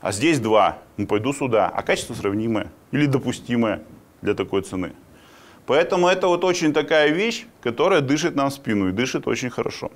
а 0.00 0.10
здесь 0.10 0.40
два, 0.40 0.78
ну 0.96 1.06
пойду 1.06 1.34
сюда, 1.34 1.68
а 1.68 1.82
качество 1.82 2.14
сравнимое 2.14 2.72
или 2.90 3.06
допустимое 3.06 3.82
для 4.22 4.34
такой 4.34 4.62
цены. 4.62 4.92
Поэтому 5.66 6.08
это 6.08 6.28
вот 6.28 6.44
очень 6.44 6.72
такая 6.72 7.10
вещь, 7.10 7.46
которая 7.62 8.00
дышит 8.00 8.34
нам 8.34 8.50
в 8.50 8.54
спину 8.54 8.88
и 8.88 8.92
дышит 8.92 9.26
очень 9.26 9.50
хорошо. 9.50 9.90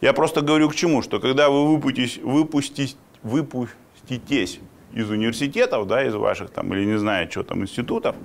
Я 0.00 0.12
просто 0.12 0.40
говорю 0.40 0.68
к 0.68 0.74
чему, 0.74 1.02
что 1.02 1.20
когда 1.20 1.50
вы 1.50 1.72
выпуститесь, 1.72 2.18
выпуститесь, 2.22 2.96
выпуститесь 3.22 4.60
из 4.92 5.10
университетов, 5.10 5.86
да, 5.86 6.04
из 6.04 6.14
ваших 6.14 6.50
там, 6.50 6.72
или 6.74 6.84
не 6.84 6.98
знаю, 6.98 7.30
что 7.30 7.42
там, 7.42 7.62
институтов, 7.62 8.16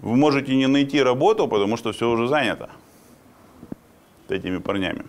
вы 0.00 0.16
можете 0.16 0.54
не 0.56 0.66
найти 0.66 1.02
работу, 1.02 1.48
потому 1.48 1.76
что 1.76 1.92
все 1.92 2.10
уже 2.10 2.28
занято 2.28 2.70
этими 4.28 4.58
парнями. 4.58 5.04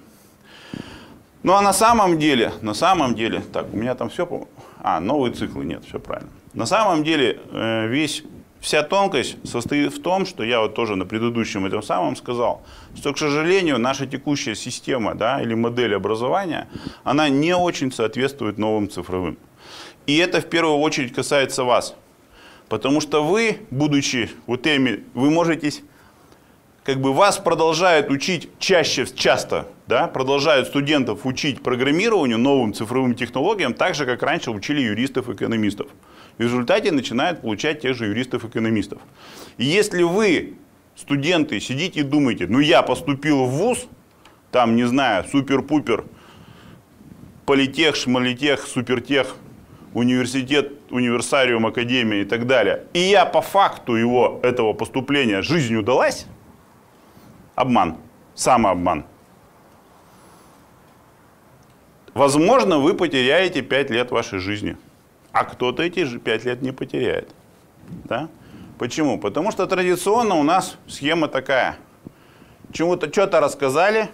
Ну 1.44 1.54
а 1.54 1.62
на 1.62 1.74
самом 1.74 2.20
деле, 2.20 2.52
на 2.62 2.74
самом 2.74 3.16
деле, 3.16 3.42
так, 3.54 3.74
у 3.74 3.78
меня 3.78 3.96
там 3.96 4.10
все, 4.10 4.48
а, 4.82 5.00
новые 5.00 5.34
циклы, 5.34 5.66
нет, 5.66 5.84
все 5.86 6.00
правильно. 6.00 6.32
На 6.54 6.66
самом 6.66 7.04
деле 7.04 7.40
э, 7.52 7.88
весь 7.88 8.24
Вся 8.60 8.84
тонкость 8.84 9.38
состоит 9.48 9.94
в 9.94 10.02
том, 10.02 10.26
что 10.26 10.44
я 10.44 10.60
вот 10.60 10.76
тоже 10.76 10.96
на 10.96 11.06
предыдущем 11.06 11.66
этом 11.66 11.82
самом 11.82 12.16
сказал, 12.18 12.62
что, 12.96 13.14
к 13.14 13.18
сожалению, 13.18 13.80
наша 13.80 14.06
текущая 14.06 14.54
система 14.54 15.16
да, 15.16 15.42
или 15.42 15.54
модель 15.54 15.96
образования, 15.96 16.68
она 17.04 17.30
не 17.30 17.56
очень 17.56 17.92
соответствует 17.92 18.58
новым 18.58 18.90
цифровым. 18.90 19.38
И 20.08 20.18
это 20.18 20.42
в 20.42 20.46
первую 20.46 20.78
очередь 20.80 21.14
касается 21.14 21.64
вас. 21.64 21.96
Потому 22.68 23.00
что 23.00 23.24
вы, 23.24 23.60
будучи 23.72 24.30
вот 24.46 24.64
теми, 24.64 25.06
вы 25.14 25.30
можете, 25.32 25.72
как 26.84 27.00
бы 27.00 27.14
вас 27.14 27.38
продолжают 27.38 28.10
учить 28.10 28.50
чаще, 28.60 29.08
часто, 29.16 29.68
да, 29.88 30.08
продолжают 30.08 30.68
студентов 30.68 31.26
учить 31.26 31.64
программированию, 31.64 32.38
новым 32.38 32.74
цифровым 32.74 33.16
технологиям, 33.16 33.74
так 33.74 33.96
же, 33.96 34.06
как 34.06 34.22
раньше 34.22 34.52
учили 34.52 34.82
юристов, 34.82 35.30
экономистов 35.30 35.88
в 36.40 36.42
результате 36.42 36.92
начинают 36.94 37.42
получать 37.42 37.82
тех 37.82 37.96
же 37.96 38.06
юристов-экономистов. 38.06 39.02
И 39.58 39.66
если 39.66 40.04
вы, 40.04 40.56
студенты, 40.96 41.60
сидите 41.60 42.00
и 42.00 42.04
думаете, 42.04 42.48
ну 42.48 42.60
я 42.60 42.82
поступил 42.82 43.44
в 43.44 43.50
ВУЗ, 43.50 43.88
там, 44.50 44.78
не 44.78 44.86
знаю, 44.86 45.26
супер-пупер, 45.26 46.06
политех, 47.46 47.98
шмалитех, 47.98 48.66
супертех, 48.66 49.36
университет, 49.94 50.72
универсариум, 50.90 51.68
академия 51.68 52.22
и 52.22 52.26
так 52.26 52.48
далее, 52.48 52.86
и 52.94 53.00
я 53.00 53.26
по 53.26 53.42
факту 53.42 53.96
его, 53.96 54.40
этого 54.42 54.72
поступления, 54.72 55.42
жизнь 55.42 55.76
удалась, 55.76 56.26
обман, 57.56 57.98
самообман. 58.34 59.04
Возможно, 62.14 62.80
вы 62.80 62.94
потеряете 62.94 63.62
5 63.62 63.90
лет 63.90 64.12
вашей 64.12 64.40
жизни– 64.40 64.78
а 65.32 65.44
кто-то 65.44 65.84
эти 65.84 66.04
же 66.06 66.20
5 66.20 66.46
лет 66.46 66.62
не 66.62 66.72
потеряет. 66.72 67.30
Да? 68.06 68.30
Почему? 68.78 69.20
Потому 69.20 69.52
что 69.52 69.68
традиционно 69.68 70.36
у 70.36 70.44
нас 70.44 70.78
схема 70.88 71.28
такая. 71.28 71.78
Чему-то 72.72 73.12
что-то 73.12 73.40
рассказали, 73.40 74.10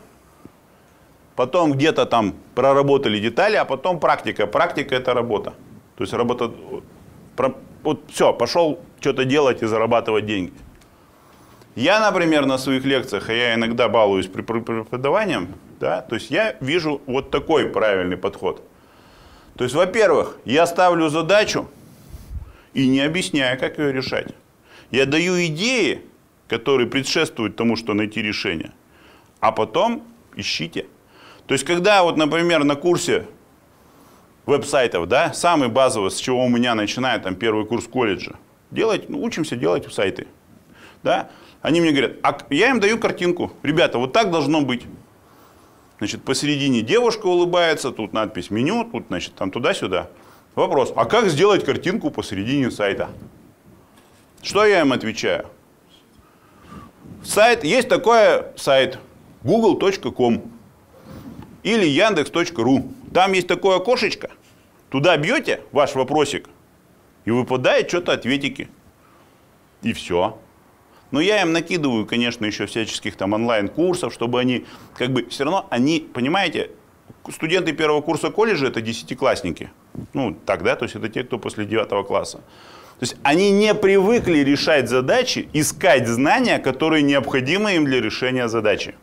потом 1.35 1.73
где-то 1.73 2.05
там 2.05 2.33
проработали 2.55 3.19
детали, 3.19 3.57
а 3.57 3.65
потом 3.65 3.99
практика. 3.99 4.47
Практика– 4.47 4.95
это 4.97 5.13
работа. 5.13 5.53
То 5.97 6.03
есть 6.03 6.13
работа, 6.13 6.51
вот 7.83 8.01
все, 8.07 8.33
пошел 8.33 8.79
что-то 8.99 9.25
делать 9.25 9.61
и 9.61 9.65
зарабатывать 9.65 10.25
деньги. 10.25 10.53
Я, 11.75 11.99
например, 11.99 12.45
на 12.45 12.57
своих 12.57 12.85
лекциях, 12.85 13.29
а 13.29 13.33
я 13.33 13.53
иногда 13.55 13.89
балуюсь 13.89 14.27
преподаванием, 14.27 15.53
да, 15.79 16.01
то 16.01 16.15
есть 16.15 16.31
я 16.31 16.55
вижу 16.61 17.01
вот 17.05 17.31
такой 17.31 17.67
правильный 17.67 18.15
подход. 18.15 18.63
То 19.57 19.63
есть, 19.63 19.75
во-первых, 19.75 20.37
я 20.45 20.67
ставлю 20.67 21.09
задачу 21.09 21.69
и 22.73 22.87
не 22.87 22.99
объясняю, 23.01 23.57
как 23.59 23.79
ее 23.79 23.93
решать. 23.93 24.27
Я 24.91 25.05
даю 25.05 25.33
идеи, 25.45 26.01
которые 26.47 26.87
предшествуют 26.87 27.55
тому, 27.55 27.75
что 27.75 27.93
найти 27.93 28.21
решение, 28.21 28.71
а 29.39 29.51
потом 29.51 30.03
ищите. 30.35 30.87
То 31.47 31.53
есть, 31.53 31.63
когда 31.63 32.03
вот, 32.03 32.17
например, 32.17 32.63
на 32.63 32.75
курсе 32.75 33.27
веб-сайтов, 34.45 35.07
да, 35.07 35.33
самый 35.33 35.69
базовый, 35.69 36.11
с 36.11 36.17
чего 36.17 36.43
у 36.45 36.49
меня 36.49 36.75
начинает 36.75 37.23
там 37.23 37.35
первый 37.35 37.65
курс 37.65 37.87
колледжа, 37.87 38.35
делать, 38.71 39.09
ну, 39.09 39.23
учимся 39.23 39.55
делать 39.55 39.91
сайты, 39.91 40.27
да, 41.01 41.29
они 41.61 41.81
мне 41.81 41.91
говорят, 41.91 42.17
а 42.23 42.37
я 42.49 42.69
им 42.69 42.79
даю 42.79 42.99
картинку, 42.99 43.53
ребята, 43.63 43.97
вот 43.97 44.11
так 44.11 44.31
должно 44.31 44.61
быть. 44.61 44.83
Значит, 45.97 46.23
посередине 46.23 46.81
девушка 46.81 47.25
улыбается, 47.25 47.91
тут 47.91 48.11
надпись 48.13 48.49
меню, 48.51 48.83
тут, 48.83 49.05
значит, 49.07 49.33
там 49.35 49.51
туда-сюда. 49.51 50.09
Вопрос, 50.55 50.93
а 50.95 51.05
как 51.05 51.27
сделать 51.29 51.65
картинку 51.65 52.11
посередине 52.11 52.69
сайта? 52.69 53.09
Что 54.41 54.65
я 54.65 54.81
им 54.81 54.93
отвечаю? 54.93 55.47
Сайт, 57.23 57.63
есть 57.63 57.89
такой 57.89 58.43
сайт 58.55 58.99
google.com 59.43 60.43
или 61.63 61.85
яндекс.ру. 61.85 62.93
Там 63.13 63.33
есть 63.33 63.47
такое 63.47 63.77
окошечко. 63.77 64.29
Туда 64.89 65.17
бьете 65.17 65.61
ваш 65.71 65.95
вопросик 65.95 66.49
и 67.25 67.31
выпадает 67.31 67.89
что-то 67.89 68.13
ответики. 68.13 68.69
И 69.81 69.93
все. 69.93 70.37
Но 71.15 71.21
я 71.21 71.41
им 71.41 71.53
накидываю, 71.53 72.05
конечно, 72.05 72.43
еще 72.43 72.65
всяческих 72.65 73.15
там 73.15 73.31
онлайн-курсов, 73.31 74.13
чтобы 74.13 74.41
они, 74.41 74.65
как 74.97 75.13
бы, 75.13 75.25
все 75.29 75.45
равно 75.45 75.65
они, 75.69 76.05
понимаете, 76.13 76.71
студенты 77.31 77.71
первого 77.71 78.01
курса 78.01 78.31
колледжа 78.31 78.67
это 78.67 78.81
десятиклассники. 78.81 79.71
Ну, 80.11 80.35
так, 80.45 80.61
да, 80.63 80.75
то 80.75 80.83
есть 80.83 80.97
это 80.97 81.07
те, 81.07 81.23
кто 81.23 81.39
после 81.39 81.63
девятого 81.63 82.03
класса. 82.03 82.39
То 82.99 83.03
есть 83.03 83.15
они 83.23 83.51
не 83.51 83.73
привыкли 83.73 84.39
решать 84.39 84.89
задачи, 84.89 85.47
искать 85.53 86.05
знания, 86.05 86.59
которые 86.59 87.01
необходимы 87.01 87.77
им 87.77 87.85
для 87.85 88.01
решения 88.01 88.49
задачи. 88.49 88.93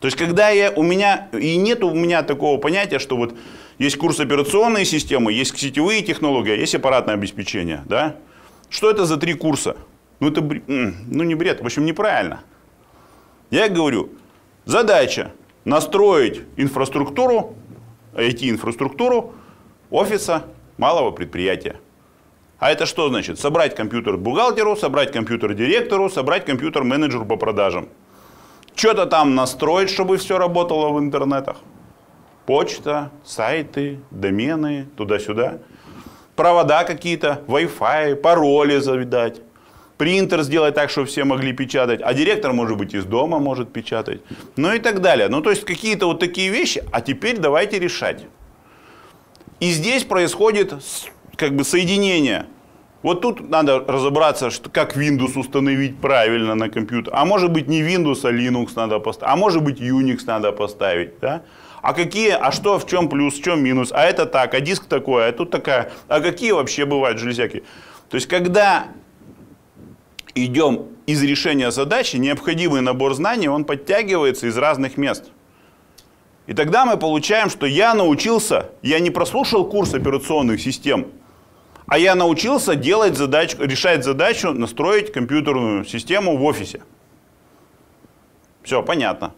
То 0.00 0.06
есть, 0.06 0.18
когда 0.18 0.50
я, 0.50 0.70
у 0.70 0.82
меня, 0.82 1.28
и 1.32 1.56
нет 1.56 1.82
у 1.82 1.94
меня 1.94 2.22
такого 2.22 2.58
понятия, 2.58 2.98
что 2.98 3.16
вот 3.16 3.34
есть 3.78 3.96
курс 3.96 4.20
операционной 4.20 4.84
системы, 4.84 5.32
есть 5.32 5.56
сетевые 5.56 6.02
технологии, 6.02 6.52
а 6.52 6.56
есть 6.56 6.74
аппаратное 6.74 7.14
обеспечение, 7.14 7.84
да? 7.86 8.16
Что 8.68 8.90
это 8.90 9.06
за 9.06 9.16
три 9.16 9.32
курса? 9.32 9.76
Ну, 10.22 10.28
это, 10.28 10.40
ну, 10.40 11.24
не 11.24 11.34
бред, 11.34 11.62
в 11.62 11.64
общем, 11.64 11.84
неправильно. 11.84 12.42
Я 13.50 13.68
говорю, 13.68 14.10
задача 14.64 15.32
настроить 15.64 16.42
инфраструктуру, 16.56 17.56
IT-инфраструктуру 18.14 19.32
офиса 19.90 20.44
малого 20.78 21.10
предприятия. 21.10 21.80
А 22.60 22.70
это 22.70 22.86
что 22.86 23.08
значит? 23.08 23.40
Собрать 23.40 23.74
компьютер 23.74 24.16
бухгалтеру, 24.16 24.76
собрать 24.76 25.10
компьютер 25.10 25.54
директору, 25.54 26.08
собрать 26.08 26.44
компьютер 26.44 26.84
менеджеру 26.84 27.26
по 27.26 27.36
продажам. 27.36 27.88
Что-то 28.76 29.06
там 29.06 29.34
настроить, 29.34 29.90
чтобы 29.90 30.18
все 30.18 30.38
работало 30.38 30.90
в 30.90 31.00
интернетах. 31.00 31.56
Почта, 32.46 33.10
сайты, 33.24 33.98
домены, 34.12 34.86
туда-сюда. 34.96 35.58
Провода 36.36 36.84
какие-то, 36.84 37.42
Wi-Fi, 37.48 38.14
пароли 38.14 38.78
завидать. 38.78 39.40
Принтер 40.02 40.42
сделать 40.42 40.74
так, 40.74 40.90
чтобы 40.90 41.06
все 41.06 41.22
могли 41.22 41.52
печатать. 41.52 42.00
А 42.02 42.12
директор, 42.12 42.52
может 42.52 42.76
быть, 42.76 42.92
из 42.92 43.04
дома 43.04 43.38
может 43.38 43.72
печатать. 43.72 44.20
Ну 44.56 44.74
и 44.74 44.80
так 44.80 45.00
далее. 45.00 45.28
Ну 45.28 45.42
то 45.42 45.50
есть 45.50 45.64
какие-то 45.64 46.06
вот 46.06 46.18
такие 46.18 46.50
вещи. 46.50 46.82
А 46.90 47.00
теперь 47.00 47.38
давайте 47.38 47.78
решать. 47.78 48.24
И 49.60 49.70
здесь 49.70 50.02
происходит 50.02 50.74
как 51.36 51.54
бы 51.54 51.62
соединение. 51.62 52.46
Вот 53.04 53.20
тут 53.20 53.48
надо 53.48 53.78
разобраться, 53.78 54.50
что, 54.50 54.70
как 54.70 54.96
Windows 54.96 55.38
установить 55.38 55.96
правильно 55.98 56.56
на 56.56 56.68
компьютер. 56.68 57.12
А 57.14 57.24
может 57.24 57.52
быть 57.52 57.68
не 57.68 57.80
Windows, 57.80 58.22
а 58.24 58.32
Linux 58.32 58.70
надо 58.74 58.98
поставить. 58.98 59.32
А 59.32 59.36
может 59.36 59.62
быть 59.62 59.80
Unix 59.80 60.22
надо 60.26 60.50
поставить. 60.50 61.20
Да? 61.20 61.42
А 61.80 61.94
какие, 61.94 62.30
а 62.30 62.50
что, 62.50 62.80
в 62.80 62.88
чем 62.88 63.08
плюс, 63.08 63.38
в 63.38 63.44
чем 63.44 63.62
минус? 63.62 63.92
А 63.92 64.02
это 64.02 64.26
так, 64.26 64.52
а 64.54 64.60
диск 64.60 64.86
такой, 64.86 65.28
а 65.28 65.32
тут 65.32 65.52
такая. 65.52 65.92
А 66.08 66.20
какие 66.20 66.50
вообще 66.50 66.86
бывают 66.86 67.20
железяки? 67.20 67.62
То 68.10 68.16
есть, 68.16 68.26
когда 68.26 68.88
идем 70.34 70.88
из 71.06 71.22
решения 71.22 71.70
задачи, 71.70 72.16
необходимый 72.16 72.80
набор 72.80 73.14
знаний, 73.14 73.48
он 73.48 73.64
подтягивается 73.64 74.46
из 74.46 74.56
разных 74.56 74.96
мест. 74.96 75.30
И 76.46 76.54
тогда 76.54 76.84
мы 76.84 76.96
получаем, 76.96 77.50
что 77.50 77.66
я 77.66 77.94
научился, 77.94 78.70
я 78.82 78.98
не 78.98 79.10
прослушал 79.10 79.64
курс 79.64 79.94
операционных 79.94 80.60
систем, 80.60 81.08
а 81.86 81.98
я 81.98 82.14
научился 82.14 82.74
делать 82.74 83.16
задачу, 83.16 83.56
решать 83.60 84.04
задачу, 84.04 84.52
настроить 84.52 85.12
компьютерную 85.12 85.84
систему 85.84 86.36
в 86.36 86.44
офисе. 86.44 86.82
Все, 88.62 88.82
понятно. 88.82 89.34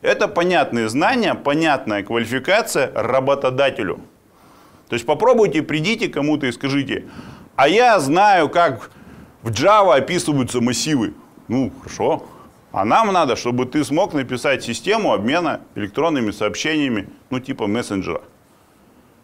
Это 0.00 0.28
понятные 0.28 0.88
знания, 0.88 1.34
понятная 1.34 2.02
квалификация 2.02 2.92
работодателю. 2.94 4.00
То 4.88 4.94
есть 4.94 5.06
попробуйте, 5.06 5.62
придите 5.62 6.08
кому-то 6.08 6.46
и 6.46 6.52
скажите, 6.52 7.06
а 7.56 7.68
я 7.68 7.98
знаю, 8.00 8.48
как 8.48 8.90
в 9.44 9.50
Java 9.50 9.94
описываются 9.94 10.60
массивы. 10.60 11.12
Ну, 11.48 11.70
хорошо. 11.82 12.24
А 12.72 12.84
нам 12.84 13.12
надо, 13.12 13.36
чтобы 13.36 13.66
ты 13.66 13.84
смог 13.84 14.14
написать 14.14 14.64
систему 14.64 15.12
обмена 15.12 15.60
электронными 15.74 16.32
сообщениями, 16.32 17.08
ну, 17.30 17.38
типа 17.38 17.66
мессенджера. 17.66 18.22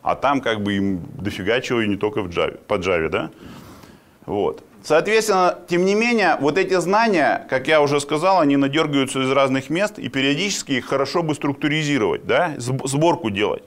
А 0.02 0.14
там 0.14 0.40
как 0.40 0.62
бы 0.62 0.74
им 0.74 1.00
дофига 1.14 1.60
чего 1.60 1.80
и 1.80 1.88
не 1.88 1.96
только 1.96 2.22
в 2.22 2.28
Java, 2.28 2.58
по 2.68 2.74
Java, 2.74 3.08
да? 3.08 3.30
Вот. 4.26 4.62
Соответственно, 4.82 5.58
тем 5.68 5.84
не 5.84 5.94
менее, 5.94 6.36
вот 6.40 6.58
эти 6.58 6.78
знания, 6.80 7.46
как 7.50 7.66
я 7.66 7.80
уже 7.80 7.98
сказал, 8.00 8.40
они 8.40 8.56
надергаются 8.56 9.22
из 9.22 9.30
разных 9.30 9.68
мест, 9.70 9.98
и 9.98 10.08
периодически 10.08 10.72
их 10.72 10.86
хорошо 10.86 11.22
бы 11.22 11.34
структуризировать, 11.34 12.26
да, 12.26 12.54
сб- 12.56 12.86
сборку 12.86 13.30
делать. 13.30 13.62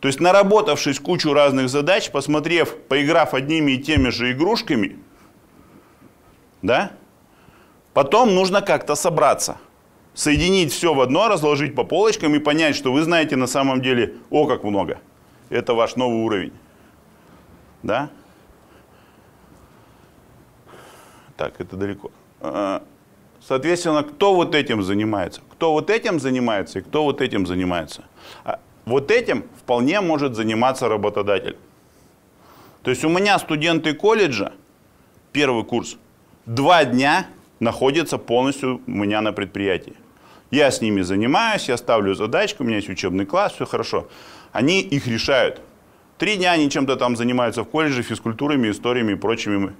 То 0.00 0.08
есть, 0.08 0.20
наработавшись 0.20 1.00
кучу 1.00 1.32
разных 1.32 1.68
задач, 1.68 2.10
посмотрев, 2.10 2.76
поиграв 2.88 3.34
одними 3.34 3.72
и 3.72 3.78
теми 3.78 4.10
же 4.10 4.32
игрушками, 4.32 4.98
да, 6.66 6.92
потом 7.94 8.34
нужно 8.34 8.60
как-то 8.60 8.94
собраться. 8.94 9.58
Соединить 10.14 10.72
все 10.72 10.94
в 10.94 11.00
одно, 11.00 11.28
разложить 11.28 11.74
по 11.74 11.84
полочкам 11.84 12.34
и 12.34 12.38
понять, 12.38 12.74
что 12.74 12.92
вы 12.92 13.02
знаете 13.02 13.36
на 13.36 13.46
самом 13.46 13.82
деле, 13.82 14.14
о, 14.30 14.46
как 14.46 14.64
много. 14.64 14.98
Это 15.50 15.74
ваш 15.74 15.96
новый 15.96 16.24
уровень. 16.24 16.52
Да? 17.82 18.10
Так, 21.36 21.60
это 21.60 21.76
далеко. 21.76 22.10
А, 22.40 22.82
Соответственно, 23.46 24.02
кто 24.02 24.34
вот 24.34 24.54
этим 24.56 24.82
занимается? 24.82 25.40
Кто 25.52 25.72
вот 25.72 25.88
этим 25.88 26.18
занимается 26.18 26.80
и 26.80 26.82
кто 26.82 27.04
вот 27.04 27.20
этим 27.20 27.46
занимается? 27.46 28.04
А 28.44 28.58
Вот 28.86 29.10
этим 29.10 29.44
вполне 29.60 30.00
может 30.00 30.34
заниматься 30.34 30.88
работодатель. 30.88 31.56
То 32.82 32.90
есть 32.90 33.04
у 33.04 33.08
меня 33.08 33.38
студенты 33.38 33.94
колледжа, 33.94 34.52
первый 35.32 35.64
курс, 35.64 35.96
два 36.46 36.84
дня 36.84 37.26
находятся 37.60 38.18
полностью 38.18 38.80
у 38.86 38.90
меня 38.90 39.20
на 39.20 39.32
предприятии. 39.32 39.94
Я 40.50 40.70
с 40.70 40.80
ними 40.80 41.02
занимаюсь, 41.02 41.68
я 41.68 41.76
ставлю 41.76 42.14
задачку, 42.14 42.62
у 42.62 42.66
меня 42.66 42.76
есть 42.76 42.88
учебный 42.88 43.26
класс, 43.26 43.52
все 43.52 43.66
хорошо. 43.66 44.08
Они 44.52 44.80
их 44.80 45.06
решают. 45.06 45.60
Три 46.18 46.36
дня 46.36 46.52
они 46.52 46.70
чем-то 46.70 46.96
там 46.96 47.16
занимаются 47.16 47.62
в 47.62 47.66
колледже, 47.66 48.02
физкультурами, 48.02 48.70
историями 48.70 49.12
и 49.12 49.16
прочими 49.16 49.74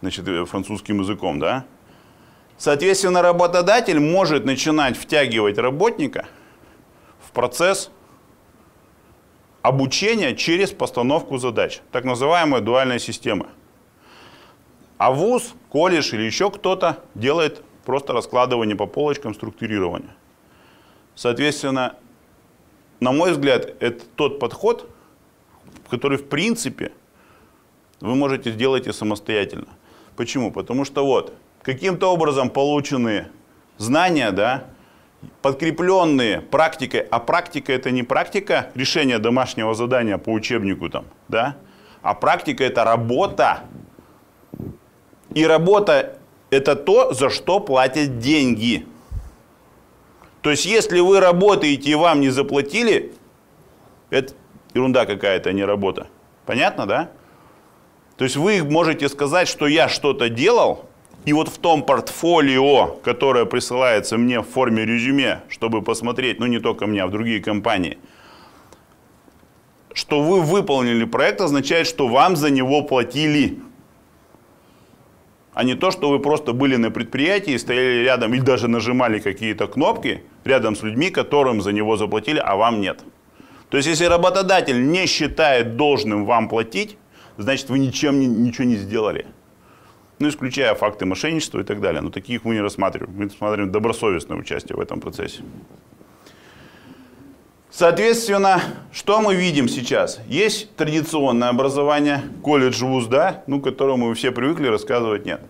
значит, 0.00 0.28
э, 0.28 0.44
французским 0.44 1.00
языком, 1.00 1.38
да. 1.38 1.64
Соответственно, 2.58 3.22
работодатель 3.22 4.00
может 4.00 4.44
начинать 4.44 4.98
втягивать 4.98 5.56
работника 5.56 6.26
в 7.24 7.30
процесс 7.30 7.90
обучения 9.62 10.34
через 10.34 10.70
постановку 10.70 11.38
задач, 11.38 11.80
так 11.92 12.04
называемая 12.04 12.60
дуальная 12.60 12.98
система. 12.98 13.46
А 15.00 15.12
вуз, 15.12 15.54
колледж 15.70 16.14
или 16.14 16.24
еще 16.24 16.50
кто-то 16.50 16.98
делает 17.14 17.62
просто 17.86 18.12
раскладывание 18.12 18.76
по 18.76 18.84
полочкам, 18.84 19.32
структурирование. 19.34 20.10
Соответственно, 21.14 21.96
на 23.00 23.10
мой 23.10 23.32
взгляд, 23.32 23.72
это 23.80 24.04
тот 24.14 24.38
подход, 24.38 24.90
который 25.88 26.18
в 26.18 26.28
принципе 26.28 26.92
вы 28.02 28.14
можете 28.14 28.52
сделать 28.52 28.86
и 28.86 28.92
самостоятельно. 28.92 29.68
Почему? 30.16 30.52
Потому 30.52 30.84
что 30.84 31.06
вот, 31.06 31.32
каким-то 31.62 32.12
образом 32.12 32.50
полученные 32.50 33.30
знания, 33.78 34.30
да, 34.32 34.64
подкрепленные 35.40 36.42
практикой, 36.42 37.00
а 37.10 37.20
практика 37.20 37.72
это 37.72 37.90
не 37.90 38.02
практика 38.02 38.70
решения 38.74 39.18
домашнего 39.18 39.72
задания 39.72 40.18
по 40.18 40.28
учебнику 40.28 40.90
там, 40.90 41.06
да, 41.28 41.56
а 42.02 42.12
практика 42.12 42.64
это 42.64 42.84
работа. 42.84 43.60
И 45.34 45.44
работа 45.44 46.18
это 46.50 46.76
то, 46.76 47.12
за 47.12 47.30
что 47.30 47.60
платят 47.60 48.18
деньги. 48.18 48.86
То 50.42 50.50
есть, 50.50 50.66
если 50.66 51.00
вы 51.00 51.20
работаете 51.20 51.90
и 51.90 51.94
вам 51.94 52.20
не 52.20 52.30
заплатили, 52.30 53.12
это 54.10 54.34
ерунда 54.74 55.06
какая-то, 55.06 55.50
а 55.50 55.52
не 55.52 55.64
работа. 55.64 56.08
Понятно, 56.46 56.86
да? 56.86 57.10
То 58.16 58.24
есть 58.24 58.36
вы 58.36 58.62
можете 58.64 59.08
сказать, 59.08 59.48
что 59.48 59.66
я 59.66 59.88
что-то 59.88 60.28
делал, 60.28 60.86
и 61.24 61.32
вот 61.32 61.48
в 61.48 61.58
том 61.58 61.82
портфолио, 61.82 62.98
которое 63.02 63.44
присылается 63.44 64.16
мне 64.16 64.40
в 64.40 64.48
форме 64.48 64.84
резюме, 64.84 65.42
чтобы 65.48 65.82
посмотреть, 65.82 66.40
ну 66.40 66.46
не 66.46 66.58
только 66.58 66.86
мне, 66.86 67.02
а 67.02 67.06
в 67.06 67.10
другие 67.10 67.40
компании, 67.40 67.98
что 69.92 70.22
вы 70.22 70.40
выполнили 70.40 71.04
проект, 71.04 71.40
означает, 71.40 71.86
что 71.86 72.08
вам 72.08 72.36
за 72.36 72.50
него 72.50 72.82
платили. 72.82 73.58
А 75.60 75.64
не 75.64 75.74
то, 75.74 75.90
что 75.90 76.08
вы 76.08 76.20
просто 76.20 76.54
были 76.54 76.76
на 76.76 76.90
предприятии, 76.90 77.58
стояли 77.58 78.02
рядом 78.02 78.32
и 78.32 78.40
даже 78.40 78.66
нажимали 78.66 79.18
какие-то 79.18 79.66
кнопки 79.66 80.22
рядом 80.42 80.74
с 80.74 80.82
людьми, 80.82 81.10
которым 81.10 81.60
за 81.60 81.72
него 81.72 81.98
заплатили, 81.98 82.38
а 82.42 82.56
вам 82.56 82.80
нет. 82.80 83.04
То 83.68 83.76
есть, 83.76 83.86
если 83.86 84.06
работодатель 84.06 84.90
не 84.90 85.04
считает 85.04 85.76
должным 85.76 86.24
вам 86.24 86.48
платить, 86.48 86.96
значит, 87.36 87.68
вы 87.68 87.78
ничем 87.78 88.42
ничего 88.42 88.64
не 88.64 88.76
сделали 88.76 89.26
ну, 90.18 90.28
исключая 90.28 90.74
факты 90.74 91.04
мошенничества 91.04 91.60
и 91.60 91.64
так 91.64 91.80
далее. 91.80 92.00
Но 92.00 92.10
таких 92.10 92.44
мы 92.44 92.54
не 92.54 92.60
рассматриваем. 92.60 93.14
Мы 93.14 93.24
рассматриваем 93.24 93.72
добросовестное 93.72 94.38
участие 94.38 94.76
в 94.76 94.80
этом 94.80 95.00
процессе. 95.00 95.42
Соответственно, 97.70 98.60
что 98.92 99.20
мы 99.20 99.36
видим 99.36 99.68
сейчас? 99.68 100.18
Есть 100.26 100.74
традиционное 100.74 101.48
образование, 101.48 102.22
колледж, 102.42 102.82
вуз, 102.84 103.06
да, 103.06 103.44
ну, 103.46 103.60
к 103.60 103.64
которому 103.64 104.08
мы 104.08 104.14
все 104.14 104.32
привыкли 104.32 104.66
рассказывать 104.66 105.24
нет. 105.24 105.40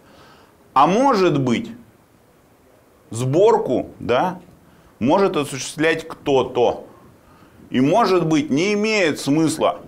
А 0.74 0.86
может 0.86 1.40
быть, 1.40 1.70
сборку, 3.08 3.90
да, 3.98 4.38
может 4.98 5.36
осуществлять 5.36 6.06
кто-то. 6.06 6.86
И 7.70 7.80
может 7.80 8.26
быть, 8.26 8.50
не 8.50 8.74
имеет 8.74 9.18
смысла, 9.18 9.80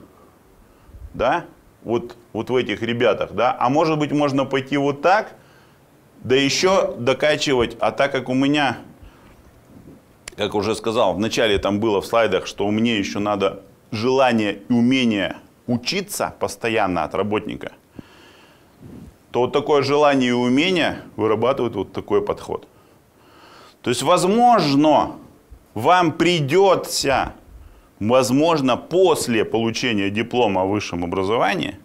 да, 1.12 1.44
вот, 1.82 2.16
вот 2.32 2.48
в 2.48 2.56
этих 2.56 2.80
ребятах, 2.80 3.32
да, 3.32 3.54
а 3.58 3.68
может 3.68 3.98
быть 3.98 4.10
можно 4.10 4.46
пойти 4.46 4.78
вот 4.78 5.02
так, 5.02 5.34
да 6.22 6.34
еще 6.34 6.94
докачивать, 6.96 7.76
а 7.80 7.90
так 7.90 8.12
как 8.12 8.28
у 8.28 8.34
меня, 8.34 8.78
как 10.36 10.54
уже 10.54 10.74
сказал, 10.74 11.14
вначале 11.14 11.58
там 11.58 11.80
было 11.80 12.00
в 12.00 12.06
слайдах, 12.06 12.46
что 12.46 12.66
меня 12.70 12.96
еще 12.96 13.18
надо 13.18 13.62
желание 13.90 14.60
и 14.68 14.72
умение 14.72 15.36
учиться 15.66 16.34
постоянно 16.38 17.04
от 17.04 17.14
работника, 17.14 17.72
то 19.30 19.40
вот 19.40 19.52
такое 19.52 19.82
желание 19.82 20.30
и 20.30 20.32
умение 20.32 21.02
вырабатывает 21.16 21.74
вот 21.74 21.92
такой 21.92 22.22
подход. 22.22 22.66
То 23.82 23.90
есть, 23.90 24.02
возможно, 24.02 25.16
вам 25.74 26.12
придется 26.12 27.34
возможно, 28.08 28.76
после 28.76 29.44
получения 29.44 30.10
диплома 30.10 30.62
о 30.62 30.64
высшем 30.66 31.04
образовании, 31.04 31.78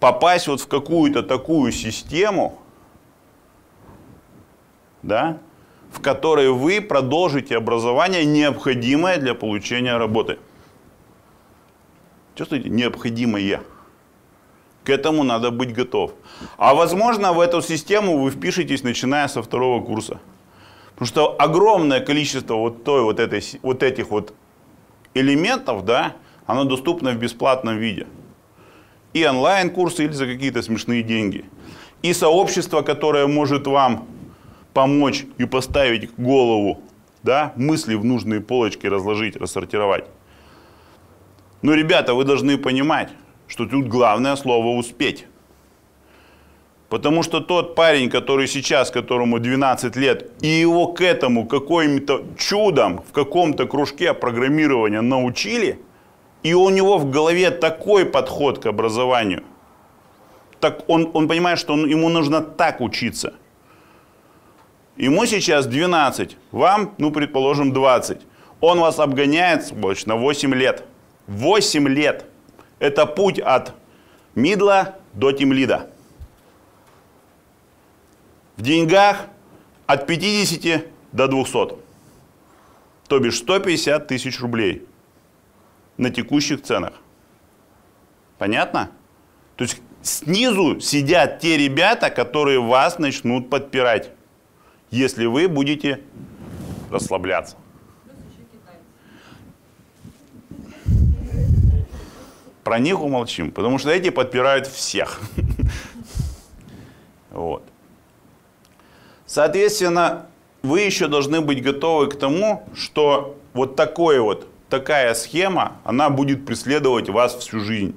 попасть 0.00 0.48
вот 0.48 0.60
в 0.60 0.66
какую-то 0.66 1.22
такую 1.22 1.72
систему, 1.72 2.58
да, 5.02 5.38
в 5.92 6.00
которой 6.00 6.50
вы 6.50 6.80
продолжите 6.80 7.56
образование, 7.56 8.24
необходимое 8.24 9.18
для 9.18 9.34
получения 9.34 9.96
работы. 9.96 10.38
Чувствуете? 12.34 12.68
Необходимое. 12.68 13.62
К 14.84 14.90
этому 14.90 15.22
надо 15.22 15.50
быть 15.50 15.72
готов. 15.72 16.12
А 16.58 16.74
возможно, 16.74 17.32
в 17.32 17.40
эту 17.40 17.62
систему 17.62 18.18
вы 18.18 18.30
впишетесь, 18.30 18.82
начиная 18.82 19.28
со 19.28 19.42
второго 19.42 19.82
курса. 19.82 20.20
Потому 20.94 21.06
что 21.06 21.36
огромное 21.38 22.00
количество 22.00 22.54
вот, 22.54 22.84
той, 22.84 23.02
вот, 23.02 23.18
этой, 23.18 23.42
вот 23.62 23.82
этих 23.82 24.10
вот 24.10 24.34
элементов, 25.14 25.84
да, 25.84 26.14
оно 26.46 26.64
доступно 26.64 27.12
в 27.12 27.16
бесплатном 27.16 27.78
виде. 27.78 28.06
И 29.12 29.24
онлайн-курсы 29.26 30.04
или 30.04 30.12
за 30.12 30.26
какие-то 30.26 30.60
смешные 30.62 31.02
деньги. 31.02 31.44
И 32.02 32.12
сообщество, 32.12 32.82
которое 32.82 33.26
может 33.26 33.66
вам 33.66 34.06
помочь 34.74 35.24
и 35.38 35.46
поставить 35.46 36.14
голову, 36.18 36.82
да, 37.22 37.52
мысли 37.56 37.94
в 37.94 38.04
нужные 38.04 38.40
полочки 38.40 38.86
разложить, 38.86 39.36
рассортировать. 39.36 40.04
Но, 41.62 41.72
ребята, 41.72 42.12
вы 42.12 42.24
должны 42.24 42.58
понимать, 42.58 43.08
что 43.48 43.64
тут 43.64 43.88
главное 43.88 44.36
слово 44.36 44.76
«успеть». 44.76 45.26
Потому 46.90 47.22
что 47.22 47.40
тот 47.40 47.74
парень, 47.74 48.10
который 48.10 48.46
сейчас, 48.46 48.90
которому 48.90 49.38
12 49.38 49.96
лет, 49.96 50.30
и 50.42 50.46
его 50.46 50.88
к 50.88 51.00
этому 51.00 51.46
каким-то 51.46 52.24
чудом 52.36 53.02
в 53.08 53.12
каком-то 53.12 53.66
кружке 53.66 54.12
программирования 54.12 55.00
научили, 55.00 55.80
и 56.42 56.54
у 56.54 56.68
него 56.68 56.98
в 56.98 57.10
голове 57.10 57.50
такой 57.50 58.04
подход 58.04 58.58
к 58.58 58.66
образованию, 58.66 59.42
так 60.60 60.84
он, 60.88 61.10
он 61.14 61.26
понимает, 61.26 61.58
что 61.58 61.72
он, 61.72 61.86
ему 61.86 62.08
нужно 62.10 62.42
так 62.42 62.80
учиться. 62.80 63.32
Ему 64.96 65.26
сейчас 65.26 65.66
12, 65.66 66.36
вам, 66.52 66.94
ну, 66.98 67.10
предположим, 67.10 67.72
20. 67.72 68.20
Он 68.60 68.80
вас 68.80 68.98
обгоняет, 68.98 69.66
сволочь, 69.66 70.06
на 70.06 70.16
8 70.16 70.54
лет. 70.54 70.84
8 71.26 71.88
лет. 71.88 72.24
Это 72.78 73.06
путь 73.06 73.40
от 73.40 73.74
мидла 74.34 74.96
до 75.12 75.32
тимлида. 75.32 75.90
В 78.56 78.62
деньгах 78.62 79.26
от 79.86 80.06
50 80.06 80.86
до 81.12 81.28
200. 81.28 81.76
То 83.08 83.18
бишь 83.18 83.38
150 83.38 84.06
тысяч 84.06 84.40
рублей 84.40 84.86
на 85.96 86.10
текущих 86.10 86.62
ценах. 86.62 86.92
Понятно? 88.38 88.90
То 89.56 89.64
есть 89.64 89.80
снизу 90.02 90.80
сидят 90.80 91.40
те 91.40 91.56
ребята, 91.56 92.10
которые 92.10 92.60
вас 92.60 92.98
начнут 92.98 93.50
подпирать, 93.50 94.10
если 94.94 95.26
вы 95.26 95.48
будете 95.48 96.00
расслабляться. 96.90 97.56
Про 102.62 102.78
них 102.78 103.02
умолчим, 103.02 103.50
потому 103.50 103.78
что 103.78 103.90
эти 103.90 104.10
подпирают 104.10 104.66
всех. 104.66 105.20
Вот. 107.30 107.64
Соответственно, 109.26 110.26
вы 110.62 110.82
еще 110.82 111.08
должны 111.08 111.40
быть 111.40 111.60
готовы 111.64 112.06
к 112.06 112.16
тому, 112.16 112.62
что 112.76 113.36
вот 113.54 113.74
такой 113.74 114.20
вот, 114.20 114.46
такая 114.70 115.14
схема, 115.14 115.72
она 115.82 116.10
будет 116.10 116.46
преследовать 116.46 117.08
вас 117.08 117.34
всю 117.34 117.58
жизнь. 117.58 117.96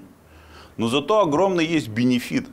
Но 0.76 0.88
зато 0.88 1.20
огромный 1.20 1.68
есть 1.68 1.89
бенефит. 1.89 2.48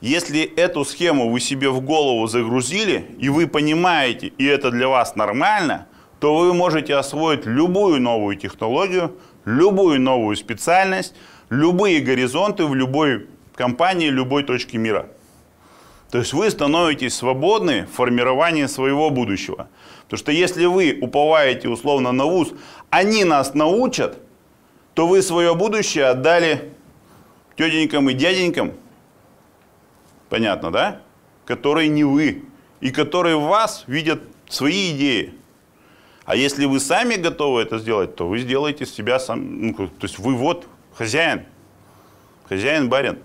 Если 0.00 0.42
эту 0.42 0.84
схему 0.84 1.30
вы 1.30 1.40
себе 1.40 1.68
в 1.70 1.80
голову 1.80 2.26
загрузили, 2.26 3.06
и 3.18 3.28
вы 3.28 3.46
понимаете, 3.46 4.28
и 4.38 4.44
это 4.44 4.70
для 4.70 4.88
вас 4.88 5.16
нормально, 5.16 5.86
то 6.20 6.36
вы 6.36 6.54
можете 6.54 6.94
освоить 6.94 7.46
любую 7.46 8.00
новую 8.00 8.36
технологию, 8.36 9.16
любую 9.44 10.00
новую 10.00 10.36
специальность, 10.36 11.14
любые 11.48 12.00
горизонты 12.00 12.64
в 12.64 12.74
любой 12.74 13.26
компании, 13.54 14.08
любой 14.08 14.42
точке 14.42 14.78
мира. 14.78 15.06
То 16.10 16.18
есть 16.18 16.32
вы 16.32 16.50
становитесь 16.50 17.14
свободны 17.14 17.86
в 17.86 17.94
формировании 17.94 18.66
своего 18.66 19.10
будущего. 19.10 19.68
Потому 20.04 20.18
что 20.18 20.32
если 20.32 20.66
вы 20.66 20.98
уповаете 21.00 21.68
условно 21.68 22.10
на 22.10 22.24
вуз, 22.24 22.52
они 22.90 23.24
нас 23.24 23.54
научат, 23.54 24.18
то 24.94 25.06
вы 25.06 25.22
свое 25.22 25.54
будущее 25.54 26.06
отдали 26.06 26.72
тетенькам 27.56 28.10
и 28.10 28.14
дяденькам, 28.14 28.72
понятно, 30.30 30.70
да? 30.70 31.02
Которые 31.44 31.88
не 31.88 32.04
вы, 32.04 32.44
и 32.80 32.90
которые 32.90 33.36
в 33.36 33.42
вас 33.42 33.84
видят 33.86 34.22
свои 34.48 34.96
идеи. 34.96 35.34
А 36.24 36.36
если 36.36 36.64
вы 36.64 36.80
сами 36.80 37.16
готовы 37.16 37.60
это 37.62 37.78
сделать, 37.78 38.14
то 38.14 38.26
вы 38.28 38.38
сделаете 38.38 38.86
себя 38.86 39.18
сам, 39.18 39.66
ну, 39.66 39.74
то 39.74 40.06
есть 40.06 40.18
вы 40.18 40.34
вот 40.34 40.66
хозяин, 40.94 41.44
хозяин 42.48 42.88
барин. 42.88 43.18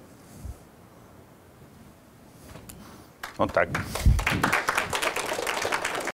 Вот 3.37 3.53
так. 3.53 3.69